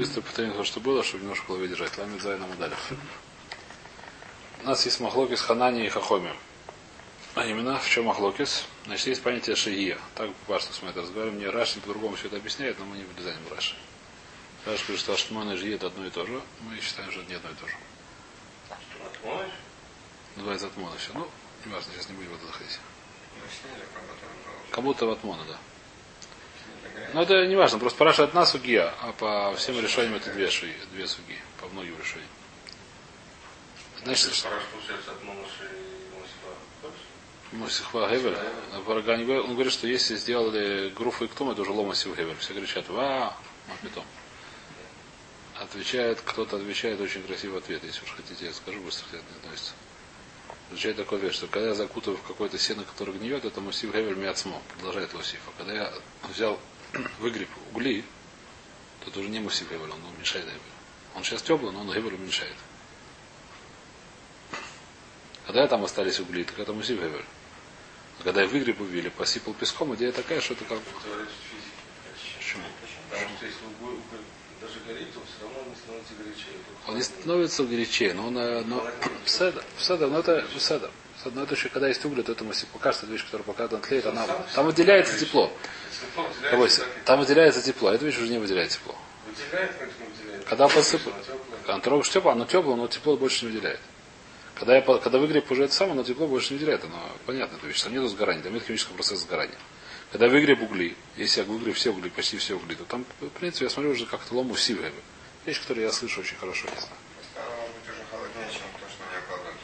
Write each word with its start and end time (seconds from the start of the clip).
быстро 0.00 0.22
повторим 0.22 0.54
то, 0.54 0.64
что 0.64 0.80
было, 0.80 1.04
чтобы 1.04 1.24
немножко 1.24 1.44
в 1.44 1.48
голове 1.48 1.68
держать. 1.68 1.98
Ламит 1.98 2.22
Зайна 2.22 2.46
Мудалев. 2.46 2.92
У 4.62 4.66
нас 4.66 4.82
есть 4.86 4.98
махлокис 4.98 5.42
Ханани 5.42 5.84
и 5.84 5.90
Хахоми. 5.90 6.32
А 7.34 7.44
именно, 7.44 7.78
в 7.78 7.86
чем 7.86 8.06
махлокис? 8.06 8.64
Значит, 8.86 9.08
есть 9.08 9.22
понятие 9.22 9.56
шия. 9.56 9.98
Так 10.14 10.30
важно 10.48 10.72
с 10.72 10.80
мы 10.80 10.88
это 10.88 11.02
разговариваем. 11.02 11.38
Мне 11.38 11.50
Раши 11.50 11.80
по-другому 11.80 12.16
все 12.16 12.28
это 12.28 12.36
объясняет, 12.36 12.78
но 12.78 12.86
мы 12.86 12.96
не 12.96 13.04
влезаем 13.04 13.38
в 13.44 13.52
Раши. 13.52 13.74
Раши 14.64 14.84
говорит, 14.84 15.00
что 15.00 15.12
Ашман 15.12 15.52
и 15.52 15.56
Жия 15.56 15.74
это 15.74 15.88
одно 15.88 16.06
и 16.06 16.10
то 16.10 16.24
же. 16.24 16.40
Мы 16.60 16.80
считаем, 16.80 17.10
что 17.10 17.20
это 17.20 17.28
не 17.28 17.36
одно 17.36 17.50
и 17.50 17.54
то 17.54 17.66
же. 17.68 17.76
Называется 20.36 20.66
Атмона 20.68 20.96
все. 20.96 21.10
Ну, 21.12 21.28
не 21.66 21.72
важно, 21.74 21.92
сейчас 21.92 22.08
не 22.08 22.14
будем 22.14 22.30
в 22.30 22.36
это 22.36 22.46
заходить. 22.46 22.80
Как 24.70 24.82
будто 24.82 25.04
в 25.04 25.10
Атмона, 25.10 25.44
да. 25.44 25.58
Но 27.12 27.22
это 27.22 27.46
не 27.46 27.56
важно, 27.56 27.78
просто 27.78 27.98
Параша 27.98 28.24
одна 28.24 28.46
сугия, 28.46 28.94
а 29.00 29.12
по 29.12 29.54
всем 29.56 29.80
решениям 29.80 30.14
это 30.14 30.32
две, 30.32 30.48
ши, 30.48 30.72
две 30.92 31.06
суги, 31.06 31.36
по 31.60 31.66
многим 31.68 31.98
решениям. 31.98 32.30
Значит, 34.04 34.32
и 37.52 37.56
Мосихва 37.56 38.08
Гевель, 38.08 38.36
он 39.40 39.54
говорит, 39.54 39.72
что 39.72 39.88
если 39.88 40.14
сделали 40.14 40.90
груфу 40.90 41.24
и 41.24 41.28
ктум, 41.28 41.50
это 41.50 41.62
уже 41.62 41.72
лома 41.72 41.94
Гевель. 41.94 42.36
Все 42.38 42.54
кричат, 42.54 42.88
ва, 42.88 43.36
мапитом. 43.68 44.04
Отвечает, 45.56 46.20
кто-то 46.24 46.56
отвечает 46.56 47.00
очень 47.00 47.22
красивый 47.24 47.58
ответ, 47.58 47.82
если 47.82 48.04
уж 48.04 48.12
хотите, 48.12 48.46
я 48.46 48.52
скажу 48.52 48.80
быстро, 48.80 49.06
это 49.08 49.24
не 49.32 49.38
относится. 49.40 49.72
Отвечает 50.68 50.96
такой 50.96 51.18
ответ, 51.18 51.34
что 51.34 51.48
когда 51.48 51.68
я 51.68 51.74
закутываю 51.74 52.18
в 52.18 52.22
какое-то 52.22 52.56
сено, 52.56 52.84
которое 52.84 53.12
гниет, 53.12 53.44
это 53.44 53.60
Мусив 53.60 53.92
Гевель 53.92 54.14
Миацмо, 54.14 54.62
продолжает 54.76 55.12
Лосиф. 55.12 55.40
А 55.48 55.58
когда 55.58 55.74
я 55.74 55.92
взял, 56.32 56.58
выгреб 57.18 57.48
угли, 57.72 58.04
то 59.00 59.10
это 59.10 59.20
уже 59.20 59.28
не 59.28 59.40
Мусив 59.40 59.70
Гевель, 59.70 59.90
он 59.90 60.04
уменьшает 60.14 60.44
Гевель. 60.44 60.60
Он 61.14 61.24
сейчас 61.24 61.42
теплый, 61.42 61.72
но 61.72 61.80
он 61.80 61.92
Гевель 61.92 62.14
уменьшает. 62.14 62.56
Когда 65.46 65.66
там 65.66 65.84
остались 65.84 66.20
угли, 66.20 66.44
так 66.44 66.58
это 66.58 66.72
Мусив 66.72 66.98
Гевель. 66.98 67.24
А 68.20 68.22
когда 68.22 68.42
я 68.42 68.48
выгреб 68.48 68.80
увели, 68.80 69.08
посыпал 69.08 69.54
песком, 69.54 69.94
идея 69.94 70.12
такая, 70.12 70.40
что 70.40 70.54
это 70.54 70.64
как. 70.64 70.78
Почему? 72.38 72.64
Потому 73.10 73.36
что 73.36 73.46
если 73.46 73.64
уголь, 73.64 73.94
уголь 73.94 74.24
даже 74.60 74.80
горит, 74.86 75.12
то 75.14 75.20
все 75.20 75.42
равно 75.42 75.70
не 75.70 75.76
становится 75.76 76.14
горячее. 76.14 76.46
Он 76.86 76.96
не 76.96 77.02
становится 77.02 77.64
горячее, 77.64 78.14
но 78.14 78.26
он, 78.26 78.38
э, 78.38 78.62
но, 78.66 78.86
седа, 79.24 79.64
седа, 79.78 80.06
но 80.06 80.18
это 80.18 80.46
седа. 80.58 80.90
Но 81.24 81.42
это 81.42 81.54
еще, 81.54 81.68
когда 81.68 81.88
есть 81.88 82.04
угли, 82.04 82.22
то 82.22 82.32
это 82.32 82.44
пока 82.72 82.92
что 82.92 83.06
вещь, 83.06 83.24
которая 83.24 83.44
пока 83.44 83.68
там 83.68 83.80
тлеет, 83.80 84.06
она, 84.06 84.26
там 84.54 84.66
выделяется 84.66 85.18
тепло. 85.18 85.52
Там 87.04 87.20
выделяется 87.20 87.62
тепло, 87.62 87.90
а 87.90 87.94
эта 87.94 88.04
вещь 88.04 88.18
уже 88.18 88.28
не 88.28 88.38
выделяет 88.38 88.70
тепло. 88.70 88.94
выделяет, 89.26 89.72
выделяет. 89.78 90.44
Когда 90.44 90.68
посыпал, 90.68 91.12
когда 91.60 91.74
он 91.74 91.80
трогаешь 91.80 92.10
тепло, 92.10 92.32
оно 92.32 92.44
тепло, 92.46 92.76
но 92.76 92.88
тепло 92.88 93.16
больше 93.16 93.44
не 93.44 93.52
выделяет. 93.52 93.80
Когда, 94.54 94.76
я, 94.76 94.82
когда 94.82 95.18
выгреб 95.18 95.50
уже 95.50 95.64
это 95.64 95.74
самое, 95.74 95.96
но 95.96 96.04
тепло 96.04 96.26
больше 96.26 96.52
не 96.52 96.58
выделяет. 96.58 96.84
Оно 96.84 97.00
понятно, 97.26 97.56
эта 97.56 97.66
вещь. 97.66 97.82
Там 97.82 97.92
нет 97.92 98.08
сгорания, 98.10 98.42
там 98.42 98.52
нет 98.52 98.64
химического 98.64 98.94
процесса 98.94 99.22
сгорания. 99.22 99.58
Когда 100.12 100.28
выгреб 100.28 100.60
угли, 100.62 100.96
если 101.16 101.40
я 101.40 101.46
выгреб 101.46 101.76
все 101.76 101.90
угли, 101.90 102.08
почти 102.08 102.36
все 102.36 102.54
угли, 102.56 102.74
то 102.74 102.84
там, 102.84 103.06
в 103.20 103.28
принципе, 103.28 103.66
я 103.66 103.70
смотрю 103.70 103.92
уже 103.92 104.06
как-то 104.06 104.34
лому 104.34 104.56
сивая. 104.56 104.92
Вещь, 105.46 105.60
которую 105.60 105.86
я 105.86 105.92
слышу 105.92 106.20
очень 106.20 106.36
хорошо, 106.36 106.66
не 106.66 106.80
знаю. 106.80 106.96
Стало 107.32 107.46
быть 107.68 107.88
уже 107.88 108.02
холоднее, 108.10 108.48
чем 108.52 108.62
то, 108.74 108.86
что 108.90 109.04
не 109.10 109.18
окладывают. 109.18 109.56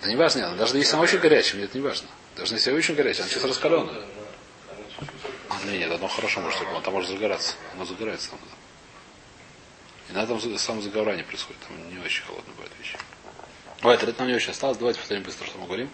Это 0.00 0.08
не 0.08 0.16
важно, 0.16 0.38
нет. 0.38 0.56
даже 0.56 0.78
если 0.78 0.94
она 0.94 1.02
очень 1.02 1.18
горячая, 1.18 1.56
мне 1.56 1.64
это 1.64 1.76
не 1.76 1.84
важно. 1.84 2.08
Даже 2.34 2.54
если 2.54 2.70
она 2.70 2.78
очень 2.78 2.94
горячая, 2.94 3.24
она 3.24 3.30
сейчас 3.30 3.44
раскаленная. 3.44 4.02
А, 5.50 5.66
нет, 5.66 5.80
нет, 5.80 5.92
оно 5.92 6.08
хорошо 6.08 6.40
может 6.40 6.58
оно 6.62 6.80
там 6.80 6.94
может 6.94 7.10
загораться. 7.10 7.54
Оно 7.74 7.84
загорается 7.84 8.30
там. 8.30 8.38
И 10.08 10.12
на 10.14 10.22
этом 10.22 10.58
само 10.58 10.80
загорание 10.80 11.22
происходит. 11.22 11.60
Там 11.68 11.76
не 11.92 12.02
очень 12.02 12.24
холодно 12.24 12.50
бывает 12.54 12.72
вещи. 12.78 12.96
Давайте, 13.82 14.06
это 14.06 14.18
нам 14.20 14.28
не 14.28 14.34
очень 14.34 14.52
осталось. 14.52 14.78
Давайте 14.78 15.00
повторим 15.00 15.22
быстро, 15.22 15.46
что 15.46 15.58
мы 15.58 15.66
говорим. 15.66 15.90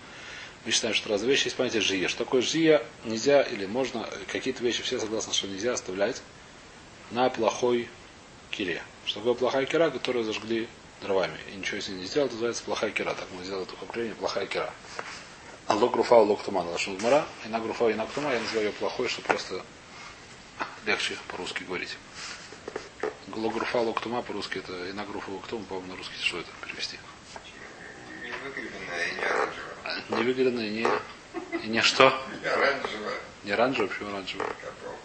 Мы 0.65 0.71
считаем, 0.71 0.95
что 0.95 1.09
раз 1.09 1.23
вещи 1.23 1.47
есть 1.47 1.57
понятие 1.57 1.83
жия. 1.83 2.07
Что 2.07 2.25
такое 2.25 2.43
жия? 2.43 2.85
Нельзя 3.05 3.43
или 3.43 3.67
можно, 3.67 4.09
э, 4.09 4.19
какие-то 4.31 4.63
вещи 4.63 4.85
все 4.85 5.01
согласны, 5.01 5.33
что 5.33 5.49
нельзя 5.49 5.73
оставлять 5.73 6.23
на 7.11 7.29
плохой 7.29 7.89
кире. 8.53 8.83
Что 9.05 9.19
такое 9.19 9.35
плохая 9.35 9.67
кира, 9.67 9.91
которую 9.91 10.25
зажгли 10.25 10.69
дровами. 11.03 11.39
И 11.53 11.57
ничего 11.57 11.81
с 11.81 11.89
ней 11.89 11.97
не 11.99 12.07
сделал, 12.07 12.27
это 12.27 12.35
называется 12.35 12.63
плохая 12.65 12.91
кира. 12.91 13.15
Так 13.15 13.27
мы 13.37 13.45
сделали 13.45 13.65
такое 13.65 13.89
определение, 13.89 14.17
плохая 14.17 14.47
кира. 14.47 14.73
А 15.67 15.75
лог 15.75 15.93
груфа, 15.93 16.15
лог 16.17 16.43
туман, 16.43 16.67
лашун 16.69 16.97
гмара. 16.97 17.27
И 17.45 17.49
на 17.49 17.59
груфа, 17.61 17.89
и 17.89 17.95
на 17.95 18.07
ктума 18.07 18.33
я 18.33 18.41
называю 18.41 18.67
ее 18.69 18.73
плохой, 18.73 19.09
что 19.09 19.23
просто 19.23 19.65
легче 20.87 21.17
по-русски 21.29 21.65
говорить. 21.65 21.97
Лог 23.35 23.55
груфа, 23.55 23.79
лог 23.81 24.01
тума 24.01 24.23
по-русски 24.23 24.59
это 24.59 24.87
и 24.89 24.93
на 24.93 25.05
груфа, 25.05 25.31
лог 25.31 25.47
тума, 25.47 25.65
по-моему, 25.65 25.89
на 25.93 25.97
русский 25.97 26.15
что 26.23 26.39
это 26.39 26.49
перевести? 26.65 26.99
Не 28.25 29.25
оранжевая. 29.25 30.25
Выгодно, 30.25 30.61
и 30.61 30.71
не, 30.71 30.89
и 31.65 31.69
не 31.69 31.83
что? 31.83 32.17
Не 32.43 32.49
оранжевая, 32.49 33.19
Не 33.45 33.51
оранжевый, 33.53 33.89
почему 33.89 34.09
оранжевый? 34.11 34.47
как 34.47 34.73
по- 34.75 34.97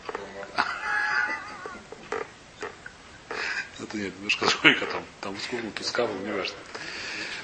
Это 3.82 3.98
нет, 3.98 4.14
немножко 4.18 4.46
другой 4.46 4.76
там, 4.76 5.04
там 5.22 5.38
с 5.38 5.48
куклом, 5.48 5.72
тут 5.72 5.86
с 5.86 5.92
кавом, 5.92 6.24
не 6.24 6.32
важно. 6.32 6.56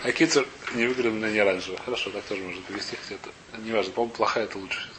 А 0.04 0.12
кицер 0.12 0.48
не 0.76 0.86
выгодно, 0.86 1.26
не 1.26 1.40
оранжевый. 1.40 1.80
Хорошо, 1.84 2.12
так 2.12 2.24
тоже 2.26 2.44
можно 2.44 2.62
перевести, 2.62 2.96
хотя 2.96 3.16
это 3.16 3.62
не 3.62 3.72
важно. 3.72 3.92
По-моему, 3.94 4.14
плохая 4.14 4.44
это 4.44 4.58
лучше. 4.58 4.90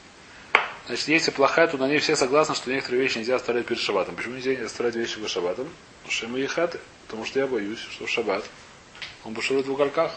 Значит, 0.86 1.08
если 1.08 1.30
плохая, 1.30 1.68
то 1.68 1.76
на 1.76 1.86
ней 1.86 1.98
все 1.98 2.16
согласны, 2.16 2.54
что 2.54 2.72
некоторые 2.72 3.02
вещи 3.02 3.18
нельзя 3.18 3.36
оставлять 3.36 3.66
перед 3.66 3.80
шабатом. 3.80 4.16
Почему 4.16 4.34
нельзя 4.34 4.52
оставлять 4.64 4.96
вещи 4.96 5.16
перед 5.16 5.30
шабатом? 5.30 5.68
Потому 5.98 6.12
что 6.12 6.28
мы 6.28 6.46
хаты. 6.46 6.80
Потому 7.06 7.24
что 7.24 7.38
я 7.38 7.46
боюсь, 7.46 7.78
что 7.78 8.06
в 8.06 8.10
шаббат 8.10 8.44
он 9.24 9.32
буширует 9.32 9.66
в 9.66 9.72
уголках. 9.72 10.12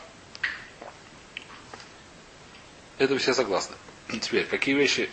Это 2.97 3.17
все 3.17 3.33
согласны. 3.33 3.75
Теперь, 4.21 4.45
какие 4.45 4.75
вещи, 4.75 5.09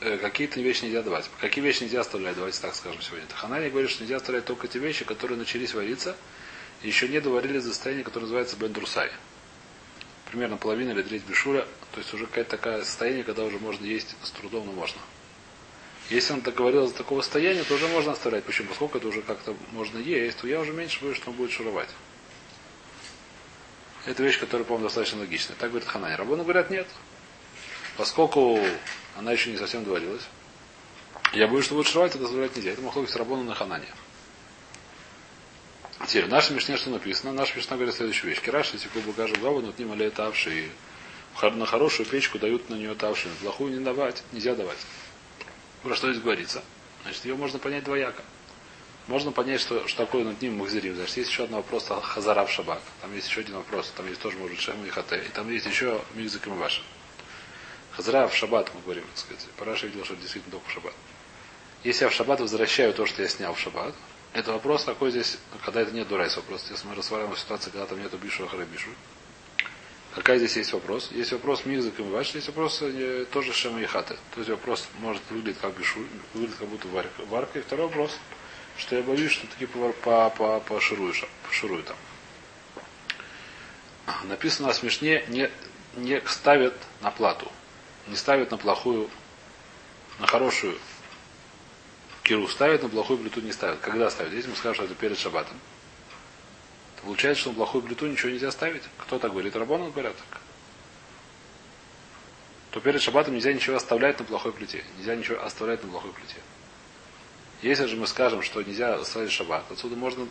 какие-то 0.00 0.60
вещи 0.60 0.84
нельзя 0.84 1.02
давать. 1.02 1.30
Какие 1.40 1.62
вещи 1.62 1.84
нельзя 1.84 2.00
оставлять, 2.00 2.34
давайте 2.34 2.60
так 2.60 2.74
скажем 2.74 3.00
сегодня. 3.02 3.26
Ханани 3.34 3.68
говорит, 3.68 3.90
что 3.90 4.02
нельзя 4.02 4.16
оставлять 4.16 4.46
только 4.46 4.66
те 4.66 4.78
вещи, 4.78 5.04
которые 5.04 5.38
начались 5.38 5.74
вариться, 5.74 6.16
и 6.82 6.88
еще 6.88 7.08
не 7.08 7.20
доварились 7.20 7.64
до 7.64 7.70
состояния, 7.70 8.02
которое 8.02 8.24
называется 8.24 8.56
бендрусай. 8.56 9.10
Примерно 10.30 10.56
половина 10.56 10.92
или 10.92 11.02
треть 11.02 11.24
бешуля, 11.24 11.66
то 11.92 11.98
есть 11.98 12.12
уже 12.14 12.26
какое-то 12.26 12.50
такое 12.56 12.84
состояние, 12.84 13.24
когда 13.24 13.42
уже 13.44 13.58
можно 13.58 13.84
есть 13.84 14.16
с 14.22 14.30
трудом, 14.30 14.66
но 14.66 14.72
можно. 14.72 15.00
Если 16.08 16.32
он 16.32 16.40
договорился 16.40 16.92
до 16.92 16.98
такого 16.98 17.20
состояния, 17.20 17.62
то 17.62 17.74
уже 17.74 17.86
можно 17.88 18.12
оставлять. 18.12 18.44
Почему? 18.44 18.68
Поскольку 18.68 18.98
это 18.98 19.08
уже 19.08 19.22
как-то 19.22 19.56
можно 19.72 19.98
есть, 19.98 20.38
то 20.38 20.48
я 20.48 20.60
уже 20.60 20.72
меньше 20.72 21.00
боюсь, 21.00 21.16
что 21.16 21.30
он 21.30 21.36
будет 21.36 21.52
шуровать. 21.52 21.88
Это 24.06 24.22
вещь, 24.22 24.40
которая, 24.40 24.64
по-моему, 24.64 24.86
достаточно 24.86 25.20
логичная. 25.20 25.56
Так 25.56 25.70
говорит 25.70 25.88
Ханани. 25.88 26.16
Рабоны 26.16 26.42
говорят, 26.42 26.70
нет. 26.70 26.88
Поскольку 27.96 28.58
она 29.16 29.32
еще 29.32 29.50
не 29.50 29.56
совсем 29.56 29.84
доварилась, 29.84 30.22
я 31.32 31.46
боюсь, 31.46 31.64
что 31.64 31.76
будет 31.76 31.86
шуровать, 31.86 32.12
это 32.12 32.24
дозволять 32.24 32.56
нельзя. 32.56 32.72
Это 32.72 32.82
махлоки 32.82 33.08
с 33.08 33.14
Рабону 33.14 33.44
на 33.44 33.54
Ханане. 33.54 33.86
Теперь, 36.08 36.24
в 36.24 36.28
нашей 36.28 36.54
Мишне 36.56 36.76
что 36.76 36.90
написано? 36.90 37.32
Наша 37.32 37.56
Мишна 37.56 37.76
говорит 37.76 37.94
следующую 37.94 38.30
вещь. 38.30 38.40
Кираш, 38.40 38.72
если 38.72 38.88
кубу 38.88 39.12
гажу 39.12 39.36
гаву, 39.40 39.60
но 39.60 39.72
ним 39.78 39.92
алеет 39.92 40.14
тавши. 40.14 40.70
На 41.40 41.66
хорошую 41.66 42.06
печку 42.06 42.38
дают 42.40 42.68
на 42.68 42.74
нее 42.74 42.94
тавши. 42.96 43.28
На 43.28 43.34
плохую 43.36 43.72
не 43.72 43.84
давать, 43.84 44.24
нельзя 44.32 44.56
давать. 44.56 44.78
Про 45.84 45.94
что 45.94 46.10
здесь 46.10 46.22
говорится? 46.22 46.64
Значит, 47.02 47.24
ее 47.26 47.36
можно 47.36 47.60
понять 47.60 47.84
двояко. 47.84 48.22
Можно 49.06 49.30
понять, 49.30 49.60
что, 49.60 49.86
что 49.86 50.04
такое 50.04 50.24
над 50.24 50.42
ним 50.42 50.58
махзирим. 50.58 50.96
Значит, 50.96 51.16
есть 51.18 51.30
еще 51.30 51.44
один 51.44 51.56
вопрос 51.56 51.88
в 51.90 52.48
шабак. 52.48 52.80
Там 53.02 53.14
есть 53.14 53.28
еще 53.28 53.40
один 53.40 53.54
вопрос. 53.54 53.92
Там 53.96 54.08
есть 54.08 54.20
тоже, 54.20 54.36
может 54.38 54.56
быть, 54.56 54.60
шем 54.64 54.84
и 54.84 54.88
хате. 54.88 55.22
И 55.24 55.28
там 55.28 55.48
есть 55.48 55.66
еще 55.66 56.00
мигзик 56.14 56.46
и 56.46 56.50
маваша. 56.50 56.82
Хазара 57.92 58.28
в 58.28 58.34
шаббат, 58.34 58.70
мы 58.74 58.80
говорим, 58.82 59.04
так 59.04 59.18
сказать. 59.18 59.46
Параша 59.56 59.86
видел, 59.86 60.04
что 60.04 60.16
действительно 60.16 60.52
только 60.52 60.68
в 60.68 60.72
шаббат. 60.72 60.94
Если 61.82 62.04
я 62.04 62.10
в 62.10 62.12
шаббат 62.14 62.40
возвращаю 62.40 62.92
то, 62.94 63.06
что 63.06 63.22
я 63.22 63.28
снял 63.28 63.54
в 63.54 63.58
шаббат, 63.58 63.94
это 64.32 64.52
вопрос 64.52 64.84
какой 64.84 65.10
здесь, 65.10 65.38
когда 65.64 65.80
это 65.80 65.90
нет 65.92 66.06
дурайс 66.08 66.36
вопрос. 66.36 66.66
Если 66.70 66.86
мы 66.86 66.94
рассматриваем 66.94 67.36
ситуацию, 67.36 67.72
когда 67.72 67.86
там 67.86 68.00
нету 68.00 68.16
бишу, 68.16 68.44
ахара 68.44 68.64
бишу. 68.64 68.90
Какая 70.14 70.38
здесь 70.38 70.56
есть 70.56 70.72
вопрос? 70.72 71.10
Есть 71.12 71.32
вопрос 71.32 71.64
мигзак 71.64 71.98
и 71.98 72.02
миваш, 72.02 72.34
есть 72.34 72.48
вопрос 72.48 72.78
э, 72.82 73.26
тоже 73.32 73.52
шема 73.52 73.80
и 73.80 73.86
хаты. 73.86 74.16
То 74.34 74.40
есть 74.40 74.50
вопрос 74.50 74.88
может 74.98 75.22
выглядеть 75.30 75.60
как 75.60 75.76
бишу, 75.76 76.00
выглядит 76.34 76.56
как 76.58 76.68
будто 76.68 76.88
варка. 76.88 77.22
варка. 77.26 77.58
И 77.60 77.62
второй 77.62 77.86
вопрос, 77.86 78.18
что 78.76 78.96
я 78.96 79.02
боюсь, 79.02 79.30
что 79.30 79.46
таки 79.46 79.66
по, 79.66 79.92
по, 79.92 80.30
по, 80.30 80.60
поширую, 80.60 81.14
ша- 81.14 81.28
поширую 81.46 81.84
там. 81.84 81.96
Написано 84.24 84.68
на 84.68 84.74
смешне, 84.74 85.24
не, 85.28 85.48
не 85.96 86.20
ставят 86.26 86.74
на 87.00 87.10
плату. 87.12 87.50
Не 88.10 88.16
ставят 88.16 88.50
на 88.50 88.56
плохую, 88.56 89.08
на 90.18 90.26
хорошую 90.26 90.76
киру 92.24 92.48
ставят, 92.48 92.82
на 92.82 92.88
плохую 92.88 93.20
плиту 93.20 93.40
не 93.40 93.52
ставят. 93.52 93.78
Когда 93.78 94.10
ставят? 94.10 94.32
Если 94.32 94.50
мы 94.50 94.56
скажем, 94.56 94.74
что 94.74 94.84
это 94.84 94.94
перед 94.96 95.16
шабатом, 95.16 95.56
то 96.96 97.02
получается, 97.02 97.42
что 97.42 97.50
на 97.50 97.56
плохую 97.56 97.82
плиту 97.82 98.08
ничего 98.08 98.30
нельзя 98.30 98.50
ставить. 98.50 98.82
Кто 98.98 99.20
так 99.20 99.30
говорит? 99.30 99.54
Рабоны 99.54 99.92
говорят 99.92 100.16
так. 100.16 100.40
То 102.72 102.80
перед 102.80 103.00
шабатом 103.00 103.34
нельзя 103.34 103.52
ничего 103.52 103.76
оставлять 103.76 104.18
на 104.18 104.24
плохой 104.24 104.52
плите. 104.52 104.84
Нельзя 104.98 105.14
ничего 105.14 105.40
оставлять 105.44 105.82
на 105.84 105.90
плохой 105.90 106.12
плите. 106.12 106.36
Если 107.62 107.86
же 107.86 107.94
мы 107.94 108.08
скажем, 108.08 108.42
что 108.42 108.60
нельзя 108.62 109.04
ставить 109.04 109.30
шаббат, 109.30 109.70
отсюда 109.70 109.94
можно, 109.94 110.26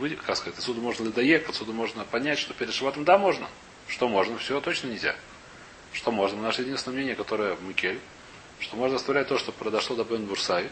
вы, 0.00 0.10
как 0.10 0.36
сказать, 0.36 0.58
отсюда 0.58 0.80
можно 0.80 1.04
ледоек, 1.04 1.48
отсюда 1.48 1.72
можно 1.72 2.04
понять, 2.04 2.40
что 2.40 2.52
перед 2.52 2.74
шаббатом 2.74 3.04
да, 3.04 3.16
можно. 3.16 3.46
Что 3.86 4.08
можно, 4.08 4.38
все 4.38 4.60
точно 4.60 4.88
нельзя. 4.88 5.14
Что 5.92 6.10
можно? 6.10 6.40
Наше 6.40 6.62
единственное 6.62 6.96
мнение, 6.96 7.14
которое 7.14 7.56
Микель, 7.56 8.00
что 8.60 8.76
можно 8.76 8.96
оставлять 8.96 9.28
то, 9.28 9.38
что 9.38 9.52
произошло 9.52 9.96
до 9.96 10.04
Бен 10.04 10.26
Бурсай, 10.26 10.70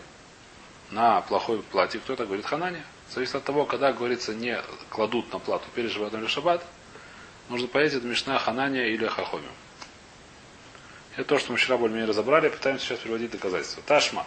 на 0.91 1.21
плохой 1.23 1.63
плате. 1.63 1.99
Кто 1.99 2.15
это 2.15 2.27
говорит? 2.27 2.47
Ханане. 2.47 2.85
Зависит 3.13 3.35
от 3.35 3.45
того, 3.45 3.65
когда, 3.65 3.93
говорится, 3.93 4.35
не 4.35 4.61
кладут 4.89 5.33
на 5.33 5.39
плату 5.39 5.65
шаббатом 5.89 6.21
или 6.21 6.29
шаббат, 6.29 6.65
нужно 7.49 7.69
понять, 7.69 7.95
это 7.95 8.07
Мишна 8.07 8.39
Ханания 8.39 8.87
или 8.87 9.07
Хахомим. 9.07 9.51
Это 11.17 11.25
то, 11.25 11.39
что 11.39 11.53
мы 11.53 11.59
вчера 11.59 11.77
более-менее 11.77 12.09
разобрали, 12.09 12.49
пытаемся 12.49 12.87
сейчас 12.87 13.01
приводить 13.01 13.33
доказательства. 13.33 13.83
Ташма. 13.85 14.27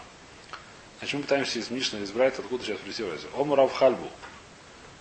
Значит, 1.00 1.16
мы 1.16 1.22
пытаемся 1.24 1.60
из 1.60 1.70
Мишны 1.70 2.04
избрать, 2.04 2.38
откуда 2.38 2.64
сейчас 2.64 2.80
в 2.80 3.40
Омурав 3.40 3.74
Хальбу. 3.74 4.10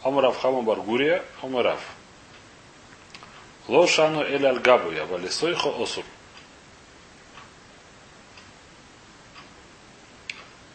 Омурав 0.03 0.41
Хамам 0.41 0.65
Баргурия, 0.65 1.25
Омурав. 1.43 1.81
Лошану 3.69 4.23
эль 4.23 4.47
альгабуя, 4.47 5.06
валисойхо 5.06 5.70
осур. 5.82 6.05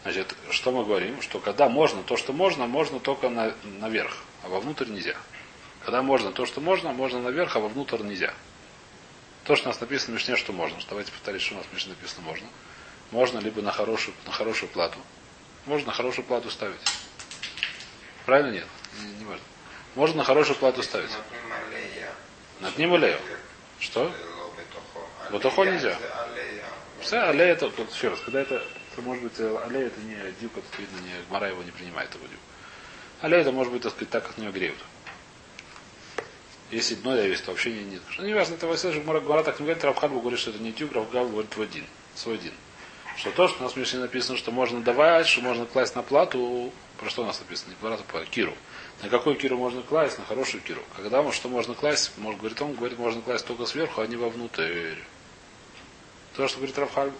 Значит, 0.02 0.34
что 0.50 0.72
мы 0.72 0.84
говорим? 0.84 1.20
Что 1.20 1.38
когда 1.38 1.68
можно, 1.68 2.02
то, 2.02 2.16
что 2.16 2.32
можно, 2.32 2.66
можно 2.66 2.98
только 2.98 3.28
на, 3.28 3.54
наверх, 3.64 4.16
а 4.42 4.48
вовнутрь 4.48 4.86
нельзя. 4.86 5.14
Когда 5.84 6.02
можно 6.02 6.32
то, 6.32 6.46
что 6.46 6.60
можно, 6.60 6.92
можно 6.92 7.20
наверх, 7.20 7.56
а 7.56 7.60
вовнутрь 7.60 8.02
нельзя. 8.02 8.32
То, 9.44 9.54
что 9.54 9.68
у 9.68 9.72
нас 9.72 9.80
написано 9.80 10.12
в 10.12 10.20
Мишне, 10.20 10.36
что 10.36 10.52
можно. 10.52 10.80
Что, 10.80 10.90
давайте 10.90 11.12
повторить, 11.12 11.42
что 11.42 11.54
у 11.54 11.58
нас 11.58 11.66
в 11.66 11.72
Мишне 11.74 11.90
написано 11.90 12.22
можно. 12.22 12.46
Можно 13.10 13.38
либо 13.38 13.60
на 13.60 13.72
хорошую, 13.72 14.14
на 14.26 14.32
хорошую 14.32 14.70
плату. 14.70 14.98
Можно 15.66 15.88
на 15.88 15.92
хорошую 15.92 16.24
плату 16.24 16.50
ставить. 16.50 16.80
Правильно 18.24 18.52
нет? 18.52 18.66
Не, 19.02 19.12
не 19.12 19.24
важно. 19.24 19.44
Можно 19.94 20.18
на 20.18 20.24
хорошую 20.24 20.56
плату 20.56 20.82
ставить. 20.82 21.10
Над 22.60 22.76
ним 22.78 22.94
алею. 22.94 23.18
Что? 23.78 24.12
Бутохо 25.30 25.64
нельзя. 25.64 25.96
Все, 27.00 27.18
аллея 27.18 27.52
это, 27.52 27.68
вот 27.68 27.92
еще 27.92 28.08
раз, 28.08 28.20
когда 28.20 28.40
это, 28.40 28.62
это 28.92 29.02
может 29.02 29.22
быть, 29.22 29.38
аллея 29.38 29.86
это 29.86 30.00
не 30.00 30.16
дюк, 30.40 30.52
это 30.56 30.80
видно, 30.80 30.98
не, 31.00 31.12
Гмара 31.28 31.48
его 31.48 31.62
не 31.62 31.70
принимает 31.70 32.12
его 32.14 32.26
дюк. 32.26 32.40
Аллея 33.20 33.42
это 33.42 33.52
может 33.52 33.72
быть, 33.72 33.82
так 33.82 33.92
сказать, 33.92 34.10
так, 34.10 34.26
как 34.26 34.38
нее 34.38 34.50
греют. 34.50 34.78
Если 36.70 36.96
дно 36.96 37.16
есть, 37.16 37.44
то 37.44 37.52
вообще 37.52 37.72
не, 37.72 37.84
нет. 37.84 38.02
Что 38.10 38.24
не 38.24 38.34
важно, 38.34 38.54
это 38.54 38.66
Василий 38.66 39.00
Гмара 39.00 39.42
так 39.42 39.60
не 39.60 39.66
говорит, 39.66 39.84
Равхальбу 39.84 40.20
говорит, 40.20 40.40
что 40.40 40.50
это 40.50 40.58
не 40.58 40.72
дюк, 40.72 40.92
Равгал 40.92 41.28
говорит 41.28 41.56
в 41.56 41.62
один, 41.62 41.84
свой 42.14 42.34
один. 42.34 42.52
Что 43.16 43.30
то, 43.30 43.48
что 43.48 43.60
у 43.60 43.62
нас 43.62 43.72
в 43.72 43.76
Мишне 43.76 44.00
написано, 44.00 44.36
что 44.36 44.50
можно 44.50 44.80
давать, 44.80 45.26
что 45.26 45.40
можно 45.40 45.66
класть 45.66 45.96
на 45.96 46.02
плату, 46.02 46.72
про 46.98 47.10
что 47.10 47.22
у 47.22 47.26
нас 47.26 47.38
написано, 47.40 47.70
не 47.70 47.76
плату, 47.76 48.04
а 48.12 48.24
киру. 48.26 48.54
На 49.02 49.08
какую 49.08 49.36
киру 49.36 49.56
можно 49.56 49.82
класть? 49.82 50.18
На 50.18 50.24
хорошую 50.24 50.62
киру. 50.62 50.82
Когда 50.96 51.22
мы 51.22 51.32
что 51.32 51.48
можно 51.48 51.74
класть? 51.74 52.12
Может, 52.16 52.40
говорит 52.40 52.60
он, 52.60 52.74
говорит, 52.74 52.98
можно 52.98 53.22
класть 53.22 53.46
только 53.46 53.64
сверху, 53.66 54.00
а 54.00 54.06
не 54.06 54.16
вовнутрь. 54.16 54.96
То, 56.34 56.48
что 56.48 56.58
говорит 56.58 56.78
Рафхальб. 56.78 57.14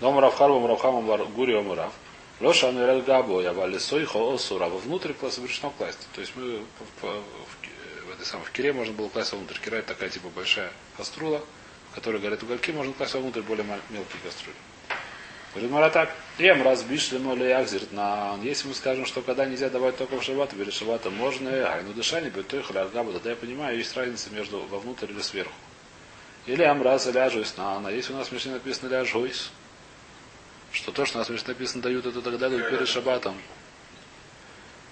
Дом 0.00 0.18
Рафхальбом 0.18 0.66
Рафхамом 0.66 1.32
Гури 1.34 1.54
Омурав. 1.54 1.92
Лоша 2.40 2.68
Ануэрель 2.68 3.02
Габо, 3.02 3.42
я 3.42 3.52
вали 3.52 3.78
сойхо 3.78 4.32
осура. 4.32 4.66
Вовнутрь 4.68 5.12
запрещено 5.20 5.70
класть. 5.76 5.98
То 6.14 6.20
есть 6.20 6.34
мы 6.36 6.62
в, 7.00 8.12
этой 8.12 8.24
самой 8.24 8.46
в 8.46 8.52
кире 8.52 8.72
можно 8.72 8.94
было 8.94 9.08
класть 9.08 9.32
вовнутрь. 9.32 9.58
Кира 9.58 9.76
это 9.76 9.88
такая 9.88 10.08
типа 10.08 10.28
большая 10.28 10.72
каструла, 10.96 11.42
в 11.90 11.94
которой 11.94 12.20
горят 12.20 12.42
угольки, 12.42 12.70
можно 12.70 12.92
класть 12.94 13.14
вовнутрь 13.14 13.42
более 13.42 13.66
мелкие 13.90 14.20
кастрюли. 14.24 14.56
Говорит 15.52 15.70
Мара 15.70 15.90
так. 15.90 16.10
Ем 16.38 16.62
разбишли 16.62 17.18
моли 17.18 17.50
ахзирт 17.50 17.90
на. 17.92 18.38
Если 18.42 18.68
мы 18.68 18.74
скажем, 18.74 19.06
что 19.06 19.22
когда 19.22 19.44
нельзя 19.44 19.70
давать 19.70 19.96
только 19.96 20.16
в 20.16 20.22
шаббат, 20.22 20.50
перед 20.50 20.72
шаббатом 20.72 21.14
можно, 21.14 21.50
ай, 21.50 21.82
ну 21.82 21.92
дышание 21.92 22.30
будет 22.30 22.48
той 22.48 22.62
халяргаба, 22.62 23.12
тогда 23.12 23.30
я 23.30 23.36
понимаю, 23.36 23.76
есть 23.76 23.96
разница 23.96 24.30
между 24.30 24.60
вовнутрь 24.60 25.10
или 25.10 25.20
сверху. 25.20 25.52
Или 26.46 26.62
амраз 26.62 27.06
ляжусь 27.06 27.56
на 27.56 27.76
ана. 27.76 27.88
Если 27.88 28.12
у 28.12 28.16
нас 28.16 28.28
в 28.28 28.32
Мишне 28.32 28.52
написано 28.52 28.88
ляжусь, 28.88 29.50
что 30.70 30.92
то, 30.92 31.04
что 31.04 31.18
у 31.18 31.20
нас 31.20 31.28
в 31.28 31.32
Мишне 31.32 31.48
написано 31.48 31.82
дают, 31.82 32.06
это 32.06 32.22
тогда 32.22 32.48
дают 32.48 32.70
перед 32.70 32.86
шаббатом. 32.86 33.36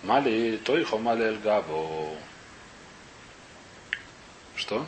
Мали 0.02 0.56
той 0.58 0.84
хомали 0.84 1.24
эльгабо. 1.24 2.10
Что? 4.56 4.86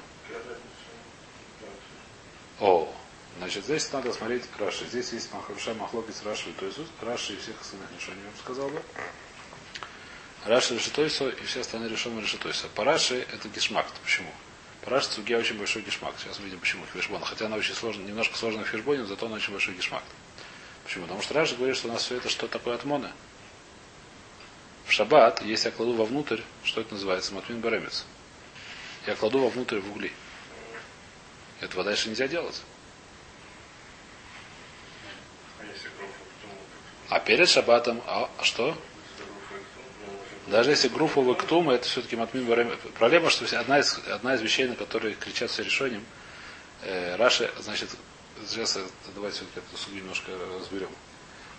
О, 2.61 2.93
Значит, 3.38 3.64
здесь 3.64 3.93
надо 3.93 4.12
смотреть 4.12 4.44
Раши. 4.58 4.85
Здесь 4.87 5.12
есть 5.12 5.31
хорошая 5.31 5.75
махлокис 5.76 6.23
Раши 6.25 6.50
и 6.50 6.52
Тойсус. 6.55 6.88
Раши 7.00 7.35
и 7.35 7.37
всех 7.37 7.61
остальных 7.61 7.88
бы 7.88 8.38
сказал 8.43 8.69
бы. 8.69 8.82
Раши 10.44 10.75
решетойсо 10.75 11.29
и 11.29 11.44
все 11.44 11.61
остальные 11.61 11.90
решения 11.90 12.20
решетойсо. 12.20 12.67
По 12.75 12.82
Раши 12.82 13.26
это 13.32 13.49
гешмак. 13.49 13.87
Почему? 14.02 14.32
По 14.82 14.90
Раши 14.90 15.11
цугия 15.11 15.38
очень 15.38 15.56
большой 15.56 15.82
гешмак. 15.82 16.14
Сейчас 16.19 16.40
увидим, 16.40 16.58
почему 16.58 16.85
фишбон. 16.93 17.23
Хотя 17.23 17.46
она 17.46 17.56
очень 17.56 17.75
сложная, 17.75 18.05
немножко 18.06 18.37
сложная 18.37 18.64
в 18.64 18.69
фишбоне, 18.69 19.05
зато 19.05 19.26
она 19.26 19.37
очень 19.37 19.52
большой 19.52 19.75
гешмак. 19.75 20.02
Почему? 20.84 21.05
Потому 21.05 21.23
что 21.23 21.34
Раши 21.34 21.55
говорит, 21.55 21.76
что 21.76 21.88
у 21.88 21.93
нас 21.93 22.02
все 22.02 22.17
это 22.17 22.29
что 22.29 22.49
такое 22.49 22.75
отмоны. 22.75 23.12
В 24.87 24.91
шаббат, 24.91 25.43
если 25.43 25.69
я 25.69 25.73
кладу 25.73 25.93
вовнутрь, 25.93 26.41
что 26.64 26.81
это 26.81 26.94
называется? 26.94 27.34
Матмин 27.34 27.61
баремец. 27.61 28.05
Я 29.06 29.14
кладу 29.14 29.38
вовнутрь 29.38 29.79
в 29.79 29.93
угли. 29.93 30.12
Этого 31.61 31.84
дальше 31.84 32.08
нельзя 32.08 32.26
делать. 32.26 32.62
А 37.08 37.20
перед 37.20 37.49
шаббатом, 37.49 38.02
а 38.06 38.28
что? 38.43 38.76
Даже 40.49 40.70
если 40.70 40.88
группа 40.88 41.20
вектума, 41.20 41.75
это 41.75 41.87
все-таки 41.87 42.16
матмин 42.16 42.46
барем. 42.46 42.75
Проблема, 42.99 43.28
что 43.28 43.44
одна 43.58 43.81
из, 43.81 43.99
одна 44.10 44.34
из 44.34 44.43
вещей, 44.43 44.66
на 44.66 44.76
которые 44.76 45.14
кричат 45.14 45.50
все 45.50 45.62
решением, 45.62 46.05
э, 46.82 47.16
Раши, 47.16 47.50
значит, 47.60 47.90
сейчас 48.46 48.78
давайте 49.14 49.38
все-таки 49.38 49.60
эту 49.60 49.76
суду 49.76 49.96
немножко 49.96 50.32
разберем. 50.58 50.88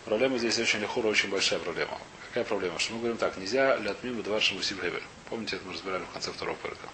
Проблема 0.06 0.40
здесь 0.40 0.58
очень 0.58 0.80
лихура, 0.80 1.08
очень 1.08 1.30
большая 1.30 1.60
проблема. 1.60 2.00
Какая 2.30 2.44
проблема? 2.44 2.80
Что 2.80 2.94
мы 2.94 3.00
говорим 3.00 3.18
так, 3.18 3.38
нельзя 3.38 3.76
лятмин 3.78 4.16
выдавать 4.16 4.52
Мусибхевер. 4.52 5.04
Помните, 5.30 5.58
это 5.58 5.66
мы 5.66 5.74
разбирали 5.74 6.04
в 6.04 6.14
конце 6.14 6.32
второго 6.32 6.56
порядка. 6.56 6.88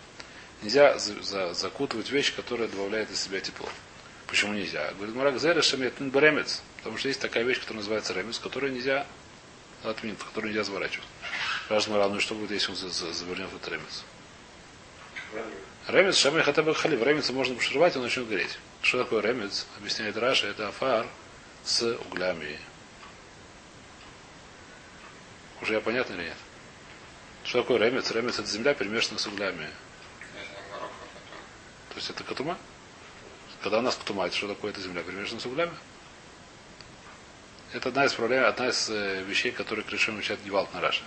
Нельзя 0.61 0.97
за, 0.97 1.21
за, 1.21 1.53
закутывать 1.53 2.09
вещь, 2.09 2.35
которая 2.35 2.67
добавляет 2.67 3.09
из 3.11 3.21
себя 3.21 3.39
тепло. 3.39 3.69
Почему 4.27 4.53
нельзя? 4.53 4.91
Говорит, 4.97 5.15
Марак 5.15 5.39
Зера 5.39 5.61
Шамет 5.61 5.93
Баремец. 5.99 6.61
Потому 6.85 6.99
что 6.99 7.07
есть 7.07 7.19
такая 7.19 7.43
вещь, 7.43 7.59
которая 7.59 7.79
называется 7.79 8.13
ремес, 8.13 8.37
которую 8.37 8.71
нельзя 8.71 9.07
отменить, 9.83 10.19
которую 10.19 10.51
нельзя 10.51 10.63
заворачивать. 10.63 11.07
Раз 11.67 11.87
мы 11.87 11.97
ну 11.97 12.19
что 12.19 12.35
будет, 12.35 12.51
если 12.51 12.69
он 12.69 12.77
завернет 12.77 13.49
этот 13.51 13.67
ремес? 13.69 14.03
Ремец, 15.87 16.15
шамай 16.15 16.43
хотя 16.43 16.61
бы 16.61 16.75
халив. 16.75 17.01
Ремец 17.01 17.27
можно 17.31 17.55
пошировать, 17.55 17.95
он 17.95 18.03
начнет 18.03 18.27
гореть. 18.27 18.59
Что 18.83 18.99
такое 18.99 19.23
ремец? 19.23 19.65
Объясняет 19.79 20.15
Раша, 20.15 20.45
это 20.45 20.67
афар 20.67 21.07
с 21.63 21.81
углями. 21.81 22.59
Уже 25.63 25.73
я 25.73 25.81
понятно 25.81 26.13
или 26.13 26.25
нет? 26.25 26.37
Что 27.45 27.63
такое 27.63 27.79
ремец? 27.79 28.11
Ремец 28.11 28.37
это 28.37 28.47
земля, 28.47 28.75
перемешанная 28.75 29.17
с 29.17 29.25
углями. 29.25 29.67
То 31.89 31.95
есть 31.95 32.11
это 32.11 32.23
катума? 32.23 32.59
Когда 33.63 33.79
у 33.79 33.81
нас 33.81 33.95
катума, 33.95 34.27
это 34.27 34.35
что 34.35 34.49
такое 34.49 34.69
эта 34.69 34.81
земля, 34.81 35.01
перемешанная 35.01 35.41
с 35.41 35.47
углями? 35.47 35.73
Это 37.73 37.89
одна 37.89 38.05
из 38.05 38.13
проблем, 38.13 38.45
одна 38.45 38.69
из 38.69 38.89
э, 38.89 39.23
вещей, 39.23 39.51
которые 39.51 39.83
Кришем 39.83 40.17
учат 40.17 40.39
Гевалт 40.43 40.73
на 40.73 40.81
Раше. 40.81 41.03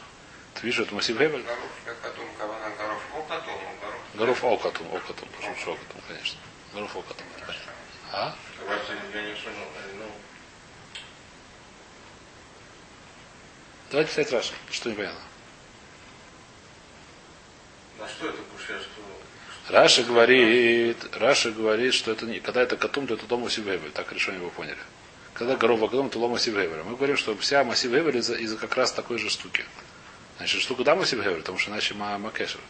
Ты 0.54 0.66
видишь, 0.66 0.80
это 0.80 0.94
Масив 0.94 1.18
Гевель? 1.18 1.44
Горов 4.14 4.44
Окатум, 4.44 4.94
Окатум, 4.94 5.28
прошу 5.28 5.72
Окатум, 5.72 6.00
конечно. 6.08 6.38
Горов 6.74 6.96
Окатум, 6.96 7.26
конечно. 7.38 7.72
А? 8.12 8.34
Давайте 13.90 14.10
читать 14.10 14.32
Раша, 14.32 14.52
что 14.70 14.90
непонятно. 14.90 15.20
На 17.98 18.08
что 18.08 18.28
это 18.28 18.38
кушаешь? 18.52 18.88
Раша 19.68 20.02
говорит, 20.02 20.98
Раша 21.16 21.50
говорит, 21.50 21.94
что 21.94 22.10
это 22.12 22.26
не, 22.26 22.40
когда 22.40 22.62
это 22.62 22.76
катум, 22.76 23.06
то 23.06 23.14
это 23.14 23.26
дом 23.26 23.42
Масив 23.42 23.64
Так 23.92 24.12
решение 24.12 24.40
вы 24.40 24.50
поняли. 24.50 24.78
Когда 25.38 25.54
горов 25.54 25.78
вагном, 25.78 26.10
то 26.10 26.18
лома 26.18 26.38
сивгевера. 26.38 26.82
Мы 26.82 26.96
говорим, 26.96 27.16
что 27.16 27.36
вся 27.36 27.62
массив 27.62 27.92
гевер 27.92 28.16
из-за, 28.16 28.34
из 28.34 28.56
как 28.56 28.76
раз 28.76 28.90
такой 28.90 29.18
же 29.18 29.30
штуки. 29.30 29.64
Значит, 30.36 30.60
штука 30.60 30.82
да 30.82 30.96
массив 30.96 31.22
гевер, 31.22 31.38
потому 31.38 31.58
что 31.58 31.70
иначе 31.70 31.94
макешер. 31.94 32.60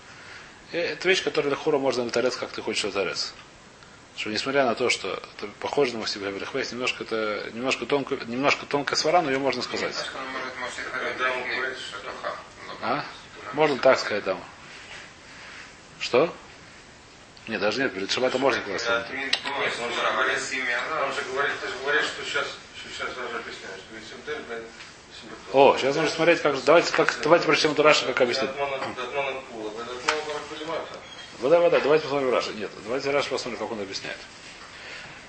Это 0.72 1.08
вещь, 1.08 1.24
которая 1.24 1.54
хура 1.54 1.78
можно 1.78 2.02
вытарец, 2.02 2.36
как 2.36 2.50
ты 2.50 2.60
хочешь 2.60 2.84
вытарец. 2.84 3.32
Что 4.16 4.28
несмотря 4.28 4.66
на 4.66 4.74
то, 4.74 4.90
что 4.90 5.14
это 5.14 5.48
похоже 5.60 5.94
на 5.94 6.00
массив 6.00 6.20
гевер, 6.20 6.44
хвест 6.44 6.72
немножко 6.72 7.04
это 7.04 7.50
немножко 7.54 7.86
тонко, 7.86 8.16
немножко 8.26 8.66
тонкая 8.66 8.98
свара, 8.98 9.22
но 9.22 9.30
ее 9.30 9.38
можно 9.38 9.62
сказать. 9.62 9.94
А? 12.82 13.02
Можно 13.54 13.78
так 13.78 13.98
сказать, 13.98 14.24
да. 14.24 14.36
Что? 16.00 16.34
Нет, 17.48 17.60
даже 17.60 17.80
нет, 17.80 17.94
перед 17.94 18.10
шабатом 18.10 18.42
можно 18.42 18.60
класть. 18.60 18.86
Он 18.88 19.02
же 19.02 19.08
говорит, 21.32 21.52
ты 21.60 21.68
же 21.68 21.74
говоришь, 21.82 22.04
что 22.04 22.22
сейчас, 22.24 22.46
что 22.76 22.88
сейчас 22.90 23.08
даже 23.14 23.28
что 23.28 24.16
блин, 24.46 24.62
О, 25.54 25.76
сейчас 25.78 25.96
нужно 25.96 26.10
смотреть, 26.10 26.42
как... 26.42 26.62
Давайте, 26.64 26.92
как... 26.92 27.18
давайте 27.22 27.46
прочтем 27.46 27.72
эту 27.72 27.82
Раша, 27.82 28.04
как 28.04 28.18
Пулемаха. 30.48 30.98
Вода, 31.40 31.60
вода, 31.60 31.80
давайте 31.80 32.04
посмотрим 32.04 32.30
Раша. 32.30 32.52
Нет, 32.52 32.70
давайте 32.84 33.10
Раша 33.10 33.30
посмотрим, 33.30 33.58
как 33.58 33.72
он 33.72 33.80
объясняет. 33.80 34.18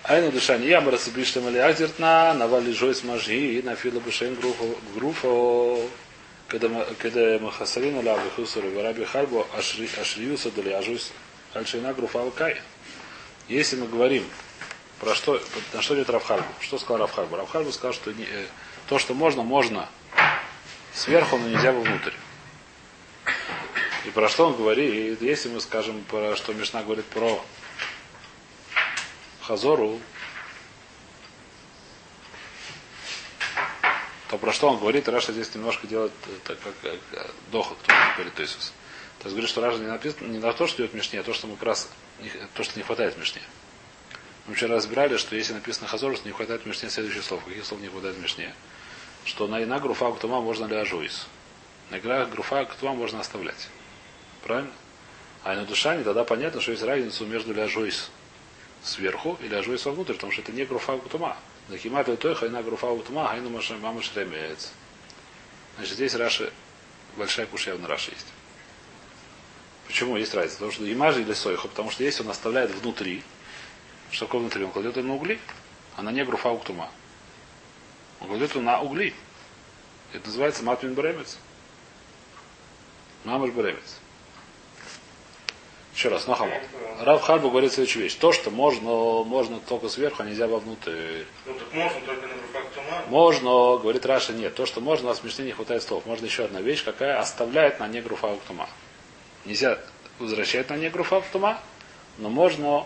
Айну 0.04 0.32
дышание 0.32 0.70
я 0.70 0.82
барасибиштем 0.82 1.48
или 1.48 1.58
аздертна, 1.58 2.34
навали 2.34 2.74
жойс 2.74 3.04
мажги, 3.04 3.62
на 3.64 3.76
фила 3.76 4.00
бушен 4.02 4.38
груфо, 4.96 5.88
когда 6.48 7.40
махасарина 7.40 8.02
ла 8.02 8.18
бихусуру, 8.18 8.72
вараби 8.72 9.06
хальбу 9.06 9.48
ашриюса 9.56 10.52
дали 10.52 10.72
ажуйс 10.72 11.12
альшина 11.54 11.94
груфа 11.94 12.22
алкай. 12.22 12.62
Если 13.48 13.76
мы 13.76 13.88
говорим 13.88 14.26
про 15.00 15.16
что, 15.16 15.42
на 15.74 15.82
что 15.82 15.96
идет 15.96 16.10
Равхальбу, 16.10 16.48
что 16.60 16.78
сказал 16.78 16.98
Равхальбу? 16.98 17.36
Равхальбу 17.36 17.72
сказал, 17.72 17.94
что 17.94 18.12
не, 18.12 18.24
э, 18.24 18.46
то, 18.88 19.00
что 19.00 19.14
можно, 19.14 19.44
можно 19.44 19.90
сверху, 20.94 21.38
но 21.38 21.48
нельзя 21.48 21.72
вовнутрь. 21.72 22.14
И 24.06 24.12
про 24.12 24.30
что 24.30 24.48
он 24.48 24.56
говорит? 24.56 25.22
Если 25.22 25.50
мы 25.50 25.62
скажем, 25.62 26.04
про 26.04 26.36
что 26.36 26.54
Мишна 26.54 26.84
говорит 26.84 27.06
про 27.06 27.44
Хазору, 29.42 30.00
то 34.30 34.38
про 34.38 34.54
что 34.54 34.70
он 34.70 34.78
говорит, 34.78 35.10
Раша 35.10 35.32
здесь 35.32 35.54
немножко 35.56 35.88
делает 35.88 36.12
э, 36.28 36.32
так, 36.44 36.60
как 36.60 36.74
э, 36.84 36.98
дохот, 37.52 37.78
кто 37.82 37.94
говорит 38.16 38.40
Иисус. 38.40 38.74
То 39.20 39.26
есть 39.26 39.32
говорит, 39.32 39.50
что 39.50 39.62
Раша 39.62 39.78
не 39.80 39.88
написано 39.88 40.28
не 40.28 40.40
на 40.40 40.54
то, 40.54 40.66
что 40.66 40.82
идет 40.82 40.94
в 40.94 40.96
Мишне, 40.96 41.20
а 41.20 41.24
то, 41.24 41.34
что 41.34 41.48
мы 41.48 41.56
как 41.56 41.64
раз 41.64 41.90
то, 42.54 42.64
что 42.64 42.78
не 42.80 42.84
хватает 42.84 43.16
в 43.16 43.20
Мишне. 43.20 43.42
Мы 44.48 44.56
вчера 44.56 44.76
разбирали, 44.76 45.18
что 45.18 45.36
если 45.36 45.54
написано 45.54 45.88
Хазор, 45.88 46.16
что 46.16 46.26
не 46.26 46.34
хватает 46.34 46.64
в 46.64 46.66
Мишне 46.66 46.90
следующих 46.90 47.24
слов. 47.24 47.44
Каких 47.44 47.66
слов 47.66 47.82
не 47.82 47.88
хватает 47.88 48.16
в 48.16 48.22
Мишне? 48.22 48.54
Что 49.26 49.48
на 49.48 49.62
ина 49.62 49.80
груфа 49.80 50.12
ктума 50.14 50.40
можно 50.40 50.66
ли 50.66 50.76
ажуис. 50.76 51.28
На 51.90 52.00
игра 52.00 52.26
груфа 52.26 52.64
ктума 52.66 52.94
можно 52.94 53.20
оставлять. 53.20 53.68
Правильно? 54.44 54.72
А 55.44 55.54
на 55.54 55.66
душане 55.66 56.04
тогда 56.04 56.24
понятно, 56.24 56.62
что 56.62 56.72
есть 56.72 56.84
разница 56.84 57.26
между 57.26 57.54
ляжуис 57.54 58.10
сверху 58.82 59.38
и 59.42 59.48
ляжуис 59.50 59.86
вовнутрь, 59.86 60.14
потому 60.14 60.32
что 60.32 60.42
это 60.42 60.54
не 60.54 60.66
груфа 60.66 60.98
ктума. 60.98 61.36
Захимат 61.68 62.08
той 62.20 62.36
хайна 62.36 62.64
груфа 62.64 62.98
ктума, 62.98 63.28
хайну 63.28 63.50
мама 63.82 64.02
шремец. 64.02 64.72
Значит, 65.76 65.94
здесь 65.94 66.16
Раши, 66.16 66.52
большая 67.18 67.46
кушья 67.46 67.76
на 67.76 67.88
Раши 67.88 68.12
есть. 68.12 68.28
Почему 69.90 70.18
есть 70.18 70.36
разница? 70.36 70.58
Потому 70.58 70.72
что 70.72 70.94
имажи 70.94 71.24
или 71.24 71.34
сойху, 71.34 71.68
потому 71.68 71.90
что 71.90 72.04
если 72.04 72.22
он 72.22 72.30
оставляет 72.30 72.70
внутри, 72.70 73.24
что 74.12 74.28
такое 74.28 74.42
внутри? 74.42 74.64
Он 74.64 74.70
кладет 74.70 74.96
ее 74.98 75.04
на 75.04 75.16
угли, 75.16 75.40
а 75.96 76.04
на 76.04 76.12
не 76.12 76.24
груфа 76.24 76.52
уктума. 76.52 76.92
Он 78.22 78.28
кладет 78.28 78.54
ее 78.54 78.62
на 78.62 78.80
угли. 78.82 79.16
Это 80.14 80.28
называется 80.28 80.64
матмин 80.64 80.94
бремец. 80.94 81.40
Мамаш 83.24 83.50
бремец. 83.50 83.98
Еще 85.96 86.10
раз, 86.10 86.28
нахамал. 86.28 86.60
Рав 87.00 87.24
Харбу 87.24 87.50
говорит 87.50 87.74
следующую 87.74 88.04
вещь. 88.04 88.14
То, 88.14 88.32
что 88.32 88.52
можно, 88.52 89.24
можно 89.24 89.60
только 89.60 89.90
сверху, 89.90 90.22
а 90.22 90.26
нельзя 90.28 90.48
вовнутрь. 90.48 91.24
Ну 91.48 91.54
так 91.56 91.74
можно 91.74 92.02
только 92.02 92.28
на 92.28 92.34
руках 92.34 92.66
тума. 92.76 93.04
Можно, 93.08 93.50
говорит 93.82 94.06
Раша, 94.06 94.34
нет. 94.34 94.54
То, 94.54 94.68
что 94.68 94.82
можно, 94.82 95.08
у 95.08 95.10
нас 95.10 95.24
в 95.24 95.40
не 95.40 95.52
хватает 95.52 95.82
слов. 95.82 96.06
Можно 96.06 96.26
еще 96.26 96.46
одна 96.46 96.62
вещь, 96.62 96.86
какая 96.86 97.20
оставляет 97.20 97.80
на 97.80 97.88
негру 97.88 98.16
фауктума. 98.16 98.70
Нельзя 99.46 99.80
возвращать 100.20 100.70
на 100.70 100.78
негру 100.78 101.04
фауктума, 101.04 101.62
но 102.18 102.30
можно 102.30 102.86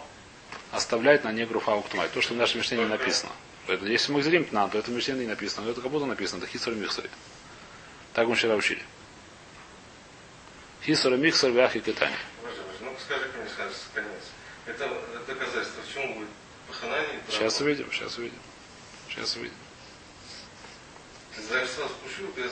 оставлять 0.72 1.24
на 1.24 1.32
негру 1.32 1.60
фауктума. 1.60 2.08
То, 2.10 2.22
что 2.22 2.34
в 2.34 2.38
нашем 2.38 2.62
не 2.62 2.86
написано. 2.86 3.32
Поэтому, 3.68 3.90
если 3.90 4.12
мы 4.12 4.22
зрим 4.24 4.48
нам, 4.52 4.70
то 4.70 4.78
это 4.78 4.92
в 4.92 4.94
Мишне 4.94 5.14
не 5.16 5.26
написано. 5.26 5.66
Но 5.66 5.72
это 5.72 5.82
как 5.82 5.90
будто 5.90 6.06
написано. 6.06 6.40
Это 6.40 6.48
хисор 6.48 6.74
михсори. 6.76 7.10
Так 8.14 8.28
мы 8.28 8.36
вчера 8.36 8.56
учили. 8.56 8.84
Хисор 10.84 11.16
михсор 11.18 11.52
вяхи 11.52 11.80
китани. 11.80 12.16
Ну 12.82 12.92
скажи 13.00 13.30
конец. 13.94 14.10
Это 14.66 14.90
доказательство, 15.28 15.82
в 15.82 15.94
чем 15.94 16.14
будет 16.14 16.30
паханание? 16.68 17.20
Сейчас 17.30 17.62
увидим, 17.62 17.92
сейчас 17.92 18.18
увидим. 18.18 18.40
Сейчас 19.10 19.36
увидим. 19.36 19.56
Ты 21.36 21.42
знаешь, 21.42 21.70
сразу 21.70 21.94
спущу 21.94 22.28
без... 22.36 22.52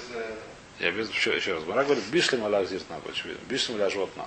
Я 0.82 0.92
без, 0.92 1.12
еще, 1.12 1.36
еще 1.36 1.54
раз. 1.54 1.64
Бара 1.64 1.84
говорит, 1.84 2.04
бишлем 2.06 2.44
аля 2.44 2.66
зиртна, 2.66 3.00
очевидно. 3.08 3.40
Бишлем 3.48 3.76
аля 3.76 3.88
животна. 3.92 4.26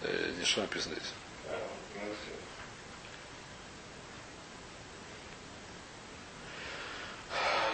Э, 0.00 0.32
не 0.38 0.44
что 0.46 0.62
написано 0.62 0.94
здесь. 0.94 1.12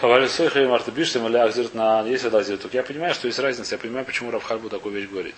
Хавалисойха 0.00 0.60
и 0.60 0.66
Марта 0.66 0.90
Бишлем 0.90 1.24
аля 1.26 1.48
зирт 1.52 1.72
на 1.74 2.02
есть 2.02 2.24
аля 2.24 2.42
зирт. 2.42 2.74
Я 2.74 2.82
понимаю, 2.82 3.14
что 3.14 3.28
есть 3.28 3.38
разница. 3.38 3.76
Я 3.76 3.78
понимаю, 3.78 4.04
почему 4.04 4.32
Равхарбу 4.32 4.68
такую 4.68 4.96
вещь 4.96 5.08
говорит. 5.08 5.36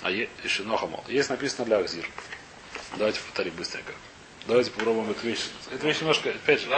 А 0.00 0.10
е, 0.10 0.30
еще 0.42 0.62
Нохамол. 0.62 1.04
Есть 1.06 1.28
написано 1.28 1.66
для 1.66 1.76
Ахзир. 1.76 2.08
Давайте 2.96 3.20
повторим 3.20 3.54
быстренько. 3.56 3.92
Давайте 4.48 4.72
попробуем 4.72 5.10
эту 5.10 5.24
вещь. 5.24 5.46
Эту 5.70 5.86
вещь 5.86 6.00
немножко, 6.00 6.30
опять 6.30 6.60
же. 6.60 6.68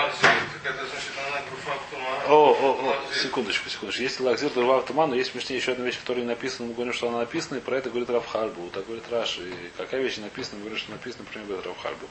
О, 2.29 2.51
о, 2.53 2.91
о, 2.91 3.15
секундочку, 3.15 3.71
секундочку. 3.71 4.03
Если 4.03 4.23
Лакзир 4.23 4.51
Дурвав 4.51 4.85
Туман, 4.85 5.11
но 5.11 5.17
есть 5.17 5.31
в 5.31 5.35
Мишне 5.35 5.57
еще 5.57 5.73
одна 5.73 5.87
вещь, 5.87 5.99
которая 5.99 6.25
не 6.25 6.29
написана, 6.29 6.69
мы 6.69 6.75
говорим, 6.75 6.93
что 6.93 7.09
она 7.09 7.21
написана, 7.21 7.59
и 7.59 7.61
про 7.63 7.79
это 7.79 7.89
говорит 7.89 8.11
Равхарбу. 8.11 8.69
Так 8.69 8.85
говорит 8.85 9.05
Раши. 9.11 9.49
И 9.49 9.71
какая 9.79 10.03
вещь 10.03 10.19
не 10.19 10.25
написана, 10.25 10.57
мы 10.57 10.65
говорим, 10.65 10.79
что 10.79 10.93
написана, 10.93 11.25
например, 11.25 11.47
говорит 11.47 11.67
Равхарбу. 11.67 12.07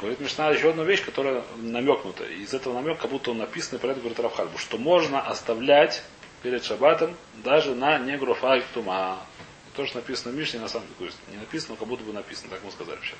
Говорит 0.00 0.20
Мишна 0.20 0.50
еще 0.50 0.70
одну 0.70 0.84
вещь, 0.84 1.04
которая 1.04 1.42
намекнута. 1.56 2.24
И 2.24 2.42
из 2.42 2.54
этого 2.54 2.74
намека, 2.74 3.02
как 3.02 3.10
будто 3.10 3.32
он 3.32 3.38
написан, 3.38 3.78
и 3.78 3.80
про 3.80 3.90
это 3.90 4.00
говорит 4.00 4.20
Равхарбу, 4.20 4.58
что 4.58 4.78
можно 4.78 5.20
оставлять 5.20 6.04
перед 6.44 6.64
шаббатом 6.64 7.16
даже 7.42 7.74
на 7.74 7.98
негруфай 7.98 8.62
тума. 8.74 9.18
И 9.66 9.76
то, 9.76 9.86
что 9.86 9.96
написано 9.96 10.32
в 10.32 10.36
Мишне, 10.36 10.60
на 10.60 10.68
самом 10.68 10.86
деле, 10.86 11.06
есть 11.06 11.18
не 11.32 11.36
написано, 11.36 11.70
но 11.70 11.76
как 11.76 11.88
будто 11.88 12.04
бы 12.04 12.12
написано, 12.12 12.50
так 12.50 12.60
мы 12.62 12.70
сказали 12.70 12.94
вообще. 12.94 13.16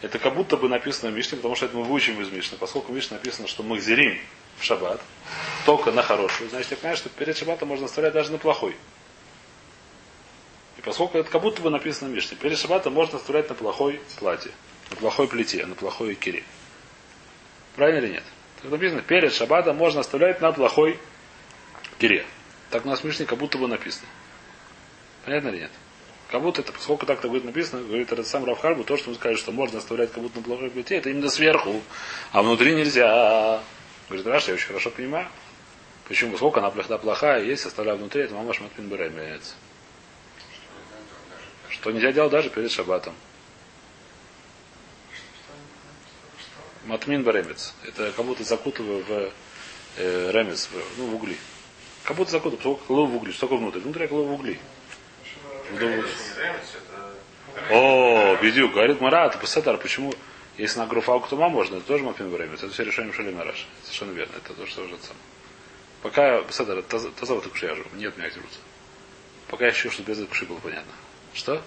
Это 0.00 0.18
как 0.18 0.34
будто 0.34 0.56
бы 0.56 0.68
написано 0.68 1.10
в 1.10 1.14
Мишне, 1.14 1.36
потому 1.36 1.56
что 1.56 1.66
это 1.66 1.76
мы 1.76 1.84
выучим 1.84 2.20
из 2.20 2.30
Мишны. 2.30 2.56
Поскольку 2.56 2.92
в 2.92 2.94
Мишне 2.94 3.16
написано, 3.16 3.48
что 3.48 3.62
мы 3.62 3.80
зерим 3.80 4.18
в 4.58 4.64
шаббат, 4.64 5.00
только 5.66 5.90
на 5.90 6.02
хорошую, 6.02 6.50
значит, 6.50 6.70
я 6.70 6.76
понимаю, 6.76 6.96
что 6.96 7.08
перед 7.08 7.36
шаббатом 7.36 7.68
можно 7.68 7.86
оставлять 7.86 8.12
даже 8.12 8.30
на 8.30 8.38
плохой. 8.38 8.76
И 10.76 10.80
поскольку 10.80 11.18
это 11.18 11.28
как 11.28 11.42
будто 11.42 11.62
бы 11.62 11.70
написано 11.70 12.10
в 12.10 12.12
Мишне, 12.12 12.36
перед 12.36 12.58
шаббатом 12.58 12.92
можно 12.92 13.18
оставлять 13.18 13.48
на 13.48 13.56
плохой 13.56 14.00
платье, 14.20 14.52
на 14.90 14.96
плохой 14.96 15.26
плите, 15.26 15.66
на 15.66 15.74
плохой 15.74 16.14
кире. 16.14 16.44
Правильно 17.74 18.04
или 18.04 18.12
нет? 18.14 18.24
Так 18.62 18.70
написано, 18.70 19.02
перед 19.02 19.32
шаббатом 19.32 19.76
можно 19.76 20.00
оставлять 20.00 20.40
на 20.40 20.52
плохой 20.52 20.98
кире. 21.98 22.24
Так 22.70 22.86
у 22.86 22.88
нас 22.88 23.00
в 23.00 23.04
Мишне 23.04 23.26
как 23.26 23.38
будто 23.38 23.58
бы 23.58 23.66
написано. 23.66 24.06
Понятно 25.24 25.48
или 25.48 25.58
нет? 25.58 25.72
Как 26.30 26.42
будто 26.42 26.60
это, 26.60 26.72
поскольку 26.72 27.06
так-то 27.06 27.28
будет 27.28 27.44
написано, 27.44 27.82
говорит 27.82 28.12
этот 28.12 28.26
сам 28.26 28.44
Равхарбу, 28.44 28.84
то, 28.84 28.98
что 28.98 29.08
мы 29.08 29.16
скажем, 29.16 29.38
что 29.38 29.50
можно 29.50 29.78
оставлять 29.78 30.12
как 30.12 30.22
будто 30.22 30.38
на 30.38 30.44
плохой 30.44 30.70
плите, 30.70 30.96
это 30.96 31.08
именно 31.08 31.30
сверху, 31.30 31.80
а 32.32 32.42
внутри 32.42 32.74
нельзя. 32.74 33.62
Говорит, 34.08 34.26
Раша, 34.26 34.50
я 34.50 34.54
очень 34.54 34.66
хорошо 34.66 34.90
понимаю. 34.90 35.26
Почему? 36.06 36.32
Поскольку 36.32 36.58
она 36.58 36.70
плохая, 36.70 36.98
плохая, 36.98 37.42
есть, 37.44 37.64
оставляю 37.64 37.98
внутри, 37.98 38.22
это 38.22 38.34
мамаш 38.34 38.60
матмин 38.60 38.88
беремец. 38.88 39.54
Что 41.70 41.92
нельзя 41.92 42.12
делать 42.12 42.32
даже 42.32 42.50
перед 42.50 42.70
шаббатом. 42.70 43.14
Матмин 46.84 47.22
беремец. 47.22 47.74
Это 47.86 48.12
как 48.12 48.24
будто 48.24 48.44
закутываю 48.44 49.02
в 49.04 49.32
э, 49.96 50.30
ремец, 50.32 50.66
в, 50.66 50.98
ну, 50.98 51.06
в 51.06 51.14
угли. 51.14 51.36
Как 52.04 52.16
будто 52.16 52.30
закутываю, 52.30 52.76
поскольку 52.76 53.06
в 53.06 53.16
угли. 53.16 53.32
Что 53.32 53.42
такое 53.42 53.58
внутрь? 53.58 53.80
Внутри 53.80 54.02
я 54.02 54.08
в 54.08 54.32
угли. 54.32 54.58
В 54.58 54.58
Это 54.58 54.58
дом- 54.58 54.62
не 54.62 54.62
нравится, 54.62 55.56
это... 55.56 55.57
О, 57.70 58.36
бедю, 58.40 58.68
говорит 58.68 59.00
Марат, 59.00 59.38
Пасадар, 59.40 59.76
почему, 59.78 60.12
если 60.56 60.78
на 60.78 60.86
груфа 60.86 61.18
тума 61.20 61.48
можно, 61.48 61.76
это 61.76 61.86
тоже 61.86 62.04
Матмин 62.04 62.30
Беремец. 62.30 62.62
Это 62.62 62.72
все 62.72 62.84
решение 62.84 63.12
Шалим 63.12 63.36
Нараш. 63.36 63.66
Совершенно 63.82 64.12
верно. 64.12 64.32
Это 64.36 64.54
то, 64.54 64.66
что 64.66 64.82
уже 64.82 64.96
сам. 64.98 65.16
Пока, 66.02 66.42
Пасадар, 66.42 66.82
таза 66.82 67.10
так 67.10 67.62
я 67.62 67.74
живу. 67.74 67.88
Нет, 67.94 68.16
меня 68.16 68.30
дерутся. 68.30 68.58
Пока 69.48 69.66
я 69.66 69.72
ищу, 69.72 69.90
чтобы 69.90 70.12
без 70.12 70.20
этого 70.20 70.46
было 70.46 70.58
понятно. 70.58 70.92
Что? 71.34 71.62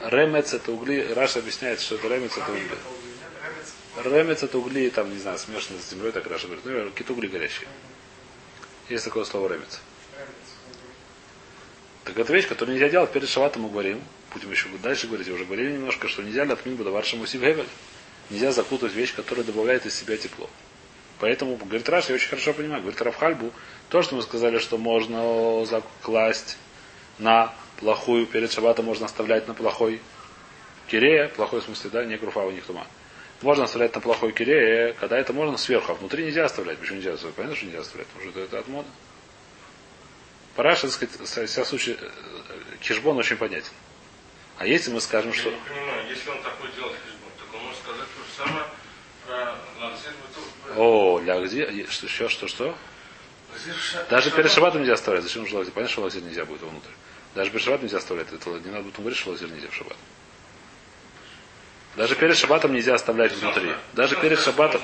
Ремец 0.00 0.52
это 0.54 0.72
угли. 0.72 1.12
Раша 1.14 1.40
объясняет, 1.40 1.80
что 1.80 1.96
это 1.96 2.08
ремец 2.08 2.36
это 2.36 2.50
угли. 2.50 2.68
Ремец 4.04 4.42
это 4.42 4.58
угли, 4.58 4.90
там, 4.90 5.10
не 5.10 5.18
знаю, 5.18 5.38
смешанные 5.38 5.82
с 5.82 5.90
землей, 5.90 6.12
так 6.12 6.26
Раша 6.26 6.46
говорит. 6.46 6.64
Ну, 6.64 6.90
какие-то 6.90 7.12
угли 7.12 7.28
горящие. 7.28 7.68
Есть 8.88 9.04
такое 9.04 9.24
слово 9.24 9.52
ремец. 9.54 9.80
Так 12.06 12.16
это 12.16 12.32
вещь, 12.32 12.46
которую 12.46 12.76
нельзя 12.76 12.88
делать 12.88 13.10
перед 13.10 13.28
шаватом 13.28 13.62
мы 13.62 13.68
говорим. 13.68 14.00
Будем 14.32 14.52
еще 14.52 14.68
дальше 14.80 15.08
говорить, 15.08 15.28
уже 15.28 15.44
говорили 15.44 15.72
немножко, 15.72 16.06
что 16.06 16.22
нельзя 16.22 16.44
латмин 16.44 16.76
будаваршему 16.76 17.26
сибхевель. 17.26 17.66
Нельзя 18.30 18.52
закутать 18.52 18.92
вещь, 18.92 19.12
которая 19.12 19.44
добавляет 19.44 19.86
из 19.86 19.94
себя 19.94 20.16
тепло. 20.16 20.48
Поэтому, 21.18 21.56
говорит 21.56 21.88
Раш, 21.88 22.08
я 22.08 22.14
очень 22.14 22.28
хорошо 22.28 22.52
понимаю, 22.52 22.82
говорит 22.82 23.02
Рафхальбу, 23.02 23.50
то, 23.88 24.02
что 24.02 24.14
мы 24.14 24.22
сказали, 24.22 24.58
что 24.58 24.78
можно 24.78 25.64
закласть 25.64 26.58
на 27.18 27.52
плохую, 27.78 28.26
перед 28.26 28.52
шабатом 28.52 28.84
можно 28.84 29.06
оставлять 29.06 29.48
на 29.48 29.54
плохой 29.54 30.00
кирея, 30.88 31.28
плохой 31.28 31.60
в 31.60 31.64
смысле, 31.64 31.90
да, 31.90 32.04
не 32.04 32.16
груфа 32.16 32.40
у 32.40 32.52
них 32.52 32.64
тума. 32.64 32.86
Можно 33.42 33.64
оставлять 33.64 33.94
на 33.94 34.00
плохой 34.00 34.32
кире, 34.32 34.94
когда 35.00 35.18
это 35.18 35.32
можно 35.32 35.56
сверху, 35.56 35.92
а 35.92 35.94
внутри 35.94 36.24
нельзя 36.26 36.44
оставлять. 36.44 36.78
Почему 36.78 36.98
нельзя 36.98 37.14
оставлять? 37.14 37.34
Понятно, 37.34 37.56
что 37.56 37.66
нельзя 37.66 37.80
оставлять, 37.80 38.06
потому 38.08 38.30
что 38.30 38.40
это, 38.40 38.48
это 38.48 38.58
от 38.60 38.68
моды. 38.68 38.88
Параша, 40.56 40.88
так 40.88 41.26
сказать, 41.26 41.50
вся 41.50 41.64
случай, 41.66 41.98
кишбон 42.80 43.18
очень 43.18 43.36
понятен. 43.36 43.72
А 44.56 44.66
если 44.66 44.90
мы 44.90 45.02
скажем, 45.02 45.30
Я 45.32 45.36
что... 45.36 45.50
не 45.50 45.56
понимаю, 45.56 46.08
если 46.08 46.30
он 46.30 46.42
такой 46.42 46.70
делает 46.72 46.96
хижбон, 47.04 47.30
так 47.38 47.54
он 47.54 47.60
может 47.66 47.78
сказать 47.82 48.06
то 48.16 48.44
же 48.44 48.48
самое 48.48 48.64
про 49.26 49.54
Лазир. 49.80 50.12
О, 50.76 51.20
где? 51.44 51.86
Что, 51.90 52.08
что, 52.08 52.28
что, 52.28 52.48
что? 52.48 52.78
Даже 54.08 54.30
перед 54.30 54.50
шабатом 54.50 54.80
нельзя 54.80 54.94
оставлять. 54.94 55.24
Зачем 55.24 55.42
нужно 55.42 55.58
лазер? 55.58 55.72
Понятно, 55.72 55.92
что 55.92 56.02
лазер 56.02 56.22
нельзя 56.22 56.44
будет 56.46 56.62
внутрь. 56.62 56.88
Даже 57.34 57.50
перед 57.50 57.62
шабатом 57.62 57.84
нельзя 57.84 57.98
оставлять. 57.98 58.32
Это 58.32 58.50
не 58.50 58.70
надо 58.70 58.84
будет 58.84 58.98
умереть, 58.98 59.18
что 59.18 59.30
лазер 59.30 59.50
нельзя 59.50 59.68
в 59.68 59.74
шаббат. 59.74 59.96
Даже 61.96 62.14
перед 62.14 62.36
шабатом 62.36 62.72
нельзя 62.72 62.94
оставлять 62.94 63.32
внутри. 63.32 63.74
Даже 63.92 64.16
перед 64.16 64.38
шабатом... 64.38 64.80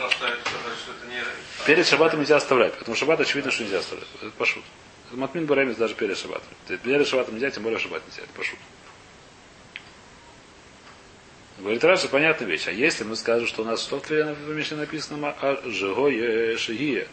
Перед 1.67 1.87
шабатом 1.87 2.21
нельзя 2.21 2.37
оставлять. 2.37 2.75
Потому 2.75 2.95
что 2.95 3.07
шаббат 3.07 3.21
очевидно, 3.21 3.51
что 3.51 3.63
нельзя 3.63 3.79
оставлять. 3.79 4.09
Это 4.21 4.31
пошут. 4.33 4.65
Это 5.13 5.21
матмин 5.21 5.45
баремис 5.45 5.77
даже 5.77 5.95
перед 5.95 6.17
шабатом. 6.17 6.49
Перед 6.67 7.07
шабатом 7.07 7.35
нельзя, 7.35 7.51
тем 7.51 7.65
более 7.65 7.79
шаббат 7.79 8.03
нельзя. 8.07 8.23
Это 8.23 8.33
пошут. 8.33 8.59
Говорит 11.59 11.85
Раша, 11.85 12.09
понятная 12.09 12.49
вещь. 12.49 12.67
А 12.67 12.73
если 12.73 13.05
мы 13.05 13.15
скажем, 13.17 13.47
что 13.47 13.61
у 13.61 13.67
нас 13.67 13.83
что 13.83 13.99
в 13.99 14.49
Мишне 14.49 14.79
написано, 14.79 15.37
а 15.39 15.61
жигое 15.67 16.57
шигие, 16.57 17.09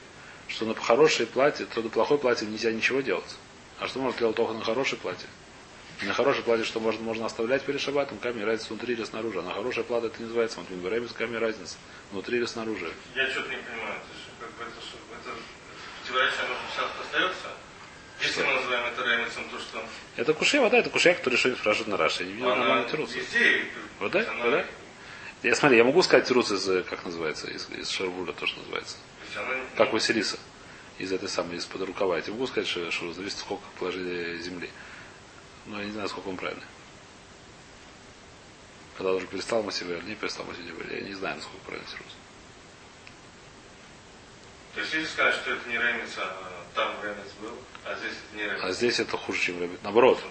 что 0.47 0.65
на 0.65 0.75
хорошее 0.75 1.27
платье, 1.27 1.65
то 1.65 1.81
на 1.81 1.89
плохое 1.89 2.17
платье 2.17 2.47
нельзя 2.47 2.71
ничего 2.71 3.01
делать. 3.01 3.35
А 3.79 3.87
что 3.89 3.99
можно 3.99 4.17
делать 4.17 4.37
только 4.37 4.53
на 4.53 4.63
хорошее 4.63 5.01
платье? 5.01 5.27
На 6.01 6.13
хорошее 6.13 6.45
платье, 6.45 6.63
что 6.63 6.79
можно, 6.79 7.03
можно 7.03 7.25
оставлять 7.25 7.63
перед 7.63 7.81
шабатом, 7.81 8.17
камень 8.19 8.45
разница 8.45 8.69
внутри 8.69 8.93
или 8.93 9.03
снаружи. 9.03 9.39
А 9.39 9.41
на 9.41 9.53
хорошее 9.53 9.83
платье 9.83 10.07
это 10.07 10.19
не 10.19 10.27
называется 10.27 10.61
матвин 10.61 10.79
баремис, 10.79 11.11
камень 11.11 11.39
разница. 11.39 11.75
Внутри 12.13 12.37
или 12.37 12.45
снаружи. 12.45 12.93
Я 13.13 13.27
что-то 13.27 13.49
не 13.49 13.57
понимаю. 13.57 13.95
Это, 13.97 14.17
же, 14.17 14.29
как 14.39 14.51
бы, 14.51 14.63
это, 14.63 14.87
что, 14.87 14.97
это 15.19 15.35
противоречие 16.01 16.45
оно 16.45 16.55
сейчас 16.73 16.89
остается? 17.05 17.49
Если 18.21 18.43
мы 18.43 18.53
называем 18.53 18.85
это 18.85 19.01
ремесом, 19.03 19.43
то 19.49 19.59
что... 19.59 19.83
Это 20.17 20.33
кушева, 20.33 20.69
да, 20.69 20.79
это 20.79 20.89
кушея, 20.89 21.15
который 21.15 21.35
решили 21.35 21.55
спрашивать 21.55 21.87
на 21.87 21.97
Раши. 21.97 22.23
Я 22.23 22.27
не 22.29 22.33
видел 22.35 22.55
нормально 22.55 22.89
тирус. 22.89 23.13
везде... 23.13 23.65
Вот 23.99 24.11
да, 24.11 24.19
она- 24.19 24.43
вот 24.43 24.51
да. 24.51 24.65
Я 25.43 25.55
смотри, 25.55 25.77
я 25.77 25.85
могу 25.85 26.01
сказать 26.03 26.27
тирус 26.27 26.51
из, 26.51 26.67
э, 26.67 26.83
как 26.83 27.05
называется, 27.05 27.47
из, 27.47 27.69
из 27.69 27.89
Шарвуля, 27.89 28.33
то, 28.33 28.45
что 28.45 28.59
называется. 28.59 28.97
то 29.33 29.41
она- 29.41 29.55
Как 29.77 29.93
Василиса. 29.93 30.37
Из 30.97 31.13
этой 31.13 31.29
самой, 31.29 31.55
из-под 31.57 31.83
рукава. 31.83 32.17
Я 32.17 32.21
тебе 32.21 32.33
могу 32.33 32.47
сказать, 32.47 32.67
что, 32.67 32.91
что 32.91 33.13
зависит, 33.13 33.37
сколько 33.37 33.63
положили 33.79 34.37
земли. 34.41 34.69
Но 35.65 35.79
я 35.79 35.85
не 35.85 35.91
знаю, 35.93 36.09
сколько 36.09 36.27
он 36.27 36.35
правильный. 36.35 36.65
Когда 38.97 39.13
уже 39.13 39.27
перестал 39.27 39.63
Масивер, 39.63 39.99
или 39.99 40.09
не 40.09 40.15
перестал 40.15 40.45
Масивер, 40.45 40.93
я 40.93 41.01
не 41.01 41.13
знаю, 41.13 41.37
насколько 41.37 41.63
правильный 41.65 41.89
тирус. 41.89 42.15
То 44.75 44.81
есть 44.81 44.93
если 44.93 45.07
сказать, 45.07 45.35
что 45.35 45.51
это 45.51 45.69
не 45.69 45.75
ремес, 45.77 46.17
а 46.17 46.35
там 46.75 46.93
ремес 47.01 47.31
был, 47.41 47.55
а 47.89 47.95
здесь 47.95 48.13
это 48.13 48.37
не 48.37 48.43
ремес. 48.43 48.63
А 48.63 48.71
здесь 48.71 48.99
это 48.99 49.17
хуже, 49.17 49.39
чем 49.39 49.61
ремец. 49.61 49.79
Наоборот, 49.83 50.23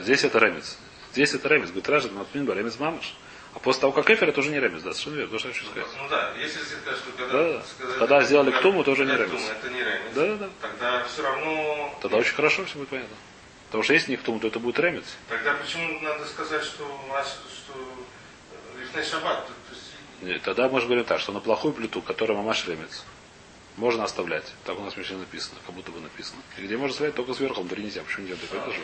здесь 0.00 0.24
это 0.24 0.38
ремец. 0.38 0.78
Здесь 1.12 1.34
это 1.34 1.48
ремец. 1.48 1.68
Говорит, 1.68 1.88
Ража, 1.88 2.08
Матмин, 2.08 2.50
ремец 2.50 2.78
мамаш. 2.78 3.14
А 3.54 3.58
после 3.60 3.82
того, 3.82 3.92
как 3.92 4.10
эфир, 4.10 4.28
это 4.28 4.40
уже 4.40 4.50
не 4.50 4.58
ремец. 4.58 4.82
Да, 4.82 4.92
совершенно 4.92 5.14
верно. 5.16 5.30
То, 5.32 5.38
что 5.38 5.48
я 5.48 5.54
хочу 5.54 5.66
сказать. 5.66 5.88
Ну 5.96 6.08
да, 6.08 6.32
если 6.38 6.58
сказать, 6.60 6.98
что 6.98 7.10
когда, 7.16 7.32
Да, 7.32 7.62
сказать, 7.62 7.98
Когда 7.98 8.16
это 8.16 8.26
сделали 8.26 8.50
как- 8.50 8.60
ктуму, 8.60 8.84
то 8.84 8.92
уже 8.92 9.04
не 9.04 9.12
ремес. 9.12 9.42
Это 9.50 9.70
не 9.70 9.80
ремес. 9.80 10.14
Да, 10.14 10.26
да, 10.26 10.36
да. 10.36 10.48
Тогда 10.60 11.04
все 11.04 11.22
равно... 11.22 11.98
Тогда 12.02 12.16
очень 12.16 12.34
хорошо 12.34 12.64
все 12.64 12.78
будет 12.78 12.88
понятно. 12.88 13.16
Потому 13.66 13.84
что 13.84 13.92
если 13.92 14.12
не 14.12 14.16
к 14.16 14.22
тому, 14.22 14.40
то 14.40 14.48
это 14.48 14.58
будет 14.58 14.78
ремец. 14.80 15.04
Тогда 15.28 15.54
почему 15.54 16.00
надо 16.00 16.24
сказать, 16.26 16.64
что 16.64 16.84
у 16.84 17.12
нас, 17.12 17.38
что 17.52 17.74
э, 18.76 18.80
лифней 18.80 19.04
шаббат? 19.04 19.46
То 19.46 19.52
то 19.52 19.74
есть 19.74 19.84
Нет, 20.22 20.42
Тогда 20.42 20.68
мы 20.68 20.80
же 20.80 20.86
говорим 20.86 21.04
так, 21.04 21.20
что 21.20 21.32
на 21.32 21.40
плохую 21.40 21.74
плиту, 21.74 22.00
которая 22.02 22.36
мамаш 22.36 22.66
ремец, 22.66 23.04
можно 23.76 24.04
оставлять. 24.04 24.44
Так 24.64 24.78
у 24.78 24.82
нас 24.82 24.94
в 24.94 24.96
Мишне 24.96 25.16
написано, 25.16 25.58
как 25.66 25.74
будто 25.74 25.90
бы 25.90 26.00
написано. 26.00 26.40
И 26.58 26.62
где 26.62 26.76
можно 26.76 26.92
оставлять 26.92 27.14
только 27.14 27.34
сверху, 27.34 27.60
внутри 27.60 27.82
нельзя. 27.82 28.02
Почему 28.02 28.26
нельзя? 28.26 28.40
Так 28.40 28.60
это 28.60 28.72
же. 28.72 28.80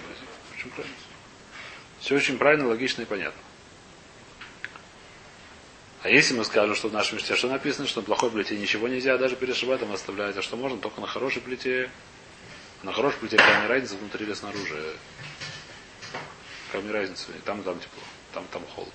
Почему 0.52 0.72
правильно? 0.72 0.96
Все 2.00 2.16
очень 2.16 2.38
правильно, 2.38 2.66
логично 2.68 3.02
и 3.02 3.04
понятно. 3.04 3.40
А 6.02 6.08
если 6.08 6.34
мы 6.34 6.44
скажем, 6.44 6.74
что 6.74 6.88
в 6.88 6.94
нашем 6.94 7.18
мечте 7.18 7.36
что 7.36 7.48
написано, 7.48 7.86
что 7.86 8.00
на 8.00 8.06
плохой 8.06 8.30
плите 8.30 8.56
ничего 8.56 8.88
нельзя 8.88 9.18
даже 9.18 9.36
перед 9.36 9.54
шабатом 9.54 9.92
оставлять, 9.92 10.36
а 10.36 10.42
что 10.42 10.56
можно 10.56 10.78
только 10.78 11.00
на 11.00 11.06
хорошей 11.06 11.42
плите, 11.42 11.90
на 12.82 12.92
хорошей 12.92 13.18
плите 13.18 13.36
камень 13.36 13.68
разница 13.68 13.96
внутри 13.96 14.24
или 14.24 14.32
снаружи. 14.32 14.96
Камень 16.72 16.90
разница, 16.90 17.32
и 17.32 17.40
там 17.40 17.62
там 17.62 17.78
тепло, 17.78 18.02
там 18.32 18.46
там 18.50 18.64
холодно. 18.74 18.94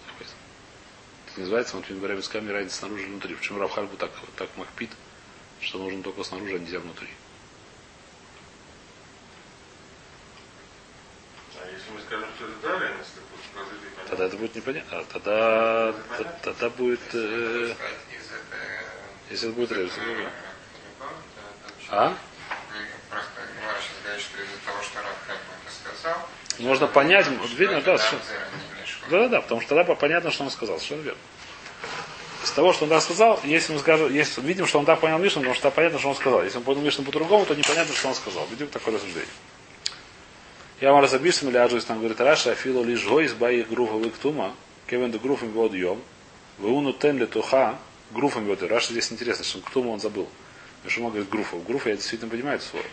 Это 1.27 1.41
называется, 1.41 1.75
вот 1.75 1.85
говоря, 1.89 2.15
без 2.15 2.27
камень 2.27 2.51
разница 2.51 2.77
снаружи 2.77 3.03
и 3.03 3.05
внутри. 3.05 3.35
Почему 3.35 3.59
Равхальбу 3.59 3.97
так, 3.97 4.11
так 4.35 4.49
макпит, 4.57 4.89
что 5.65 5.79
нужно 5.79 6.03
только 6.03 6.23
снаружи, 6.23 6.55
а 6.55 6.59
нельзя 6.59 6.79
внутри. 6.79 7.09
А 11.61 11.67
если 11.71 11.91
мы 11.91 11.99
скажем, 12.01 12.27
что 12.35 12.45
это 12.45 12.79
да, 12.79 12.85
ремес, 12.87 13.07
то 13.15 13.21
будет. 13.21 14.09
Тогда 14.09 14.25
это 14.25 14.37
будет 14.37 14.55
непонятно. 14.55 14.99
А 14.99 15.03
тогда, 15.11 15.93
т- 16.17 16.35
тогда 16.43 16.69
будет, 16.69 16.99
э, 17.13 17.71
этой... 17.71 17.75
если 19.31 19.47
это 19.49 19.55
будет 19.55 19.69
что- 19.69 20.31
А? 21.89 22.09
Не, 22.09 22.15
Просто 23.09 24.19
что 24.19 24.41
из-за 24.43 24.57
того, 24.65 24.81
что 24.83 24.99
это 24.99 25.39
сказал, 25.71 26.29
Можно 26.59 26.87
понять, 26.87 27.27
видно, 27.57 27.81
да, 27.81 27.97
что 27.97 28.17
что- 28.17 28.17
лишь 28.81 28.99
Да, 29.09 29.19
да, 29.21 29.27
да, 29.29 29.41
потому 29.41 29.61
что 29.61 29.75
тогда 29.75 29.95
понятно, 29.95 30.29
что 30.31 30.43
он 30.43 30.51
сказал. 30.51 30.77
Совершенно 30.77 31.01
верно. 31.01 31.19
Из 32.55 32.57
того, 32.57 32.71
что 32.71 32.85
он 32.85 32.89
так 32.89 33.01
сказал, 33.01 33.37
если 33.43 33.73
мы 33.73 33.79
скажем, 33.79 34.13
если 34.13 34.39
видим, 34.39 34.65
что 34.65 34.79
он 34.79 34.85
так 34.85 35.01
понял 35.01 35.17
Мишну, 35.17 35.41
потому 35.41 35.55
что 35.55 35.69
понятно, 35.71 35.99
что 35.99 36.07
он 36.07 36.15
сказал. 36.15 36.41
Если 36.41 36.57
он 36.57 36.63
понял 36.63 36.79
Мишну 36.79 37.03
по-другому, 37.03 37.45
то 37.45 37.53
непонятно, 37.53 37.93
что 37.93 38.07
он 38.07 38.15
сказал. 38.15 38.47
Видим 38.49 38.67
такое 38.67 38.93
рассуждение. 38.93 39.27
Я 40.79 40.93
вам 40.93 41.03
разобьюсь, 41.03 41.43
или 41.43 41.57
аджусь, 41.57 41.83
там 41.83 41.97
говорит 41.97 42.21
Раша, 42.21 42.53
афилу 42.53 42.81
лишь 42.85 43.05
гой 43.05 43.27
сбай 43.27 43.57
их 43.57 43.67
груфа 43.67 43.95
выктума, 43.95 44.55
кевен 44.87 45.11
де 45.11 45.17
груфом 45.17 45.51
вод 45.51 45.73
йом, 45.73 46.01
вуну 46.57 46.93
тен 46.93 47.17
ли 47.17 47.25
туха, 47.25 47.77
груфом 48.11 48.45
вод 48.45 48.63
Раша 48.63 48.93
здесь 48.93 49.11
интересно, 49.11 49.43
что 49.43 49.59
ктума 49.59 49.89
он 49.89 49.99
забыл. 49.99 50.29
Он 50.85 51.09
говорит 51.09 51.27
груфов. 51.27 51.61
Груфа 51.67 51.89
я 51.89 51.97
действительно 51.97 52.31
понимаю 52.31 52.55
это 52.55 52.65
слово. 52.65 52.85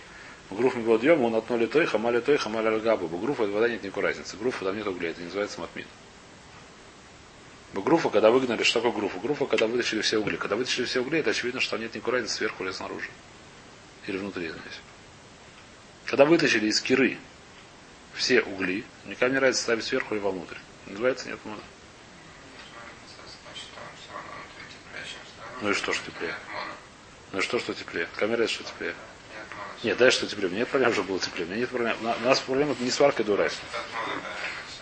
Вод 0.51 1.05
йом, 1.05 1.22
он 1.22 1.37
отно 1.37 1.55
ли 1.55 1.68
той, 1.68 1.87
хамали 1.87 2.18
той, 2.18 2.37
хамали 2.37 2.66
альгабу. 2.66 3.07
Груфа 3.16 3.44
вода 3.44 3.68
нет 3.68 3.85
никакой 3.85 4.03
разницы. 4.03 4.37
Груфа 4.37 4.64
там 4.64 4.77
нет 4.77 4.88
углей, 4.88 5.12
это 5.12 5.20
называется 5.20 5.61
матмин. 5.61 5.87
Груфа, 7.81 8.11
когда 8.11 8.31
выгнали, 8.31 8.63
что 8.63 8.81
такое 8.81 8.93
груфа? 8.93 9.19
Груфа, 9.19 9.47
когда 9.47 9.67
вытащили 9.67 10.03
все 10.03 10.19
угли. 10.19 10.37
Когда 10.37 10.57
вытащили 10.57 10.85
все 10.85 11.01
угли, 11.01 11.21
это 11.21 11.31
очевидно, 11.31 11.61
что 11.61 11.79
нет 11.79 11.95
никакой 11.95 12.15
разницы 12.15 12.35
сверху 12.35 12.65
или 12.65 12.71
снаружи. 12.71 13.09
Или 14.07 14.19
внутри, 14.19 14.47
извиняюсь. 14.47 14.81
Когда 16.05 16.27
вытащили 16.27 16.67
из 16.67 16.81
киры 16.81 17.17
все 18.15 18.43
угли, 18.43 18.85
никому 19.07 19.33
не 19.33 19.39
разница 19.39 19.63
ставить 19.63 19.85
сверху 19.85 20.15
или 20.15 20.21
вовнутрь. 20.21 20.57
Называется 20.87 21.29
нет 21.29 21.39
мона. 21.45 21.63
Ну 25.63 25.71
и 25.71 25.75
что, 25.75 25.93
что 25.93 26.11
теплее? 26.11 26.35
Ну 27.31 27.39
и 27.39 27.43
что, 27.43 27.59
что 27.59 27.73
теплее? 27.73 28.09
Камера 28.17 28.47
что 28.47 28.65
теплее? 28.65 28.95
Нет 29.83 29.97
дай 29.97 30.11
что 30.11 30.27
теплее. 30.27 30.53
Нет 30.53 30.69
проблем, 30.69 30.93
что 30.93 31.05
было 31.05 31.19
теплее. 31.19 31.49
Нет 31.49 31.71
проблем. 31.71 31.97
У 32.01 32.25
нас 32.27 32.41
проблема 32.41 32.77
не 32.81 32.91
сварка 32.91 33.25
дурайс. 33.25 33.59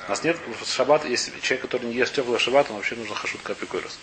У 0.06 0.10
нас 0.10 0.24
нет 0.24 0.36
шаббат, 0.66 1.04
если 1.04 1.38
человек, 1.40 1.62
который 1.62 1.86
не 1.86 1.94
ест 1.94 2.14
теплый 2.14 2.38
шаббат, 2.38 2.70
он 2.70 2.76
вообще 2.76 2.96
нужно 2.96 3.14
хашут 3.14 3.42
капикойрос. 3.42 3.98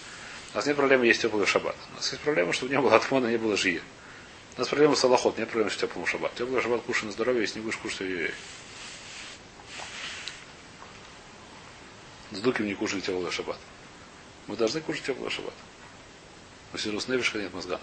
У 0.54 0.56
нас 0.58 0.66
нет 0.66 0.76
проблемы 0.76 1.06
есть 1.06 1.22
теплый 1.22 1.46
шаббат. 1.46 1.76
У 1.92 1.96
нас 1.96 2.12
есть 2.12 2.24
проблема, 2.24 2.54
чтобы 2.54 2.72
не 2.72 2.80
было 2.80 2.96
атмона, 2.96 3.28
не 3.28 3.38
было 3.38 3.58
жия. 3.58 3.82
У 4.56 4.60
нас 4.60 4.70
проблема 4.70 4.96
с 4.96 5.04
аллахот, 5.04 5.38
нет 5.38 5.50
проблемы 5.50 5.72
с 5.72 5.78
теплым 5.78 6.08
шаббат. 6.08 6.34
Теплый 6.36 6.62
шаббат 6.62 6.82
кушай 6.82 7.06
на 7.06 7.12
здоровье, 7.12 7.42
если 7.42 7.60
не 7.60 7.66
будешь 7.66 7.78
кушать 7.78 8.02
ой 8.02 8.34
С 12.32 12.40
дуким 12.40 12.66
не 12.66 12.74
кушай 12.74 13.02
теплый 13.02 13.32
шаббат. 13.32 13.60
Мы 14.48 14.56
должны 14.56 14.82
кушать 14.82 15.06
теплый 15.06 15.30
шаббат. 15.30 15.54
У 16.74 16.78
Сирус 16.78 17.08
Невишка 17.08 17.38
нет 17.38 17.54
мозга. 17.54 17.80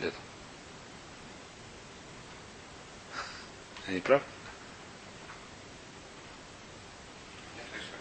Летом. 0.00 0.20
Я 3.86 3.94
не 3.94 4.00
прав? 4.00 4.22
Нет, 7.56 7.66
Исура. 7.80 7.98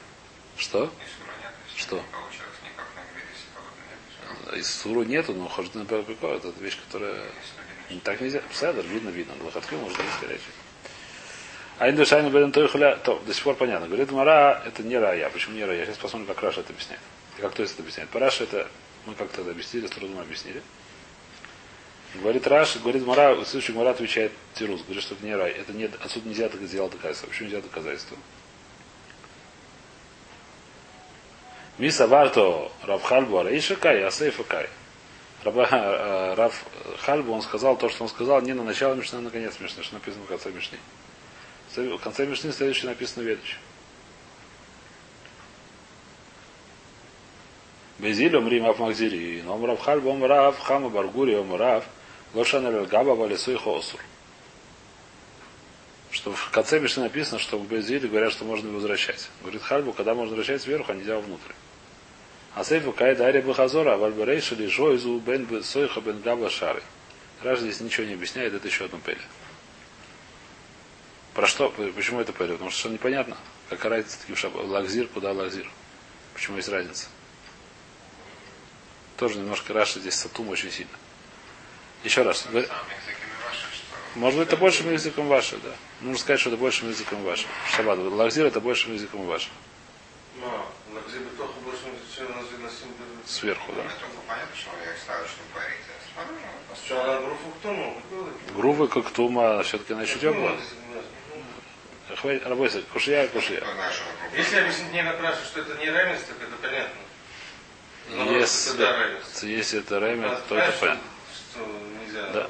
Что? 0.50 0.50
Исура 0.50 0.50
нет, 0.50 0.50
если 0.50 0.50
Что? 0.50 0.50
не 0.50 0.50
получилось 0.50 0.50
никак 0.50 0.50
нагреть, 0.50 0.50
если 0.50 0.50
холодно 0.50 0.50
нет. 0.73 0.89
Исура. 1.77 2.03
Из 4.55 4.69
суру 4.69 5.03
нету, 5.03 5.33
но 5.33 5.47
хождет 5.47 5.75
на 5.75 5.85
перпико. 5.85 6.27
Это 6.27 6.53
вещь, 6.59 6.77
которая 6.85 7.23
Так 8.03 8.21
нельзя. 8.21 8.41
Седер, 8.53 8.85
видно, 8.85 9.09
видно. 9.09 9.33
Лохатки 9.43 9.75
может 9.75 9.97
быть 9.97 10.07
горячий. 10.21 10.43
А 11.79 11.89
инду 11.89 12.05
шайну 12.05 12.29
беден 12.29 12.51
той 12.51 12.67
хуля, 12.67 12.95
то 12.97 13.21
до 13.25 13.33
сих 13.33 13.43
пор 13.43 13.55
понятно. 13.55 13.87
Говорит 13.87 14.11
Мара, 14.11 14.61
это 14.65 14.83
не 14.83 14.97
рая. 14.97 15.29
Почему 15.29 15.55
не 15.55 15.65
рая? 15.65 15.85
Сейчас 15.85 15.97
посмотрим, 15.97 16.27
как 16.27 16.43
Раша 16.43 16.61
это 16.61 16.73
объясняет. 16.73 17.01
И 17.37 17.41
как 17.41 17.53
то 17.53 17.63
есть 17.63 17.73
это 17.73 17.81
объясняет. 17.81 18.09
Параша 18.09 18.43
это, 18.43 18.67
мы 19.05 19.15
как-то 19.15 19.41
объяснили, 19.41 19.87
с 19.87 19.89
трудом 19.89 20.19
объяснили. 20.19 20.61
Говорит 22.15 22.45
Раш, 22.45 22.75
говорит 22.77 23.05
Мара, 23.05 23.33
следующий 23.45 23.71
Мара 23.71 23.91
отвечает 23.91 24.33
Тирус, 24.53 24.83
говорит, 24.83 25.01
что 25.01 25.15
это 25.15 25.25
не 25.25 25.33
рай. 25.33 25.51
Это 25.51 25.73
нет, 25.73 25.91
отсюда 26.03 26.27
нельзя 26.27 26.49
так 26.49 26.61
сделать 26.61 26.91
доказательство. 26.91 27.27
Почему 27.27 27.47
нельзя 27.47 27.61
доказательство? 27.61 28.17
Миса 31.77 32.07
Варто 32.07 32.71
Рабхальбу 32.83 33.37
Араиша 33.37 33.75
Кай, 33.75 34.03
Асейфа 34.03 34.43
Кай. 34.43 34.67
Раба, 35.43 35.67
э, 35.71 36.33
Рав 36.35 36.65
Хальбу, 36.99 37.33
он 37.33 37.41
сказал 37.41 37.75
то, 37.75 37.89
что 37.89 38.03
он 38.03 38.09
сказал 38.09 38.41
не 38.41 38.53
на 38.53 38.63
начало 38.63 38.93
Мишны, 38.93 39.17
а 39.17 39.21
на 39.21 39.31
конец 39.31 39.59
Мишны, 39.59 39.81
что 39.81 39.95
написано 39.95 40.23
в 40.23 40.27
конце 40.27 40.51
Мишны. 40.51 40.77
В 41.75 41.97
конце 41.97 42.27
Мишны 42.27 42.51
следующее 42.51 42.89
написано 42.89 43.23
ведущее. 43.23 43.57
Безиль 47.97 48.35
омрим 48.35 48.67
аф 48.67 48.79
махзири, 48.79 49.41
но 49.43 49.53
омрав 49.55 49.79
хальб 49.79 50.05
омрав, 50.05 50.59
хама 50.59 50.89
баргури 50.89 51.33
омрав, 51.35 51.85
лошан 52.33 52.85
габа 52.85 53.11
валисуй 53.11 53.55
хосур. 53.57 53.99
Что 56.11 56.33
в 56.33 56.49
конце 56.49 56.79
Мишны 56.79 57.03
написано, 57.03 57.39
что 57.39 57.57
в 57.57 57.67
Безиле 57.67 58.07
говорят, 58.09 58.33
что 58.33 58.43
можно 58.43 58.69
возвращать. 58.69 59.29
Говорит 59.41 59.63
Хальбу, 59.63 59.93
когда 59.93 60.13
можно 60.13 60.35
возвращать 60.35 60.61
сверху, 60.61 60.91
а 60.91 60.95
нельзя 60.95 61.17
внутрь. 61.17 61.53
А 62.53 62.65
сейфу 62.65 62.91
кайда 62.91 63.27
ари 63.27 63.39
бахазора, 63.39 63.95
вальбарейша 63.95 64.55
ли 64.55 64.67
жойзу 64.67 65.19
бен 65.19 65.63
сойха 65.63 66.01
бен 66.01 66.21
габа 66.21 66.49
шары. 66.49 66.83
Раш 67.41 67.59
здесь 67.59 67.79
ничего 67.79 68.05
не 68.05 68.13
объясняет, 68.13 68.53
это 68.53 68.67
еще 68.67 68.85
одно 68.85 68.99
пели. 68.99 69.21
Про 71.33 71.47
что? 71.47 71.69
Почему 71.69 72.19
это 72.19 72.33
пели? 72.33 72.51
Потому 72.51 72.71
что 72.71 72.89
непонятно. 72.89 73.37
Какая 73.69 73.89
разница 73.89 74.19
таким 74.19 74.35
шаб... 74.35 74.53
Лагзир, 74.55 75.07
куда 75.07 75.31
лагзир? 75.31 75.69
Почему 76.33 76.57
есть 76.57 76.67
разница? 76.67 77.07
Тоже 79.15 79.37
немножко 79.37 79.71
Раша 79.73 79.99
здесь 79.99 80.15
сатум 80.15 80.49
очень 80.49 80.71
сильно. 80.71 80.91
Еще 82.03 82.23
раз. 82.23 82.41
Что... 82.41 82.65
Может 84.15 84.39
быть, 84.39 84.47
это 84.49 84.57
большим 84.57 84.91
языком 84.91 85.27
ваше, 85.27 85.57
да. 85.57 85.69
Нужно 86.01 86.17
сказать, 86.19 86.39
что 86.39 86.49
это 86.49 86.57
большим 86.57 86.89
языком 86.89 87.23
ваше. 87.23 87.47
Шаббат. 87.75 87.97
Лагзир 87.99 88.45
это 88.45 88.59
большим 88.59 88.93
языком 88.93 89.25
ваше. 89.25 89.49
Не. 90.37 90.47
Сверху, 93.25 93.71
да. 93.73 93.83
Смотрю, 96.85 97.73
ну? 97.73 98.01
Грувы 98.55 98.87
как 98.87 99.09
тума, 99.11 99.63
все-таки 99.63 99.93
она 99.93 100.03
еще 100.03 100.19
теплая. 100.19 100.57
Хватит, 102.17 102.45
работай, 102.45 102.83
что 102.99 103.11
вокруг. 103.21 103.43
Если 104.35 104.59
объяснить 104.59 105.03
как 105.03 105.21
раз, 105.21 105.35
что 105.45 105.61
это 105.61 105.75
не 105.77 105.89
равенство, 105.89 106.35
так 106.35 106.47
это 106.49 106.57
понятно. 106.57 107.01
Но 108.09 108.31
Если, 108.37 108.73
это 108.73 109.47
если 109.47 109.79
это 109.79 109.99
ремя, 109.99 110.31
А 110.31 110.41
то 110.47 110.57
это 110.57 110.77
понятно. 110.79 111.01
Что 111.33 111.65
нельзя. 112.05 112.29
Да. 112.33 112.49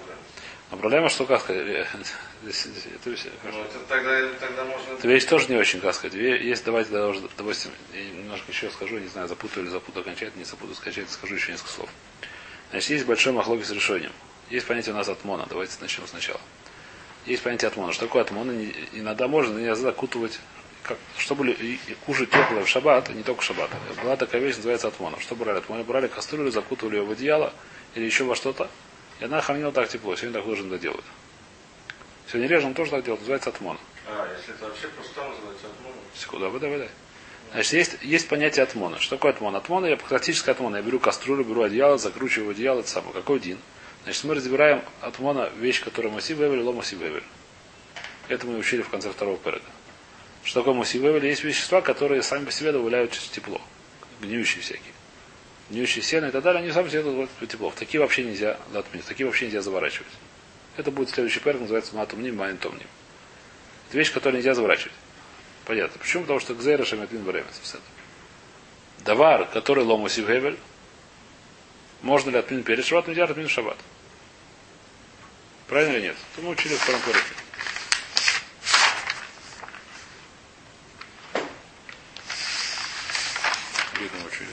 Но 0.72 0.78
проблема, 0.78 1.10
что, 1.10 1.26
как 1.26 1.42
сказать, 1.42 1.66
здесь- 2.44 2.64
здесь- 2.64 2.86
это 2.96 3.16
все- 3.16 3.30
Ну, 3.44 3.62
это 3.62 3.80
тогда, 3.90 4.30
тогда 4.40 4.64
можно... 4.66 4.94
Эта 4.94 5.08
вещь 5.08 5.26
тоже 5.26 5.48
не 5.50 5.58
очень, 5.58 5.82
как 5.82 5.94
сказать. 5.94 6.14
Есть, 6.16 6.64
давайте, 6.64 6.92
даже, 6.92 7.22
допустим, 7.38 7.72
я 7.94 8.04
немножко 8.06 8.52
еще 8.52 8.70
скажу, 8.72 8.98
не 8.98 9.08
знаю, 9.08 9.28
запутаю 9.28 9.66
или 9.66 9.72
запутаю 9.72 10.02
окончательно, 10.02 10.40
не 10.40 10.46
запутаю 10.46 10.74
окончательно, 10.80 11.10
скажу 11.14 11.36
еще 11.36 11.52
несколько 11.52 11.72
слов. 11.72 11.90
Значит, 12.72 12.90
есть 12.90 13.06
большой 13.06 13.34
махлоги 13.34 13.64
с 13.64 13.72
решением. 13.72 14.14
Есть 14.50 14.66
понятие 14.66 14.94
у 14.94 14.98
нас 14.98 15.10
атмона. 15.10 15.46
Давайте 15.50 15.74
начнем 15.82 16.08
сначала. 16.08 16.40
Есть 17.26 17.44
понятие 17.44 17.68
атмона. 17.68 17.92
Что 17.94 18.06
такое 18.06 18.22
атмона? 18.24 18.52
Не- 18.52 18.74
Иногда 18.94 19.28
можно, 19.28 19.58
нельзя 19.58 19.76
закутывать, 19.76 20.40
как, 20.84 20.98
чтобы 21.18 21.56
кушать 22.06 22.30
теплое 22.32 22.64
в 22.64 22.68
шаббат, 22.70 23.10
а 23.10 23.14
не 23.14 23.24
только 23.24 23.42
в 23.42 23.44
шаббат. 23.44 23.70
Была 24.02 24.16
такая 24.16 24.40
вещь, 24.42 24.56
называется 24.56 24.88
атмона. 24.88 25.20
Что 25.20 25.36
брали 25.36 25.58
атмона? 25.58 25.84
Брали 25.84 26.08
кастрюлю, 26.08 26.50
закутывали 26.50 26.96
ее 26.96 27.04
в 27.04 27.12
одеяло 27.12 27.54
или 27.96 28.06
еще 28.06 28.24
во 28.24 28.36
что-то, 28.36 28.70
и 29.22 29.26
она 29.26 29.40
хранила 29.40 29.72
так 29.72 29.88
тепло. 29.88 30.16
Сегодня 30.16 30.40
так 30.40 30.46
тоже 30.46 30.64
иногда 30.64 30.80
делают. 30.80 31.06
Сегодня 32.28 32.48
режем 32.48 32.74
тоже 32.74 32.92
так 32.92 33.04
делают, 33.04 33.22
называется 33.22 33.50
атмона. 33.50 33.80
А, 34.08 34.28
если 34.36 34.56
это 34.56 34.66
вообще 34.66 34.88
просто 34.88 35.24
называется 35.24 35.68
отмон. 35.68 35.94
Секунду, 36.16 36.50
выдай, 36.50 36.72
выдай. 36.72 36.90
Значит, 37.54 37.74
есть, 37.74 37.98
есть 38.02 38.28
понятие 38.28 38.64
атмона. 38.64 39.00
Что 39.00 39.18
такое 39.18 39.34
атмон? 39.34 39.56
Атмона, 39.56 39.86
я 39.86 39.98
практически 39.98 40.50
атмона. 40.50 40.78
Я 40.78 40.82
беру 40.82 41.00
кастрюлю, 41.00 41.44
беру 41.44 41.62
одеяло, 41.62 41.98
закручиваю 41.98 42.52
одеяло, 42.52 42.80
это 42.80 42.90
самое. 42.90 43.14
Какой 43.14 43.40
дин? 43.40 43.60
Значит, 44.04 44.24
мы 44.24 44.34
разбираем 44.34 44.82
атмона 45.02 45.52
вещь, 45.58 45.84
которая 45.84 46.12
маси 46.12 46.34
вевель, 46.34 46.62
ло 46.62 46.72
маси 46.72 46.96
вевель. 46.96 47.24
Это 48.28 48.48
мы 48.48 48.58
учили 48.58 48.82
в 48.82 48.90
конце 48.90 49.12
второго 49.12 49.38
перега. 49.38 49.66
Что 50.44 50.62
такое 50.62 50.74
маси 50.74 50.98
вевель? 50.98 51.28
Есть 51.28 51.44
вещества, 51.44 51.82
которые 51.82 52.24
сами 52.24 52.46
по 52.46 52.52
себе 52.52 52.72
добавляют 52.72 53.12
тепло. 53.12 53.62
Гниющие 54.22 54.64
всякие. 54.64 54.94
Гниющие 55.72 56.04
сено 56.04 56.26
и 56.26 56.32
так 56.32 56.44
далее, 56.44 56.62
они 56.62 56.70
сами 56.74 56.90
себе 56.90 57.02
добавляют 57.02 57.32
тепло. 57.50 57.70
В 57.70 57.76
такие 57.76 58.02
вообще 58.02 58.26
нельзя 58.26 58.60
в 58.74 59.08
такие 59.08 59.26
вообще 59.26 59.46
нельзя 59.46 59.62
заворачивать. 59.62 60.12
Это 60.76 60.92
будет 60.92 61.10
следующий 61.10 61.40
перег, 61.40 61.62
называется 61.62 61.96
матумним, 61.96 62.36
майнтомним. 62.36 62.88
Это 63.88 63.98
вещь, 63.98 64.12
которую 64.12 64.40
нельзя 64.40 64.54
заворачивать. 64.54 64.92
Понятно. 65.64 65.98
Почему? 65.98 66.24
Потому 66.24 66.42
что 66.42 66.56
гзейра 66.56 66.84
шамятмин 66.84 67.24
время. 67.24 67.46
Давар, 69.06 69.46
который 69.46 69.86
лому 69.86 70.10
сивгевель, 70.10 70.58
можно 72.02 72.32
ли 72.32 72.38
отменить 72.38 72.66
перед 72.66 72.84
шаббат, 72.84 73.08
нельзя 73.08 73.24
отменить 73.24 73.52
шаббат. 73.52 73.78
Правильно 75.68 75.94
или 75.96 76.02
нет? 76.08 76.18
Это 76.34 76.46
мы 76.46 76.52
учили 76.52 76.76
в 76.76 76.80
втором 76.82 77.00
переке. 77.02 77.22
Видно 84.02 84.28
учили. 84.28 84.50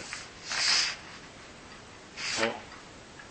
О. 2.41 2.53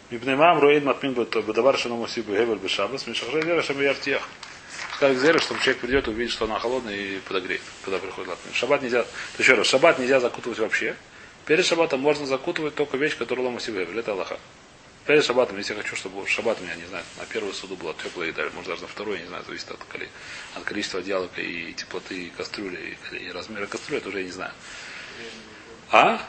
Мипнемам 0.09 0.59
руэйд 0.59 0.85
матмин 0.85 1.13
бадавар 1.13 1.77
шаному 1.77 2.07
сибу 2.07 2.31
гевель 2.31 2.57
бешабас, 2.57 3.07
мишахжай 3.07 3.41
вера 3.41 3.61
шам 3.61 3.81
яртиях. 3.81 4.27
Сказали 4.95 5.37
к 5.37 5.41
чтобы 5.41 5.59
человек 5.59 5.81
придет 5.81 6.07
увидит, 6.07 6.31
что 6.31 6.45
она 6.45 6.59
холодная 6.59 6.95
и 6.95 7.19
подогреет, 7.19 7.61
когда 7.83 7.99
приходит 7.99 8.29
латмин. 8.29 8.53
Шаббат 8.53 8.81
нельзя, 8.81 9.05
еще 9.37 9.53
раз, 9.53 9.67
шаббат 9.67 9.99
нельзя 9.99 10.19
закутывать 10.19 10.59
вообще. 10.59 10.95
Перед 11.45 11.65
шаббатом 11.65 11.99
можно 11.99 12.25
закутывать 12.25 12.73
только 12.73 12.97
вещь, 12.97 13.17
которая 13.17 13.45
лома 13.45 13.59
себе, 13.59 13.83
это 13.83 14.13
Аллаха. 14.13 14.39
Перед 15.05 15.23
шаббатом, 15.23 15.57
если 15.57 15.75
я 15.75 15.81
хочу, 15.81 15.95
чтобы 15.95 16.25
шаббат 16.27 16.59
у 16.61 16.63
меня, 16.63 16.75
не 16.75 16.85
знаю, 16.85 17.03
на 17.19 17.25
первую 17.25 17.53
суду 17.53 17.75
была 17.75 17.93
теплая 17.93 18.29
еда, 18.29 18.43
может 18.55 18.69
даже 18.69 18.81
на 18.81 18.87
вторую, 18.87 19.19
не 19.19 19.27
знаю, 19.27 19.43
зависит 19.45 19.69
от, 19.71 19.79
от 20.55 20.63
количества 20.63 20.99
одеялок 21.01 21.31
и 21.37 21.73
теплоты 21.73 22.15
и 22.15 22.29
кастрюли, 22.29 22.97
и, 23.11 23.15
и 23.17 23.31
размера 23.31 23.67
кастрюли, 23.67 23.99
это 23.99 24.09
уже 24.09 24.19
я 24.19 24.25
не 24.25 24.31
знаю. 24.31 24.51
А? 25.91 26.21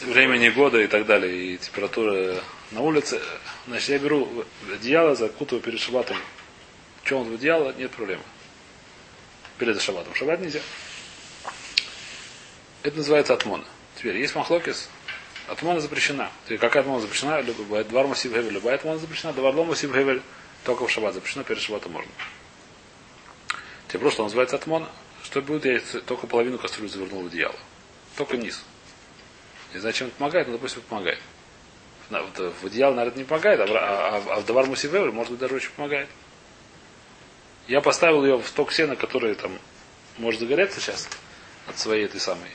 Времени 0.00 0.48
года 0.48 0.80
и 0.80 0.86
так 0.86 1.06
далее, 1.06 1.54
и 1.54 1.58
температура 1.58 2.42
на 2.72 2.80
улице. 2.80 3.20
Значит, 3.66 3.88
я 3.90 3.98
беру 3.98 4.44
одеяло, 4.72 5.14
закутываю 5.14 5.62
перед 5.62 5.78
шаббатом. 5.78 6.16
Что 7.04 7.18
он 7.18 7.30
в 7.30 7.34
одеяло, 7.34 7.72
нет 7.72 7.90
проблемы. 7.90 8.22
Перед 9.58 9.80
шаббатом. 9.80 10.14
Шаббат 10.14 10.40
нельзя. 10.40 10.60
Это 12.82 12.96
называется 12.96 13.34
атмона. 13.34 13.64
Теперь 13.96 14.18
есть 14.18 14.34
махлокис. 14.34 14.88
Атмона 15.48 15.80
запрещена. 15.80 16.30
То 16.48 16.56
какая 16.58 16.80
атмона 16.80 17.00
запрещена? 17.00 17.40
Любая 17.40 17.84
двар 17.84 18.06
мусив 18.06 18.32
гевель. 18.32 18.52
Любая 18.52 18.76
атмона 18.76 18.98
запрещена. 18.98 19.32
Мусив 19.32 19.94
гевель. 19.94 20.22
Только 20.64 20.86
в 20.86 20.90
шаббат 20.90 21.14
запрещено, 21.14 21.44
перед 21.44 21.60
шаббатом 21.60 21.92
можно. 21.92 22.10
Теперь 23.88 24.00
просто 24.00 24.22
называется 24.22 24.56
атмона. 24.56 24.88
Что 25.22 25.42
будет, 25.42 25.64
я 25.64 26.00
только 26.00 26.26
половину 26.26 26.58
кастрюли 26.58 26.88
завернул 26.88 27.22
в 27.22 27.26
одеяло. 27.26 27.54
Только 28.16 28.36
низ. 28.36 28.62
Не 29.74 29.80
знаю, 29.80 29.94
чем 29.94 30.08
это 30.08 30.16
помогает, 30.16 30.46
но, 30.46 30.54
допустим, 30.54 30.82
помогает. 30.82 31.18
На- 32.10 32.22
В, 32.22 32.64
одеяло, 32.66 32.94
наверное, 32.94 33.18
не 33.20 33.24
помогает, 33.24 33.60
а, 33.60 33.66
в- 33.66 33.72
а, 33.76 34.22
а 34.36 34.40
в 34.40 34.44
давар 34.46 34.66
мусив 34.66 34.92
гевель, 34.92 35.10
может 35.12 35.30
быть, 35.32 35.40
даже 35.40 35.54
очень 35.54 35.70
помогает. 35.70 36.08
Я 37.68 37.80
поставил 37.80 38.24
ее 38.24 38.36
в 38.36 38.46
сток 38.46 38.72
сена, 38.72 38.96
который 38.96 39.34
там 39.34 39.58
может 40.18 40.40
загореться 40.40 40.80
сейчас 40.80 41.08
от 41.68 41.78
своей 41.78 42.04
этой 42.06 42.20
самой 42.20 42.50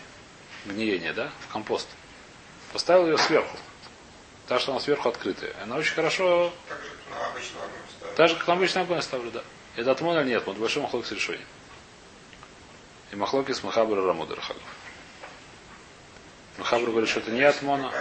гниения, 0.66 1.14
да, 1.14 1.32
в 1.48 1.52
компост. 1.54 1.88
Поставил 2.74 3.08
ее 3.08 3.18
сверху. 3.18 3.58
Так 4.48 4.60
что 4.62 4.72
она 4.72 4.80
сверху 4.82 5.10
открытая. 5.10 5.54
Она 5.64 5.78
очень 5.78 5.94
хорошо, 5.96 6.54
Так 6.70 6.78
же, 6.82 6.90
ну, 7.10 7.16
обычно 7.26 7.60
огонь 7.64 7.80
ставят. 7.98 8.16
так 8.16 8.30
же, 8.30 8.36
как 8.36 8.50
обычно 8.50 8.82
огонь 8.82 9.02
ставлю, 9.02 9.32
да. 9.32 9.44
Это 9.76 9.92
атмон 9.92 10.20
или 10.20 10.30
нет? 10.30 10.44
Вот 10.46 10.58
большой 10.58 10.84
махлок 10.84 11.06
с 11.06 11.12
решением. 11.12 11.46
И 13.12 13.16
махлоки 13.16 13.54
с 13.54 13.64
Махабра 13.64 14.02
Рамуда 14.06 14.36
Рахагов. 14.36 14.62
Махабра 16.58 16.92
говорит, 16.92 17.10
что 17.10 17.20
это 17.20 17.32
не 17.32 17.42
кастрюля, 17.42 17.74
он- 17.86 17.92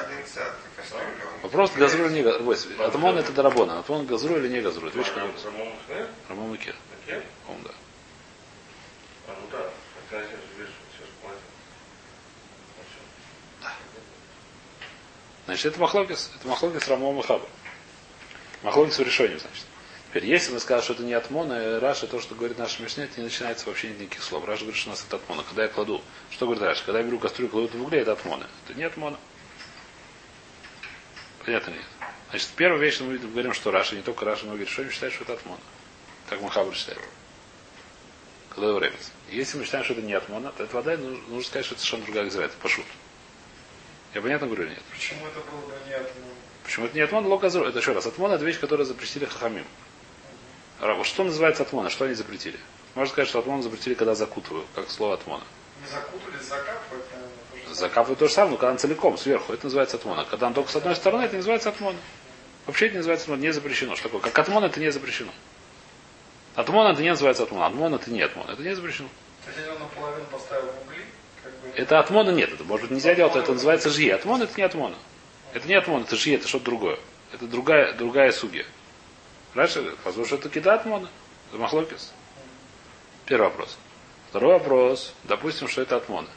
Вопрос, 1.42 1.72
газру 1.72 2.06
или 2.06 2.14
не 2.14 2.22
газру. 2.22 2.50
Атмон 2.82 3.18
это 3.18 3.32
дарабона. 3.32 3.78
Атмон 3.80 4.06
газру 4.06 4.36
или 4.36 4.48
не 4.48 4.60
газру. 4.60 4.88
Это 4.88 4.98
вещь, 4.98 5.08
которая... 5.08 5.32
Рамон 6.28 6.52
Микер. 6.52 6.74
Он, 7.48 7.62
да. 7.62 7.70
А, 9.28 9.36
ну 9.40 9.46
да. 9.52 9.70
Значит, 15.46 15.66
это 15.66 15.80
махлокис. 15.80 16.32
Это 16.38 16.48
махлокис 16.48 16.88
Рамон 16.88 17.16
Махабра. 17.16 17.48
Махлокис 18.62 18.98
в 18.98 19.02
решении, 19.02 19.36
значит. 19.36 19.64
Теперь, 20.08 20.26
если 20.26 20.52
мы 20.52 20.60
скажем, 20.60 20.84
что 20.84 20.92
это 20.94 21.02
не 21.02 21.12
атмона, 21.12 21.78
Раша, 21.78 22.06
то, 22.06 22.20
что 22.20 22.34
говорит 22.34 22.58
наш 22.58 22.80
Мишне, 22.80 23.04
это 23.04 23.20
не 23.20 23.24
начинается 23.24 23.66
вообще 23.66 23.90
никаких 23.90 24.22
слов. 24.22 24.44
Раша 24.44 24.62
говорит, 24.62 24.80
что 24.80 24.90
у 24.90 24.92
нас 24.92 25.04
это 25.06 25.16
атмона. 25.16 25.44
Когда 25.44 25.62
я 25.64 25.68
кладу, 25.68 26.02
что 26.30 26.46
говорит 26.46 26.62
Раша? 26.64 26.84
Когда 26.84 27.00
я 27.00 27.04
беру 27.04 27.18
кастрюлю, 27.18 27.50
кладу 27.50 27.68
в 27.68 27.82
угле, 27.82 28.00
это 28.00 28.12
атмона. 28.12 28.46
Это 28.64 28.76
не 28.76 28.84
атмона. 28.84 29.18
Понятно 31.46 31.70
ли 31.70 31.76
нет? 31.76 31.86
Значит, 32.30 32.48
первая 32.56 32.80
вещь, 32.80 33.00
мы 33.00 33.18
говорим, 33.18 33.54
что 33.54 33.70
Раша, 33.70 33.94
не 33.94 34.02
только 34.02 34.24
Раша, 34.24 34.46
но 34.46 34.50
говорит, 34.50 34.68
что 34.68 34.88
считает, 34.90 35.14
что 35.14 35.22
это 35.22 35.34
атмона. 35.34 35.60
Так 36.28 36.40
Махабр 36.42 36.74
считает. 36.74 36.98
Когда 38.50 38.72
время. 38.72 38.96
Если 39.30 39.56
мы 39.56 39.64
считаем, 39.64 39.84
что 39.84 39.92
это 39.92 40.02
не 40.02 40.12
атмона, 40.12 40.50
то 40.50 40.64
это 40.64 40.74
вода, 40.74 40.96
ну, 40.96 41.10
нужно 41.28 41.42
сказать, 41.44 41.64
что 41.64 41.76
это 41.76 41.84
совершенно 41.84 42.04
другая 42.04 42.26
гзера, 42.26 42.44
это 42.46 42.56
пошут. 42.56 42.84
Я 44.12 44.22
понятно 44.22 44.48
говорю 44.48 44.64
или 44.64 44.70
нет? 44.70 44.82
Почему 44.90 45.26
это 45.26 45.38
было 45.40 45.60
бы 45.60 45.72
не 45.86 45.96
ну, 45.96 46.32
Почему 46.64 46.86
это 46.86 46.94
не 46.96 47.00
атмон, 47.02 47.26
локазру? 47.26 47.64
Это 47.64 47.78
еще 47.78 47.92
раз. 47.92 48.06
Атмон 48.06 48.32
это 48.32 48.44
вещь, 48.44 48.58
которую 48.58 48.84
запретили 48.84 49.24
хахамим. 49.24 49.64
Что 51.04 51.22
называется 51.22 51.62
атмона? 51.62 51.90
Что 51.90 52.06
они 52.06 52.14
запретили? 52.14 52.58
Можно 52.96 53.12
сказать, 53.12 53.28
что 53.28 53.38
атмон 53.38 53.62
запретили, 53.62 53.94
когда 53.94 54.16
закутывают, 54.16 54.66
как 54.74 54.90
слово 54.90 55.14
атмона. 55.14 55.44
не 55.80 55.86
закутались, 55.86 56.44
закапывать, 56.44 57.04
Закапывают 57.76 58.18
то 58.18 58.26
же 58.26 58.32
самое, 58.32 58.52
но 58.52 58.56
когда 58.56 58.72
он 58.72 58.78
целиком, 58.78 59.18
сверху, 59.18 59.52
это 59.52 59.66
называется 59.66 59.98
атмона. 59.98 60.24
Когда 60.24 60.46
он 60.46 60.54
только 60.54 60.70
с 60.70 60.76
одной 60.76 60.96
стороны, 60.96 61.24
это 61.24 61.32
не 61.32 61.38
называется 61.38 61.68
атмона. 61.68 61.98
Вообще 62.64 62.86
это 62.86 62.94
не 62.94 62.98
называется 62.98 63.24
атмона, 63.24 63.40
не 63.42 63.52
запрещено. 63.52 63.94
Что 63.96 64.04
такое? 64.04 64.22
Как 64.22 64.38
атмон 64.38 64.64
это 64.64 64.80
не 64.80 64.90
запрещено. 64.90 65.30
Атмон 66.54 66.86
это 66.86 67.02
не 67.02 67.10
называется 67.10 67.42
атмон. 67.42 67.62
Атмон 67.64 67.94
это 67.94 68.10
не 68.10 68.22
атмон. 68.22 68.48
Это 68.48 68.62
не 68.62 68.74
запрещено. 68.74 69.08
То 69.44 69.50
есть, 69.50 69.58
если 69.58 69.70
он 69.70 69.78
наполовину 69.80 70.24
поставил 70.32 70.72
в 70.72 70.86
угли, 70.86 71.04
как 71.44 71.52
бы... 71.52 71.68
Это 71.76 71.98
атмона 72.00 72.30
нет. 72.30 72.50
Это 72.50 72.64
может 72.64 72.88
быть 72.88 72.96
нельзя 72.96 73.14
делать, 73.14 73.36
это 73.36 73.52
называется 73.52 73.90
жи. 73.90 74.08
Атмон 74.08 74.40
это 74.40 74.54
не 74.56 74.62
атмона. 74.62 74.96
Это 75.52 75.68
не 75.68 75.74
атмон, 75.74 76.02
это 76.02 76.16
жи, 76.16 76.34
это 76.34 76.48
что-то 76.48 76.64
другое. 76.64 76.98
Это 77.34 77.46
другая, 77.46 77.92
другая 77.92 78.32
судья. 78.32 78.64
Раньше, 79.54 79.94
потому 80.02 80.24
что 80.24 80.36
это 80.36 80.48
какие-то 80.48 80.72
атмона. 80.72 81.10
Это 81.50 81.60
махлокис. 81.60 82.14
Первый 83.26 83.48
вопрос. 83.48 83.76
Второй 84.30 84.54
вопрос. 84.54 85.12
Допустим, 85.24 85.68
что 85.68 85.82
это 85.82 85.96
атмона. 85.96 86.28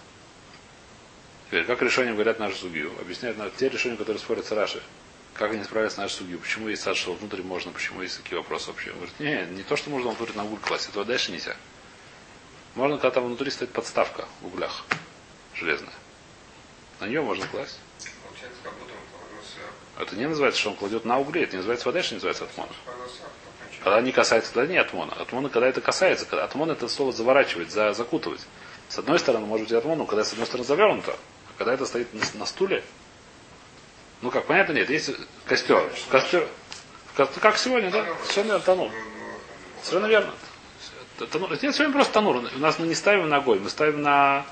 Теперь, 1.49 1.65
как 1.65 1.81
решением 1.81 2.13
говорят 2.13 2.37
нашу 2.37 2.55
судью? 2.55 2.91
Объясняют 3.01 3.37
нам 3.39 3.49
те 3.57 3.69
решения, 3.69 3.97
которые 3.97 4.19
спорят 4.19 4.45
с 4.45 4.51
Раши. 4.51 4.83
Как 5.33 5.51
они 5.51 5.63
справились 5.63 5.93
с 5.93 5.97
нашей 5.97 6.13
судью? 6.13 6.37
Почему 6.37 6.67
есть 6.67 6.83
сад, 6.83 6.95
что 6.95 7.13
внутрь 7.13 7.41
можно? 7.41 7.71
Почему 7.71 8.03
есть 8.03 8.21
такие 8.21 8.37
вопросы 8.37 8.67
вообще? 8.67 8.91
Он 8.91 8.97
говорит, 8.97 9.19
не, 9.19 9.45
не 9.57 9.63
то, 9.63 9.75
что 9.75 9.89
можно 9.89 10.11
внутрь 10.11 10.33
на 10.35 10.43
уголь 10.43 10.59
класть, 10.59 10.89
этого 10.89 11.05
дальше 11.05 11.31
нельзя. 11.31 11.55
Можно, 12.75 12.97
когда 12.97 13.11
там 13.11 13.25
внутри 13.25 13.49
стоит 13.49 13.71
подставка 13.71 14.27
в 14.41 14.47
углях 14.47 14.85
железная. 15.55 15.93
На 16.99 17.05
нее 17.05 17.21
можно 17.21 17.47
класть. 17.47 17.79
Получается, 18.27 18.59
как 18.63 18.73
будто 18.73 18.91
он 18.93 19.19
положил 19.19 19.49
сверху. 19.51 19.73
Это 19.97 20.15
не 20.17 20.27
называется, 20.27 20.59
что 20.59 20.69
он 20.69 20.75
кладет 20.75 21.05
на 21.05 21.17
угле. 21.17 21.43
Это 21.43 21.53
не 21.53 21.57
называется 21.57 21.87
вода, 21.87 22.03
что 22.03 22.13
не 22.13 22.17
называется 22.17 22.45
чуть- 22.55 23.79
Когда 23.83 24.01
не 24.01 24.11
касается, 24.11 24.53
тогда 24.53 24.71
не 24.71 24.77
атмона. 24.77 25.13
Атмона, 25.13 25.49
когда 25.49 25.67
это 25.67 25.81
касается. 25.81 26.25
Когда 26.25 26.43
атмон 26.43 26.69
это 26.69 26.87
слово 26.87 27.11
заворачивать, 27.11 27.71
за, 27.71 27.93
закутывать. 27.93 28.41
С 28.89 28.99
одной 28.99 29.17
стороны, 29.19 29.45
может 29.45 29.67
быть, 29.67 29.73
атмон, 29.77 29.97
но 29.99 30.05
когда 30.05 30.23
с 30.23 30.33
одной 30.33 30.45
стороны 30.45 30.67
завернуто. 30.67 31.15
Когда 31.59 31.73
это 31.73 31.85
стоит 31.85 32.07
на, 32.35 32.45
стуле, 32.45 32.81
ну 34.21 34.31
как, 34.31 34.45
понятно, 34.45 34.71
нет, 34.71 34.89
есть 34.89 35.11
костер. 35.45 35.91
Костер. 36.09 36.47
ко- 37.17 37.25
Как 37.25 37.57
сегодня, 37.57 37.91
да? 37.91 38.05
Совершенно 38.21 38.45
верно, 38.47 38.59
танур. 38.61 38.91
Совершенно 39.83 40.05
верно. 40.07 40.33
Т- 41.17 41.25
танур. 41.25 41.51
Нет, 41.51 41.59
сегодня 41.75 41.91
просто 41.91 42.13
танур. 42.13 42.37
У 42.37 42.59
нас 42.59 42.79
мы 42.79 42.87
не 42.87 42.95
ставим 42.95 43.27
на 43.27 43.35
огонь, 43.37 43.59
мы 43.59 43.69
ставим 43.69 44.01
на, 44.01 44.45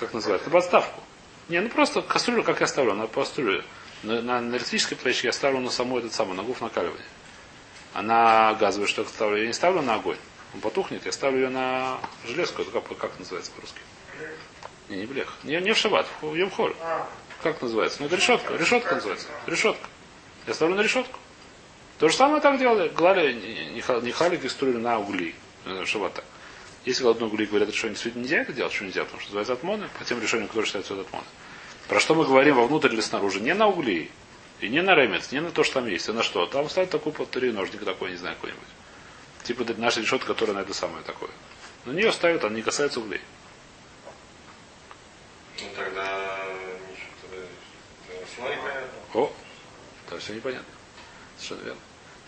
как 0.00 0.14
называется, 0.14 0.48
на 0.48 0.52
подставку. 0.54 1.02
Не, 1.50 1.60
ну 1.60 1.68
просто 1.68 2.00
кастрюлю, 2.00 2.42
как 2.44 2.62
я 2.62 2.66
ставлю, 2.66 2.94
на 2.94 3.06
кастрюлю. 3.08 3.62
На, 4.02 4.22
на, 4.22 4.40
на 4.40 4.56
электрической 4.56 4.96
плече 4.96 5.26
я 5.26 5.32
ставлю 5.34 5.60
на 5.60 5.70
саму 5.70 5.98
этот 5.98 6.14
самый, 6.14 6.34
на 6.34 6.42
гуф 6.42 6.62
накаливания. 6.62 7.04
А 7.92 8.00
на 8.00 8.54
газовую 8.54 8.88
я 8.88 9.04
ставлю? 9.04 9.36
Я 9.36 9.46
не 9.48 9.52
ставлю 9.52 9.82
на 9.82 9.96
огонь. 9.96 10.16
Он 10.54 10.62
потухнет, 10.62 11.04
я 11.04 11.12
ставлю 11.12 11.40
ее 11.40 11.48
на 11.50 11.98
железку. 12.26 12.64
Как, 12.64 12.84
как 12.96 13.18
называется 13.18 13.52
по-русски? 13.52 13.80
Не, 14.92 14.98
не 14.98 15.06
блех. 15.06 15.32
Не, 15.42 15.58
не 15.60 15.72
в 15.72 15.78
шаббат, 15.78 16.06
в 16.20 16.34
Йом-Холь. 16.34 16.76
Как 17.42 17.62
называется? 17.62 17.98
Ну, 18.00 18.06
это 18.06 18.16
решетка. 18.16 18.54
Решетка 18.54 18.94
называется. 18.94 19.26
Решетка. 19.46 19.88
Я 20.46 20.52
ставлю 20.54 20.74
на 20.76 20.82
решетку. 20.82 21.18
То 21.98 22.08
же 22.08 22.16
самое 22.16 22.42
так 22.42 22.58
делали. 22.58 22.88
Клали 22.88 23.32
не, 23.32 23.74
не, 23.74 23.80
ха- 23.80 24.00
не 24.00 24.12
халик 24.12 24.44
и 24.44 24.48
струили 24.48 24.76
на 24.76 24.98
угли. 24.98 25.34
э, 25.64 25.84
Шаббата. 25.86 26.22
Если 26.84 27.08
одной 27.08 27.28
угли 27.30 27.46
говорят, 27.46 27.74
что 27.74 27.88
действительно 27.88 28.22
нельзя 28.22 28.38
это 28.42 28.52
делать, 28.52 28.72
что 28.72 28.84
нельзя, 28.84 29.04
потому 29.04 29.20
что 29.20 29.30
называется 29.30 29.52
атмоны, 29.54 29.88
по 29.98 30.04
тем 30.04 30.20
решениям, 30.20 30.48
которые 30.48 30.66
считаются 30.66 30.94
от 30.94 31.00
атмоны. 31.00 31.24
Про 31.88 32.00
что 32.00 32.14
мы 32.14 32.24
говорим 32.26 32.56
вовнутрь 32.56 32.92
или 32.92 33.00
снаружи? 33.00 33.40
Не 33.40 33.54
на 33.54 33.68
угли, 33.68 34.10
и 34.60 34.68
не 34.68 34.82
на 34.82 34.94
ремец, 34.94 35.32
не 35.32 35.40
на 35.40 35.50
то, 35.52 35.64
что 35.64 35.74
там 35.74 35.86
есть, 35.88 36.08
а 36.08 36.12
на 36.12 36.22
что? 36.22 36.44
Там 36.46 36.68
ставят 36.68 36.90
такой 36.90 37.12
повтори 37.12 37.50
ножник 37.52 37.84
такой, 37.84 38.10
не 38.10 38.16
знаю, 38.16 38.34
какой-нибудь. 38.36 38.68
Типа 39.44 39.64
наша 39.78 40.00
решетка, 40.00 40.26
которая 40.28 40.56
на 40.56 40.60
это 40.60 40.74
самое 40.74 41.02
такое. 41.04 41.30
На 41.84 41.92
нее 41.92 42.12
ставят, 42.12 42.44
она 42.44 42.54
не 42.56 42.62
касается 42.62 43.00
углей. 43.00 43.20
Ну 45.60 45.68
тогда 45.76 46.46
снова 48.34 48.50
непонятно. 48.50 48.88
О, 49.14 49.32
да, 50.10 50.18
все 50.18 50.34
непонятно. 50.34 50.66
Совершенно 51.38 51.64
верно. 51.66 51.80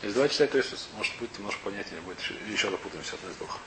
Если 0.02 0.14
два 0.14 0.28
читать, 0.28 0.50
то 0.50 0.58
есть, 0.58 0.88
может 0.96 1.16
быть, 1.18 1.38
немножко 1.38 1.60
понятнее 1.64 2.00
будет, 2.02 2.18
еще- 2.20 2.70
запутаемся 2.70 3.14
одно 3.14 3.30
из 3.30 3.36
двух. 3.36 3.58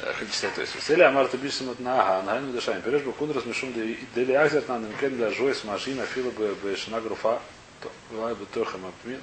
Э, 0.00 0.12
Хоть 0.18 0.32
читать, 0.32 0.54
то 0.54 0.60
есть, 0.60 0.90
Или 0.90 1.02
Амар 1.02 1.28
ты 1.28 1.36
бишь 1.36 1.60
на 1.60 1.72
ага, 2.00 2.22
на 2.22 2.32
гайну 2.32 2.52
дышами. 2.52 2.80
Переш 2.80 3.02
бы 3.02 3.12
кун 3.12 3.30
размешум 3.30 3.72
дели 3.72 4.32
акзер 4.32 4.64
на 4.68 4.78
немкен 4.78 5.16
для 5.16 5.30
жой 5.30 5.54
с 5.54 5.64
машина 5.64 6.06
фила 6.06 6.30
бы 6.30 6.54
бы 6.56 6.76
шина 6.76 7.00
груфа, 7.00 7.40
то 7.82 7.90
бывай 8.10 8.34
бы 8.34 8.46
тоха 8.46 8.78
мапмин. 8.78 9.20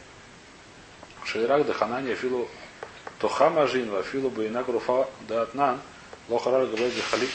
Шейрак 1.25 1.65
да 1.65 1.73
ханания 1.73 2.15
филу 2.15 2.49
тоха 3.19 3.49
мажин 3.49 3.89
ва 3.89 4.03
филу 4.03 4.29
бы 4.29 4.47
ина 4.47 4.63
груфа 4.63 5.07
да 5.27 5.43
атнан 5.43 5.79
лохарар 6.27 6.65
габай 6.67 6.91
халип. 7.09 7.29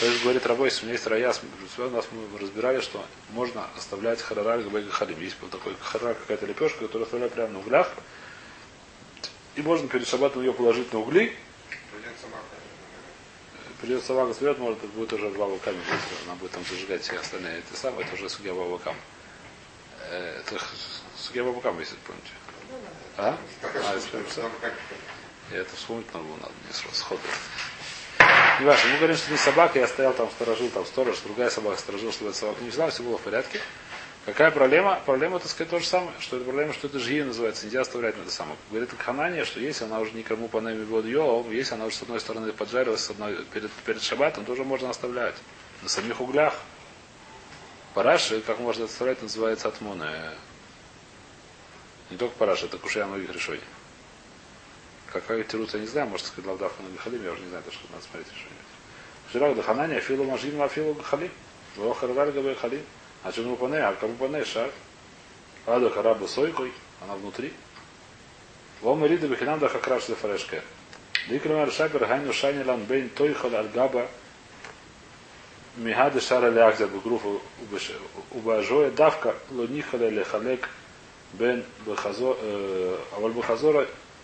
То 0.00 0.06
есть, 0.06 0.22
говорит 0.22 0.46
Рабой, 0.46 0.68
если 0.68 0.82
у 0.82 0.84
меня 0.84 0.92
есть 0.92 1.06
раяс, 1.08 1.40
у 1.76 1.82
нас 1.90 2.06
мы 2.12 2.38
разбирали, 2.38 2.80
что 2.80 3.04
можно 3.30 3.66
оставлять 3.76 4.22
харараль 4.22 4.62
габайга 4.62 4.90
халим. 4.90 5.20
Есть 5.20 5.36
вот 5.40 5.50
такой 5.50 5.74
харар, 5.80 6.14
какая-то 6.14 6.46
лепешка, 6.46 6.80
которую 6.80 7.04
оставляют 7.04 7.34
прямо 7.34 7.54
на 7.54 7.58
углях. 7.58 7.90
И 9.56 9.62
можно 9.62 9.88
перед 9.88 10.06
шабатом 10.06 10.42
ее 10.42 10.52
положить 10.52 10.92
на 10.92 11.00
угли. 11.00 11.34
Придет 13.80 14.04
собака. 14.04 14.32
Вперед, 14.34 14.58
может, 14.58 14.78
это 14.78 14.88
будет 14.88 15.12
уже 15.12 15.30
два 15.30 15.46
камень. 15.58 15.80
Она 16.26 16.34
будет 16.36 16.52
там 16.52 16.64
зажигать 16.64 17.02
все 17.02 17.16
остальные. 17.16 17.58
Это 17.58 17.76
самое, 17.76 18.06
это 18.06 18.14
уже 18.14 18.28
судья 18.28 18.52
Бабакам. 18.54 18.96
Э, 20.10 20.40
Это 20.40 20.60
судья 21.16 21.42
Бабакам, 21.44 21.78
если 21.80 21.96
помните. 22.06 22.30
А? 23.16 23.36
А, 23.62 23.94
если 23.94 24.10
помните. 24.10 24.42
Это 25.52 25.76
вспомнить 25.76 26.12
надо 26.12 26.24
было, 26.24 26.36
надо 26.36 26.52
сразу 26.72 26.94
сходу. 26.96 27.20
Не 28.58 28.64
важно, 28.64 28.90
мы 28.90 28.96
говорим, 28.96 29.16
что 29.16 29.30
не 29.30 29.38
собака, 29.38 29.78
я 29.78 29.86
стоял 29.86 30.12
там, 30.12 30.28
сторожил, 30.30 30.68
там 30.70 30.84
сторож, 30.84 31.20
другая 31.20 31.48
собака 31.48 31.78
сторожил, 31.78 32.10
чтобы 32.10 32.30
эта 32.30 32.40
собака 32.40 32.60
не 32.64 32.70
взяла, 32.70 32.90
все 32.90 33.04
было 33.04 33.16
в 33.16 33.20
порядке. 33.20 33.60
Какая 34.26 34.50
проблема? 34.50 35.00
Проблема, 35.06 35.38
так 35.38 35.48
сказать, 35.48 35.70
то 35.70 35.78
же 35.78 35.86
самое. 35.86 36.10
Что 36.18 36.36
это 36.36 36.44
проблема, 36.44 36.72
что 36.72 36.88
это 36.88 36.98
жги 36.98 37.22
называется, 37.22 37.66
нельзя 37.66 37.82
оставлять 37.82 38.16
на 38.16 38.22
это 38.22 38.32
самое. 38.32 38.56
Говорит 38.70 38.90
Ханания, 38.98 39.44
что 39.44 39.60
если 39.60 39.84
она 39.84 40.00
уже 40.00 40.12
никому 40.12 40.48
по 40.48 40.60
нами 40.60 40.84
воду 40.84 41.08
йоу, 41.08 41.50
если 41.52 41.74
она 41.74 41.86
уже 41.86 41.96
с 41.96 42.02
одной 42.02 42.18
стороны 42.18 42.52
поджарилась, 42.52 43.00
с 43.00 43.10
одной 43.10 43.44
перед, 43.54 43.70
перед 43.86 44.02
шабатом, 44.02 44.44
тоже 44.44 44.64
можно 44.64 44.90
оставлять. 44.90 45.36
На 45.82 45.88
самих 45.88 46.20
углях. 46.20 46.54
Параши, 47.94 48.40
как 48.40 48.58
можно 48.58 48.86
оставлять, 48.86 49.22
называется 49.22 49.68
атмоны. 49.68 50.10
Не 52.10 52.16
только 52.16 52.34
параши, 52.36 52.66
это 52.66 52.76
кушая 52.76 53.06
многих 53.06 53.32
решений. 53.32 53.62
Какая 55.12 55.42
тирут, 55.44 55.72
я 55.74 55.80
не 55.80 55.86
знаю, 55.86 56.08
может 56.08 56.26
сказать 56.26 56.46
лавдавка 56.46 56.82
на 56.82 56.90
Гахалим, 56.90 57.24
я 57.24 57.32
уже 57.32 57.42
не 57.42 57.48
знаю, 57.48 57.64
даже 57.64 57.78
надо 57.90 58.04
смотреть 58.04 58.28
решение. 58.28 58.62
Ширак 59.32 59.56
Даханани, 59.56 59.94
Афилу 59.94 60.24
Мажин, 60.24 60.60
Афилу 60.60 60.94
Гахалим. 60.94 61.30
Вохарваль 61.76 62.32
Габе 62.32 62.54
Халим. 62.54 62.82
А 63.22 63.32
что 63.32 63.56
пане, 63.56 63.78
а 63.78 63.94
кому 63.94 64.14
пане 64.14 64.44
шар? 64.44 64.70
Ада 65.66 65.90
Хараба 65.90 66.26
Сойкой, 66.26 66.72
она 67.02 67.14
внутри. 67.14 67.52
Лом 68.82 69.04
Рида 69.04 69.28
Бехинам 69.28 69.58
да 69.58 69.68
Хакраш 69.68 70.08
Лефарешке. 70.08 70.62
Дикрамар 71.28 71.70
Шабер 71.70 72.06
Хайну 72.06 72.32
Шанилан 72.32 72.84
Бейн 72.84 73.10
Тойхал 73.10 73.54
Аль-Габа 73.54 74.08
Михады 75.76 76.20
Шара 76.20 76.50
Леахзер 76.50 76.88
Бугруфу 76.88 77.42
Убажоя 78.32 78.90
Давка 78.90 79.34
Лунихале 79.50 80.10
Лехалек 80.10 80.68
Бен 81.34 81.64
Бехазор 81.84 82.36
Аваль 83.16 83.32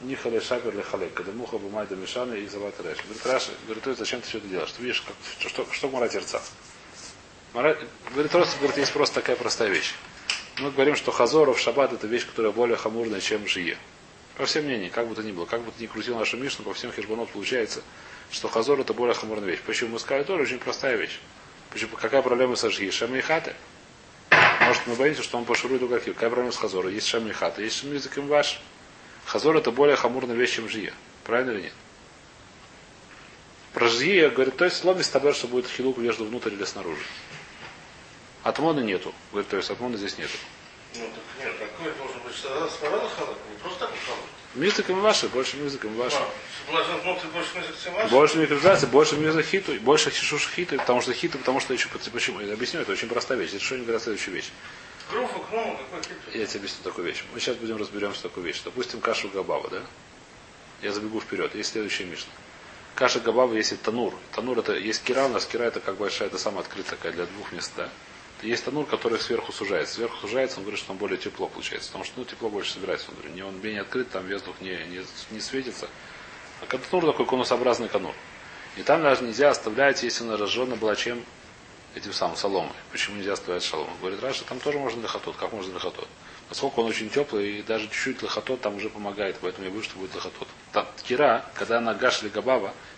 Бехазора 0.00 0.34
Нихале 0.34 0.40
Шабер 0.40 0.76
Лехалек. 0.76 1.14
Когда 1.14 1.32
муха 1.32 1.58
бумайда 1.58 1.96
Мишана 1.96 2.34
и 2.34 2.46
Зават 2.46 2.74
Реш. 2.80 2.98
Говорит, 3.04 3.26
Раши, 3.26 3.50
говорит, 3.66 3.86
«Ой, 3.86 3.94
зачем 3.94 4.20
ты 4.20 4.28
все 4.28 4.38
это 4.38 4.48
делаешь? 4.48 4.72
Ты 4.72 4.82
видишь, 4.82 5.02
как, 5.02 5.16
что, 5.50 5.66
что, 5.72 5.88
Мара 5.88 6.08
терца? 6.08 6.40
Мара, 7.52 7.76
говорит, 8.12 8.32
просто, 8.32 8.56
говорит, 8.58 8.78
есть 8.78 8.92
просто 8.92 9.16
такая 9.16 9.36
простая 9.36 9.68
вещь. 9.68 9.94
Мы 10.58 10.70
говорим, 10.70 10.96
что 10.96 11.12
Хазоров 11.12 11.58
Шаббат 11.58 11.92
это 11.92 12.06
вещь, 12.06 12.26
которая 12.26 12.52
более 12.52 12.76
хамурная, 12.76 13.20
чем 13.20 13.46
Жие. 13.46 13.76
По 14.36 14.46
всем 14.46 14.64
мнениям, 14.64 14.90
как 14.90 15.06
бы 15.06 15.14
то 15.14 15.22
ни 15.22 15.30
было, 15.30 15.44
как 15.44 15.62
бы 15.62 15.70
ты 15.70 15.82
ни 15.82 15.86
крутил 15.86 16.18
нашу 16.18 16.36
Мишну, 16.36 16.64
по 16.64 16.74
всем 16.74 16.90
хешбонот 16.90 17.30
получается, 17.30 17.82
что 18.30 18.48
Хазор 18.48 18.80
это 18.80 18.92
более 18.92 19.14
хамурная 19.14 19.50
вещь. 19.50 19.60
Почему? 19.64 19.90
Мы 19.90 20.00
сказали, 20.00 20.24
тоже 20.24 20.42
очень 20.42 20.58
простая 20.58 20.96
вещь. 20.96 21.20
Почему? 21.70 21.96
Какая 21.96 22.22
проблема 22.22 22.56
со 22.56 22.70
Жги? 22.70 22.90
Шема 22.90 23.18
и 23.18 23.20
хаты. 23.20 23.54
Может, 24.66 24.86
мы 24.86 24.94
боимся, 24.94 25.22
что 25.22 25.38
он 25.38 25.44
пошурует 25.44 25.82
у 25.82 25.88
каких? 25.88 26.14
Какая 26.14 26.30
проблема 26.30 26.52
с 26.52 26.56
Хазором? 26.56 26.92
Есть 26.92 27.06
Шема 27.06 27.28
и 27.28 27.32
хата, 27.32 27.62
есть 27.62 27.78
Шем 27.78 27.92
язык 27.92 28.16
им 28.18 28.26
ваш. 28.26 28.60
Хазор 29.26 29.56
это 29.56 29.70
более 29.70 29.96
хамурная 29.96 30.36
вещь, 30.36 30.54
чем 30.56 30.68
Жия. 30.68 30.92
Правильно 31.24 31.52
или 31.52 31.62
нет? 31.62 31.72
Про 33.72 33.88
Жия 33.88 34.30
говорит, 34.30 34.56
то 34.56 34.64
есть 34.64 34.76
сломи 34.76 35.02
стабер, 35.02 35.34
что 35.34 35.48
будет 35.48 35.66
хилук 35.66 35.98
между 35.98 36.24
внутрь 36.24 36.52
или 36.52 36.64
снаружи. 36.64 37.02
Атмона 38.42 38.80
нету. 38.80 39.14
Говорит, 39.32 39.50
то 39.50 39.56
есть 39.56 39.70
атмона 39.70 39.96
здесь 39.96 40.18
нету. 40.18 40.36
Ну 40.96 41.06
так 41.06 41.44
нет, 41.44 41.54
какой 41.58 41.92
должен 41.92 42.20
быть 42.20 42.36
сначала 42.36 42.68
халат, 42.68 43.36
не 43.50 43.58
просто 43.60 43.80
так 43.80 43.90
халат. 44.06 44.20
Мизыком 44.54 45.00
ваши, 45.00 45.28
больше 45.28 45.56
мизыком 45.56 45.92
ваши. 45.96 46.16
Соблазн 46.66 46.92
внутрь 47.02 47.26
больше 47.28 47.90
ваш. 47.90 48.10
Больше 48.86 49.16
миза 49.16 49.42
хиту, 49.42 49.72
больше 49.80 50.10
хишуш 50.10 50.48
хиту, 50.54 50.76
потому 50.76 51.00
что 51.00 51.12
хиту, 51.12 51.38
потому 51.38 51.58
что 51.58 51.74
еще 51.74 51.88
почему? 51.88 52.40
Я 52.40 52.52
объясню, 52.52 52.80
это 52.80 52.92
очень 52.92 53.08
простая 53.08 53.38
вещь. 53.38 53.50
Это 53.54 53.64
что 53.64 53.76
не 53.76 53.82
говорят 53.82 54.02
следующую 54.02 54.36
вещь. 54.36 54.50
Я 56.32 56.46
тебе 56.46 56.60
объясню 56.60 56.82
такую 56.82 57.06
вещь. 57.06 57.24
Мы 57.32 57.40
сейчас 57.40 57.56
будем 57.56 57.76
разберемся 57.76 58.22
такую 58.22 58.46
вещь. 58.46 58.62
Допустим, 58.64 59.00
кашу 59.00 59.28
габава, 59.28 59.68
да? 59.68 59.82
Я 60.82 60.92
забегу 60.92 61.20
вперед. 61.20 61.54
Есть 61.54 61.72
следующая 61.72 62.04
мишна. 62.04 62.32
Каша 62.94 63.20
габава 63.20 63.54
есть 63.54 63.72
и 63.72 63.76
танур. 63.76 64.14
Танур 64.32 64.58
это 64.58 64.74
есть 64.74 65.02
кира, 65.02 65.24
у 65.24 65.28
нас 65.28 65.46
кира 65.46 65.64
это 65.64 65.80
как 65.80 65.96
большая, 65.96 66.28
это 66.28 66.38
самая 66.38 66.60
открытая 66.60 66.96
такая 66.96 67.12
для 67.12 67.26
двух 67.26 67.52
мест, 67.52 67.72
да? 67.76 67.90
Есть 68.42 68.64
танур, 68.64 68.86
который 68.86 69.18
сверху 69.18 69.52
сужается. 69.52 69.94
Сверху 69.94 70.16
сужается, 70.20 70.58
он 70.58 70.64
говорит, 70.64 70.78
что 70.78 70.88
там 70.88 70.98
более 70.98 71.16
тепло 71.16 71.48
получается. 71.48 71.88
Потому 71.88 72.04
что 72.04 72.18
ну, 72.18 72.24
тепло 72.24 72.50
больше 72.50 72.72
собирается 72.72 73.10
внутри. 73.10 73.30
Не, 73.30 73.42
он 73.42 73.60
менее 73.60 73.82
открыт, 73.82 74.10
там 74.10 74.28
воздух 74.28 74.56
не, 74.60 74.76
не, 74.86 75.04
не 75.30 75.40
светится. 75.40 75.88
А 76.60 76.66
танур 76.66 77.12
такой 77.12 77.26
конусообразный 77.26 77.88
канур. 77.88 78.14
И 78.76 78.82
там 78.82 79.02
даже 79.02 79.24
нельзя 79.24 79.50
оставлять, 79.50 80.02
если 80.02 80.24
он 80.24 80.34
разжжен 80.34 80.74
была 80.74 80.96
чем 80.96 81.24
этим 81.94 82.12
самым 82.12 82.36
соломой. 82.36 82.72
Почему 82.92 83.16
нельзя 83.16 83.34
оставлять 83.34 83.62
шалом? 83.62 83.88
Говорит, 84.00 84.22
Раша, 84.22 84.44
там 84.44 84.60
тоже 84.60 84.78
можно 84.78 85.02
лохотот. 85.02 85.36
Как 85.36 85.52
можно 85.52 85.74
лохотот? 85.74 86.08
Поскольку 86.48 86.82
он 86.82 86.88
очень 86.88 87.08
теплый, 87.08 87.58
и 87.58 87.62
даже 87.62 87.86
чуть-чуть 87.86 88.22
лохотот 88.22 88.60
там 88.60 88.76
уже 88.76 88.90
помогает, 88.90 89.36
поэтому 89.40 89.66
я 89.66 89.70
боюсь, 89.70 89.86
что 89.86 89.98
будет 89.98 90.14
лохотот. 90.14 90.48
Там, 90.72 90.86
кира, 91.04 91.44
когда 91.54 91.78
она 91.78 91.94
гаш 91.94 92.22
или 92.22 92.30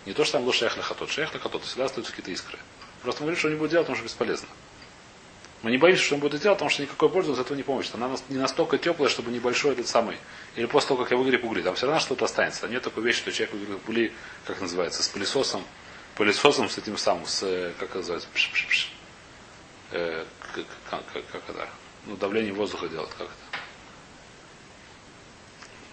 не 0.05 0.13
то, 0.13 0.23
что 0.23 0.33
там 0.33 0.45
был 0.45 0.53
шех 0.53 0.75
лохотот. 0.77 1.09
Шех 1.09 1.33
лохотот, 1.33 1.63
всегда 1.63 1.85
остаются 1.85 2.11
какие-то 2.11 2.31
искры. 2.31 2.59
Просто 3.01 3.21
он 3.21 3.27
говорит, 3.27 3.39
что 3.39 3.47
он 3.47 3.53
не 3.53 3.59
будет 3.59 3.71
делать, 3.71 3.87
потому 3.87 3.97
что 3.97 4.05
бесполезно. 4.05 4.47
Мы 5.63 5.71
не 5.71 5.77
боимся, 5.77 6.03
что 6.03 6.15
он 6.15 6.21
будет 6.21 6.41
делать, 6.41 6.57
потому 6.57 6.69
что 6.69 6.83
никакой 6.83 7.09
пользы 7.09 7.31
от 7.31 7.39
этого 7.39 7.57
не 7.57 7.63
поможет. 7.63 7.95
Она 7.95 8.15
не 8.29 8.37
настолько 8.37 8.77
теплая, 8.77 9.09
чтобы 9.09 9.31
небольшой 9.31 9.73
этот 9.73 9.87
самый. 9.87 10.17
Или 10.55 10.65
после 10.65 10.89
того, 10.89 11.01
как 11.01 11.11
я 11.11 11.17
выгреб 11.17 11.43
угли, 11.43 11.61
там 11.61 11.75
все 11.75 11.87
равно 11.87 11.99
что-то 11.99 12.25
останется. 12.25 12.67
Нет 12.67 12.83
такой 12.83 13.03
вещи, 13.03 13.19
что 13.19 13.31
человек 13.31 13.55
выгреб 13.55 13.89
угли, 13.89 14.13
как 14.45 14.61
называется, 14.61 15.01
с 15.01 15.07
пылесосом, 15.07 15.63
пылесосом 16.17 16.69
с 16.69 16.77
этим 16.77 16.97
самым, 16.97 17.25
с, 17.25 17.43
э, 17.43 17.73
как 17.79 17.89
это 17.89 17.99
называется, 17.99 18.27
пш 18.33 18.49
-пш 18.51 18.67
-пш. 18.67 18.87
Э, 19.91 20.25
как, 20.89 21.03
как, 21.13 21.25
как, 21.31 21.49
это, 21.49 21.69
ну, 22.05 22.17
давление 22.17 22.53
воздуха 22.53 22.87
делать, 22.89 23.11
как 23.11 23.27
это. 23.27 23.61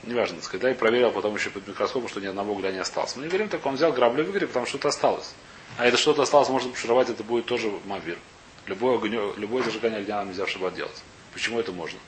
Неважно, 0.02 0.36
так 0.36 0.44
сказать, 0.44 0.62
да, 0.62 0.70
и 0.70 0.74
проверил 0.74 1.12
потом 1.12 1.34
еще 1.34 1.50
под 1.50 1.66
микроскопом, 1.68 2.08
что 2.08 2.20
ни 2.20 2.26
одного 2.26 2.52
угля 2.52 2.72
не 2.72 2.78
осталось. 2.78 3.16
Мы 3.16 3.22
не 3.22 3.28
говорим 3.28 3.48
так, 3.48 3.64
он 3.64 3.74
взял 3.74 3.92
грабли 3.92 4.22
и 4.22 4.24
выгреб, 4.24 4.48
потому 4.48 4.66
что 4.66 4.78
что-то 4.78 4.88
осталось. 4.88 5.34
А 5.78 5.86
это 5.86 5.96
что-то 5.96 6.22
осталось, 6.22 6.48
можно 6.48 6.70
пошировать, 6.70 7.08
это 7.10 7.22
будет 7.22 7.46
тоже 7.46 7.70
мавир. 7.84 8.18
Любое, 8.66 8.96
огонь, 8.96 9.12
любое 9.36 9.62
зажигание 9.62 10.00
огня 10.00 10.16
нам 10.16 10.28
нельзя 10.28 10.46
в 10.46 10.50
шаббат 10.50 10.74
делать. 10.74 11.02
Почему 11.32 11.60
это 11.60 11.72
можно? 11.72 11.98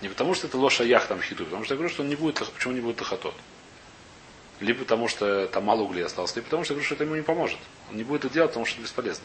Не 0.00 0.08
потому 0.08 0.34
что 0.34 0.46
это 0.46 0.56
лоша 0.56 0.84
ях 0.84 1.06
там 1.06 1.20
хиту, 1.20 1.44
потому 1.44 1.64
что 1.64 1.74
я 1.74 1.78
говорю, 1.78 1.92
что 1.92 2.02
он 2.02 2.08
не 2.08 2.16
будет, 2.16 2.38
почему 2.52 2.74
не 2.74 2.80
будет 2.80 2.96
тахатот. 2.96 3.34
Либо 4.60 4.80
потому 4.80 5.08
что 5.08 5.46
там 5.48 5.64
мало 5.64 5.82
углей 5.82 6.04
осталось, 6.04 6.36
либо 6.36 6.44
потому 6.44 6.64
что 6.64 6.74
я 6.74 6.76
говорю, 6.76 6.86
что 6.86 6.94
это 6.94 7.04
ему 7.04 7.16
не 7.16 7.22
поможет. 7.22 7.58
Он 7.90 7.96
не 7.96 8.04
будет 8.04 8.26
это 8.26 8.34
делать, 8.34 8.50
потому 8.50 8.66
что 8.66 8.76
это 8.76 8.84
бесполезно. 8.84 9.24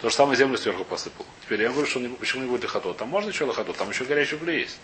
То 0.00 0.08
же 0.08 0.14
самое 0.14 0.36
землю 0.38 0.56
сверху 0.56 0.84
посыпал. 0.84 1.26
Теперь 1.42 1.60
я 1.60 1.68
говорю, 1.68 1.86
что 1.86 1.98
он 1.98 2.06
не, 2.06 2.08
почему 2.16 2.42
не 2.42 2.48
будет 2.48 2.64
лохотот. 2.64 2.96
Там 2.96 3.08
можно 3.08 3.28
еще 3.28 3.44
лохотот, 3.44 3.76
там 3.76 3.90
еще 3.90 4.04
горячие 4.04 4.40
угли 4.40 4.60
есть. 4.60 4.78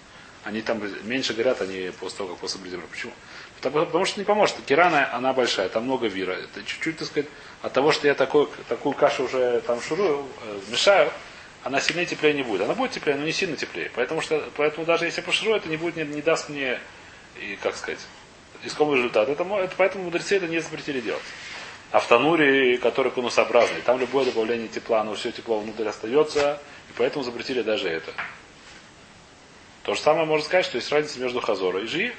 Они 0.45 0.61
там 0.61 0.81
меньше 1.05 1.33
горят, 1.33 1.63
они 1.63 1.91
после 1.99 2.19
того, 2.19 2.31
как 2.31 2.39
посыпали 2.39 2.71
землю. 2.71 2.87
Почему? 2.91 3.13
Потому, 3.61 3.87
потому 3.87 4.05
что 4.05 4.21
не 4.21 4.25
поможет. 4.27 4.57
Кирана, 4.67 5.13
она 5.15 5.33
большая, 5.33 5.71
там 5.71 5.85
много 5.85 6.07
вира. 6.07 6.33
Это 6.33 6.63
чуть-чуть, 6.63 6.99
так 6.99 7.09
сказать, 7.09 7.29
от 7.63 7.73
того, 7.73 7.91
что 7.91 8.07
я 8.07 8.15
такой, 8.15 8.49
такую 8.69 8.95
кашу 8.95 9.25
уже 9.25 9.63
там 9.63 9.81
шурую, 9.81 10.27
э, 10.45 10.61
мешаю, 10.71 11.11
она 11.65 11.81
сильнее 11.81 12.07
теплее 12.07 12.35
не 12.35 12.43
будет. 12.43 12.61
Она 12.61 12.75
будет 12.75 12.93
теплее, 12.93 13.17
но 13.17 13.25
не 13.25 13.33
сильно 13.33 13.57
теплее. 13.57 13.91
Поэтому, 13.95 14.21
что, 14.21 14.49
поэтому 14.57 14.85
даже 14.85 15.07
если 15.07 15.23
я 15.23 15.27
поширую, 15.27 15.57
это 15.57 15.69
не 15.69 15.79
будет, 15.79 15.97
не, 15.97 16.05
не 16.05 16.23
даст 16.23 16.51
мне, 16.51 16.79
и, 17.41 17.59
как 17.63 17.75
сказать, 17.75 17.99
искомый 18.64 18.97
результат. 18.97 19.29
Это, 19.29 19.42
это, 19.42 19.75
поэтому 19.77 20.05
мудрецы 20.05 20.37
это 20.37 20.47
не 20.47 20.61
запретили 20.61 21.01
делать. 21.01 21.23
А 21.92 22.01
в 22.01 22.07
тануре, 22.09 22.79
который 22.79 23.12
конусообразный, 23.12 23.81
там 23.81 23.99
любое 23.99 24.25
добавление 24.25 24.69
тепла, 24.69 25.01
оно 25.01 25.14
все 25.14 25.31
тепло 25.33 25.61
внутрь 25.61 25.87
остается, 25.87 26.61
и 26.90 26.92
поэтому 26.97 27.25
запретили 27.25 27.62
даже 27.62 27.88
это. 27.88 28.12
То 29.85 29.95
же 29.95 30.01
самое 30.01 30.27
можно 30.27 30.45
сказать, 30.45 30.66
что 30.66 30.79
есть 30.79 30.90
разница 30.90 31.21
между 31.21 31.40
хазорой 31.40 31.85
и 31.85 31.87
жи. 31.87 32.14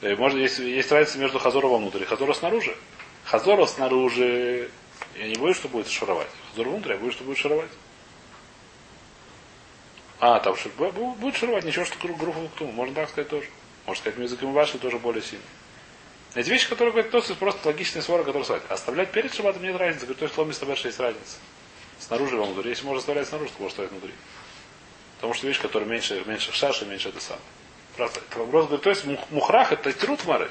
Можно, 0.00 0.38
есть, 0.38 0.58
есть 0.58 0.92
разница 0.92 1.18
между 1.18 1.38
хазором 1.38 1.70
вовнутрь 1.70 2.02
и 2.02 2.06
хазором 2.06 2.34
снаружи. 2.34 2.76
Хазора 3.24 3.66
снаружи, 3.66 4.70
я 5.16 5.26
не 5.26 5.34
боюсь, 5.34 5.56
что 5.56 5.68
будет 5.68 5.88
шаровать. 5.88 6.28
Хазор 6.50 6.68
внутрь, 6.68 6.92
я 6.92 6.98
боюсь, 6.98 7.14
что 7.14 7.24
будет 7.24 7.38
шаровать. 7.38 7.70
А, 10.20 10.38
там 10.40 10.54
будет 11.18 11.36
шаровать, 11.36 11.64
ничего, 11.64 11.84
что 11.84 11.98
группу 11.98 12.48
ктум. 12.54 12.72
Можно 12.74 12.94
так 12.94 13.08
сказать 13.10 13.28
тоже. 13.28 13.48
Можно 13.86 14.00
сказать, 14.00 14.18
языком 14.18 14.52
ваши 14.52 14.78
тоже 14.78 14.98
более 14.98 15.22
сильный. 15.22 15.44
Эти 16.34 16.50
вещи, 16.50 16.68
которые 16.68 16.92
говорят 16.92 17.10
Тосис, 17.10 17.34
просто 17.36 17.66
логичные 17.66 18.02
свора, 18.02 18.22
которые 18.22 18.44
свадьбы. 18.44 18.66
Оставлять 18.68 19.10
перед 19.10 19.32
шабатом 19.32 19.62
нет 19.62 19.76
разницы. 19.76 20.04
Говорит, 20.04 20.18
то 20.18 20.24
есть 20.26 20.36
ломис 20.36 20.56
что 20.56 20.88
есть 20.88 21.00
разница. 21.00 21.38
Снаружи 21.98 22.36
или 22.36 22.42
внутри. 22.42 22.70
Если 22.70 22.84
можно 22.84 22.98
оставлять 22.98 23.26
снаружи, 23.26 23.50
то 23.52 23.62
можно 23.62 23.68
оставлять 23.68 23.92
внутри. 23.92 24.12
Потому 25.16 25.32
что 25.32 25.46
вещь, 25.46 25.60
которая 25.60 25.88
меньше, 25.88 26.22
меньше 26.26 26.52
шаши, 26.52 26.84
меньше 26.84 27.08
это 27.08 27.20
сам. 27.20 27.38
Просто 27.96 28.20
вопрос 28.34 28.66
говорит, 28.66 28.84
то 28.84 28.90
есть 28.90 29.04
мухрах 29.30 29.72
это 29.72 29.90
тирут 29.92 30.26
мары. 30.26 30.50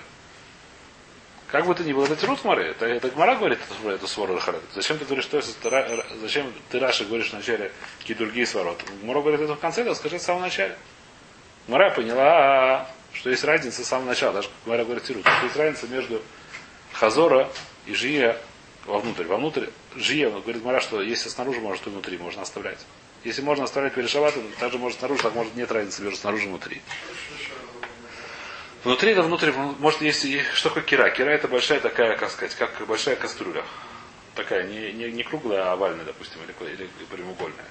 Как 1.47 1.67
бы 1.67 1.75
ты 1.75 1.83
ни 1.83 1.93
был, 1.93 2.03
это 2.03 2.15
тирут 2.15 2.43
мары. 2.43 2.65
Это, 2.71 2.87
это 2.87 3.09
Гмара 3.11 3.35
говорит, 3.35 3.59
это, 3.59 3.91
это 3.91 4.07
свора 4.07 4.33
Рахарет. 4.33 4.63
Зачем 4.73 4.97
ты 4.97 5.05
говоришь, 5.05 5.25
что 5.25 5.37
это, 5.37 6.05
зачем 6.19 6.51
ты 6.69 6.79
Раши 6.79 7.05
говоришь 7.05 7.29
в 7.29 7.33
начале 7.33 7.71
какие 7.99 8.17
другие 8.17 8.47
свороты? 8.47 8.85
Гмара 9.03 9.21
говорит 9.21 9.41
это 9.41 9.53
в 9.53 9.59
конце, 9.59 9.83
да 9.83 9.93
скажи 9.93 10.17
в 10.17 10.21
самом 10.21 10.41
начале. 10.41 10.75
Гмара 11.67 11.91
поняла, 11.91 12.89
что 13.15 13.29
есть 13.29 13.43
разница 13.43 13.83
с 13.83 13.87
самого 13.87 14.09
начала. 14.09 14.33
Даже 14.33 14.49
Гмара 14.65 14.83
говорит 14.83 15.03
тирут. 15.03 15.25
Что 15.25 15.45
есть 15.45 15.55
разница 15.55 15.87
между 15.87 16.21
Хазора 16.93 17.49
и 17.85 17.93
Жия 17.93 18.37
вовнутрь. 18.85 19.25
Вовнутрь 19.25 19.67
Жия, 19.95 20.29
говорит 20.29 20.61
Гмара, 20.61 20.79
что 20.79 21.01
если 21.01 21.29
снаружи 21.29 21.59
можно, 21.59 21.83
то 21.83 21.89
внутри 21.89 22.17
можно 22.17 22.41
оставлять. 22.41 22.79
Если 23.23 23.41
можно 23.41 23.63
оставлять 23.63 23.93
перед 23.93 24.09
шабатом, 24.09 24.43
также 24.59 24.77
может 24.77 24.99
снаружи, 24.99 25.23
так 25.23 25.33
может 25.33 25.55
нет 25.55 25.71
разницы 25.71 26.03
между 26.03 26.19
снаружи 26.19 26.45
и 26.45 26.47
внутри. 26.47 26.81
Внутри 28.83 29.13
это 29.13 29.23
внутри, 29.23 29.51
может 29.51 30.01
есть, 30.01 30.23
что 30.53 30.69
такое 30.69 30.83
кира. 30.83 31.09
Кира 31.09 31.31
это 31.31 31.47
большая 31.47 31.79
такая, 31.79 32.17
как 32.17 32.29
сказать, 32.29 32.53
как 32.55 32.85
большая 32.85 33.15
кастрюля. 33.15 33.63
Такая, 34.35 34.67
не, 34.67 34.91
не, 34.91 35.11
не 35.11 35.23
круглая, 35.23 35.69
а 35.69 35.73
овальная, 35.73 36.05
допустим, 36.05 36.39
или, 36.43 36.73
или 36.73 36.89
прямоугольная. 37.09 37.65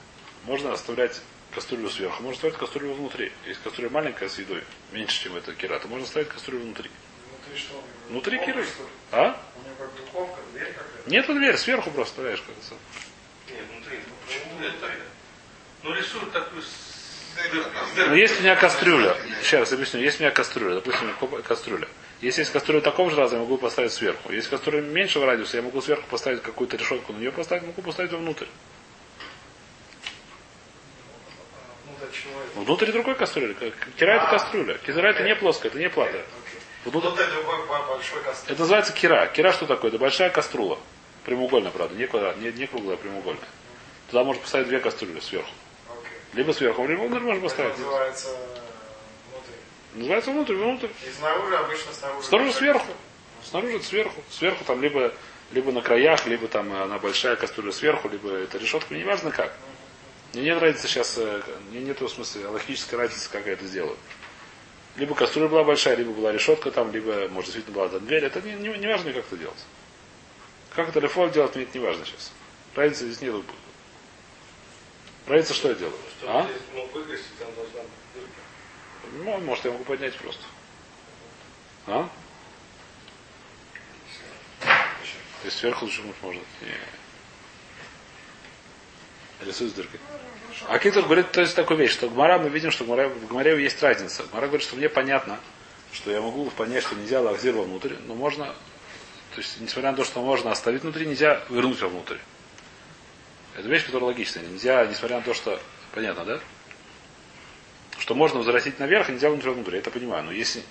Можно 0.44 0.72
оставлять 0.72 1.20
кастрюлю 1.54 1.88
сверху, 1.90 2.22
можно 2.22 2.38
ставить 2.38 2.56
кастрюлю 2.56 2.94
внутри. 2.94 3.32
Если 3.46 3.62
кастрюля 3.62 3.90
маленькая 3.90 4.28
с 4.28 4.38
едой, 4.38 4.62
меньше, 4.92 5.22
чем 5.24 5.36
эта 5.36 5.54
кира, 5.54 5.78
то 5.78 5.88
можно 5.88 6.06
ставить 6.06 6.28
кастрюлю 6.28 6.64
внутри. 6.64 6.90
Внутри 7.30 7.58
что? 7.58 7.84
Внутри 8.08 8.38
Духовка, 8.38 8.52
киры. 8.52 8.66
А? 9.12 9.40
У 9.56 9.66
него 9.66 9.74
как 9.78 9.94
духовка, 9.96 10.40
дверь 10.52 10.72
какая-то. 10.72 11.10
Нет, 11.10 11.26
дверь, 11.26 11.56
сверху 11.56 11.90
просто 11.90 12.14
ставляешь. 12.14 12.40
Как 12.42 12.50
это. 12.50 13.54
Нет, 13.54 13.64
внутри. 13.72 13.98
Почему 14.26 14.60
это? 14.60 14.90
Ну, 15.82 15.94
рисуют 15.94 16.32
такую 16.32 16.62
Но 16.62 17.94
дыркой. 17.94 18.20
есть 18.20 18.40
у 18.40 18.42
меня 18.42 18.56
кастрюля. 18.56 19.16
Сейчас 19.42 19.60
раз 19.60 19.72
объясню. 19.72 20.00
Есть 20.00 20.20
у 20.20 20.22
меня 20.22 20.30
кастрюля. 20.32 20.74
Допустим, 20.76 21.14
кастрюля. 21.42 21.88
Если 22.20 22.40
есть 22.40 22.52
кастрюля 22.52 22.80
такого 22.80 23.10
же 23.10 23.16
раза, 23.16 23.36
я 23.36 23.42
могу 23.42 23.58
поставить 23.58 23.92
сверху. 23.92 24.32
Если 24.32 24.48
кастрюля 24.48 24.80
меньшего 24.80 25.26
радиуса, 25.26 25.58
я 25.58 25.62
могу 25.62 25.82
сверху 25.82 26.04
поставить 26.08 26.42
какую-то 26.42 26.76
решетку 26.76 27.12
на 27.12 27.18
нее 27.18 27.32
поставить, 27.32 27.64
могу 27.64 27.82
поставить 27.82 28.12
вовнутрь. 28.12 28.46
А, 32.24 32.29
Ну, 32.35 32.40
это? 32.42 32.61
Внутрь 32.66 32.92
другой 32.92 33.14
кастрюли. 33.14 33.55
Кира 33.98 34.12
это 34.16 34.27
кастрюля. 34.27 34.79
Кира 34.79 35.09
это 35.11 35.22
не 35.22 35.35
плоская, 35.35 35.70
это 35.70 35.79
не 35.79 35.88
плата. 35.88 36.24
Внутрь- 36.85 37.07
Вот 37.09 37.18
это. 37.18 38.53
Это 38.53 38.61
называется 38.61 38.92
кира. 38.92 39.27
Кира 39.29 39.53
что 39.53 39.66
такое? 39.66 39.90
Это 39.90 39.98
большая 39.98 40.31
каструла. 40.31 40.79
Прямоугольная, 41.24 41.70
правда, 41.70 41.94
не, 41.94 42.07
квадрат, 42.07 42.37
не, 42.38 42.53
не 42.53 42.66
круглая, 42.66 42.96
а 42.96 42.98
прямоугольная. 42.98 43.48
Туда 44.11 44.24
можно 44.24 44.42
поставить 44.42 44.68
две 44.68 44.81
кастрюли 44.81 45.20
сверху. 45.20 45.48
Либо 46.35 46.53
сверху, 46.53 46.87
либо 46.87 47.03
внутрь 47.03 47.22
можно 47.22 47.38
Это 47.38 47.48
поставить. 47.48 47.79
называется 47.79 48.29
э, 48.29 48.59
внутри. 49.33 49.55
Называется 49.94 50.31
внутрь, 50.33 50.55
внутрь. 50.55 50.87
И 51.09 51.11
снаружи 51.18 51.57
обычно 51.57 51.92
снаружи. 51.92 52.27
Снаружи 52.27 52.53
сверху. 52.53 52.92
Снаружи 53.42 53.77
это 53.77 53.85
сверху. 53.87 54.22
Сверху 54.31 54.64
там 54.64 54.83
либо, 54.83 55.12
либо 55.53 55.72
на 55.72 55.81
краях, 55.81 56.27
либо 56.27 56.46
там 56.48 56.70
она 56.74 56.98
большая 56.98 57.37
кастрюля 57.37 57.72
сверху, 57.72 58.09
либо 58.09 58.31
это 58.37 58.59
решетка, 58.59 58.92
мне 58.92 59.03
не 59.05 59.09
важно 59.09 59.31
как. 59.31 59.53
Мне 60.35 60.45
нет 60.45 60.61
разницы 60.61 60.89
сейчас, 60.89 61.16
э, 61.16 61.43
мне 61.70 61.80
нет 61.80 62.01
в 62.01 62.09
смысле 62.09 62.49
логической 62.49 62.97
разницы, 62.99 63.30
как 63.30 63.47
я 63.47 63.53
это 63.53 63.64
сделаю. 63.66 63.97
Либо 64.97 65.14
кастрюля 65.14 65.49
была 65.49 65.64
большая, 65.64 65.97
либо 65.97 66.12
была 66.12 66.32
решетка 66.32 66.70
там, 66.70 66.93
либо, 66.93 67.28
может, 67.28 67.53
действительно 67.53 67.76
была 67.76 67.89
там 67.89 68.05
дверь. 68.05 68.24
Это 68.24 68.41
не, 68.41 68.53
не, 68.55 68.76
не 68.78 68.87
важно, 68.87 69.12
как 69.12 69.24
это 69.26 69.37
делать. 69.37 69.64
Как 70.74 70.89
это 70.89 71.01
лефол 71.01 71.30
делать, 71.30 71.55
мне 71.55 71.64
это 71.64 71.78
не 71.78 71.85
важно 71.85 72.05
сейчас. 72.05 72.32
Разницы 72.74 73.07
здесь 73.07 73.20
нет. 73.20 73.35
Разница, 75.26 75.55
что 75.55 75.68
я 75.68 75.74
делаю. 75.74 75.97
Чтобы 76.18 76.32
А? 76.32 76.43
здесь 76.45 76.62
мог 76.74 76.93
выгасить, 76.93 77.39
там 77.39 77.55
должна 77.55 77.80
быть 77.80 77.91
дырка. 78.14 79.24
Ну, 79.24 79.39
может, 79.47 79.64
я 79.64 79.70
могу 79.70 79.85
поднять 79.85 80.16
просто. 80.16 80.43
А? 81.87 82.09
То 84.61 85.45
есть 85.45 85.59
сверху 85.59 85.85
лучше 85.85 86.03
можно. 86.22 86.41
Не. 86.62 87.03
Рисуй 89.45 89.68
с 89.68 89.72
дыркой. 89.72 90.01
А 90.68 90.78
Китер 90.78 91.03
говорит, 91.03 91.32
то 91.32 91.40
есть 91.40 91.55
такую 91.55 91.78
вещь, 91.78 91.92
что 91.92 92.09
Гмара 92.09 92.38
мы 92.38 92.49
видим, 92.49 92.70
что 92.70 92.84
в 92.84 93.28
Гмаре, 93.28 93.62
есть 93.62 93.82
разница. 93.82 94.24
Гмара 94.24 94.47
говорит, 94.47 94.66
что 94.66 94.76
мне 94.76 94.88
понятно, 94.88 95.38
что 95.92 96.11
я 96.11 96.20
могу 96.20 96.49
понять, 96.51 96.84
что 96.84 96.95
нельзя 96.95 97.20
лахзир 97.20 97.55
вовнутрь, 97.55 97.95
но 98.07 98.14
можно, 98.14 98.47
то 98.47 99.40
есть, 99.40 99.61
несмотря 99.61 99.90
на 99.90 99.97
то, 99.97 100.05
что 100.05 100.22
можно 100.22 100.51
оставить 100.51 100.82
внутри, 100.82 101.07
нельзя 101.07 101.42
вернуть 101.51 101.80
вовнутрь. 101.80 102.16
Это 103.57 103.68
вещь, 103.68 103.86
которая 103.86 104.09
логичная. 104.09 104.42
Нельзя, 104.45 104.84
несмотря 104.86 105.18
на 105.18 105.22
то, 105.22 105.34
что... 105.34 105.61
Понятно, 105.92 106.24
да? 106.24 106.40
Что 107.99 108.14
можно 108.14 108.38
возвратить 108.38 108.80
наверх, 108.80 109.09
и 109.09 109.12
нельзя 109.12 109.30
внутрь 109.30 109.51
внутрь. 109.51 109.74
Я 109.74 109.78
это 109.78 109.90
понимаю. 109.90 110.24
Но 110.24 110.32
если 110.32 110.62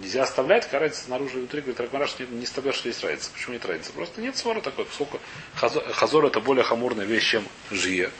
нельзя 0.00 0.22
оставлять, 0.22 0.64
какая 0.64 0.82
разница 0.82 1.04
снаружи 1.04 1.36
и 1.36 1.38
внутри, 1.38 1.60
говорит 1.60 1.80
Ракмараш, 1.80 2.18
не, 2.18 2.26
не 2.26 2.44
оставляешь, 2.44 2.76
что 2.76 2.88
есть 2.88 3.02
разница. 3.02 3.30
Почему 3.32 3.54
нет 3.54 3.64
разницы? 3.64 3.92
Просто 3.92 4.20
нет 4.20 4.36
свора 4.36 4.60
такой. 4.60 4.84
Поскольку 4.84 5.20
хазор, 5.54 5.84
хазор 5.92 6.26
это 6.26 6.40
более 6.40 6.64
хамурная 6.64 7.04
вещь, 7.04 7.30
чем 7.30 7.44
жие. 7.70 8.10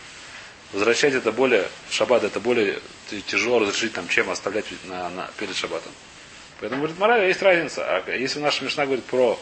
Возвращать 0.72 1.14
это 1.14 1.32
более, 1.32 1.68
шаббат 1.90 2.24
это 2.24 2.40
более 2.40 2.80
тяжело 3.26 3.60
разрешить, 3.60 3.92
там, 3.92 4.08
чем 4.08 4.30
оставлять 4.30 4.66
на, 4.84 5.08
на, 5.10 5.30
перед 5.38 5.54
шаббатом. 5.54 5.92
Поэтому, 6.60 6.82
говорит, 6.82 6.98
мораль, 6.98 7.26
есть 7.26 7.42
разница. 7.42 7.84
А 7.84 8.10
если 8.10 8.40
наша 8.40 8.64
Мишна 8.64 8.84
говорит 8.84 9.04
про 9.04 9.38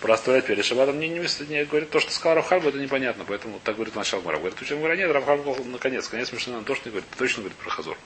про 0.00 0.14
оставлять 0.14 0.44
перед 0.44 0.62
шаббатом, 0.62 0.98
не, 1.00 1.08
не, 1.08 1.20
не 1.48 1.64
говорит 1.64 1.88
то, 1.88 1.98
что 1.98 2.12
сказал 2.12 2.36
Рафхальбу, 2.36 2.68
это 2.68 2.78
непонятно. 2.78 3.24
Поэтому 3.26 3.58
так 3.64 3.76
говорит 3.76 3.94
начал 3.94 4.20
Мара. 4.20 4.36
Говорит, 4.36 4.60
учим 4.60 4.78
говоря, 4.78 4.96
нет, 4.96 5.10
Рафхальбу 5.10 5.56
наконец. 5.64 6.08
Конец 6.08 6.30
Мишна 6.30 6.60
то, 6.60 6.74
что 6.74 6.88
не 6.88 6.90
говорит, 6.90 7.08
точно 7.16 7.40
говорит 7.40 7.56
про 7.56 7.70
Хазор. 7.70 7.96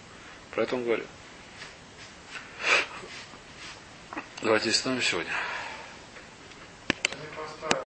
Про 0.54 0.62
это 0.62 0.76
он 0.76 0.84
говорит. 0.84 1.06
Давайте 4.40 4.70
остановим 4.70 5.02
сегодня. 5.02 5.32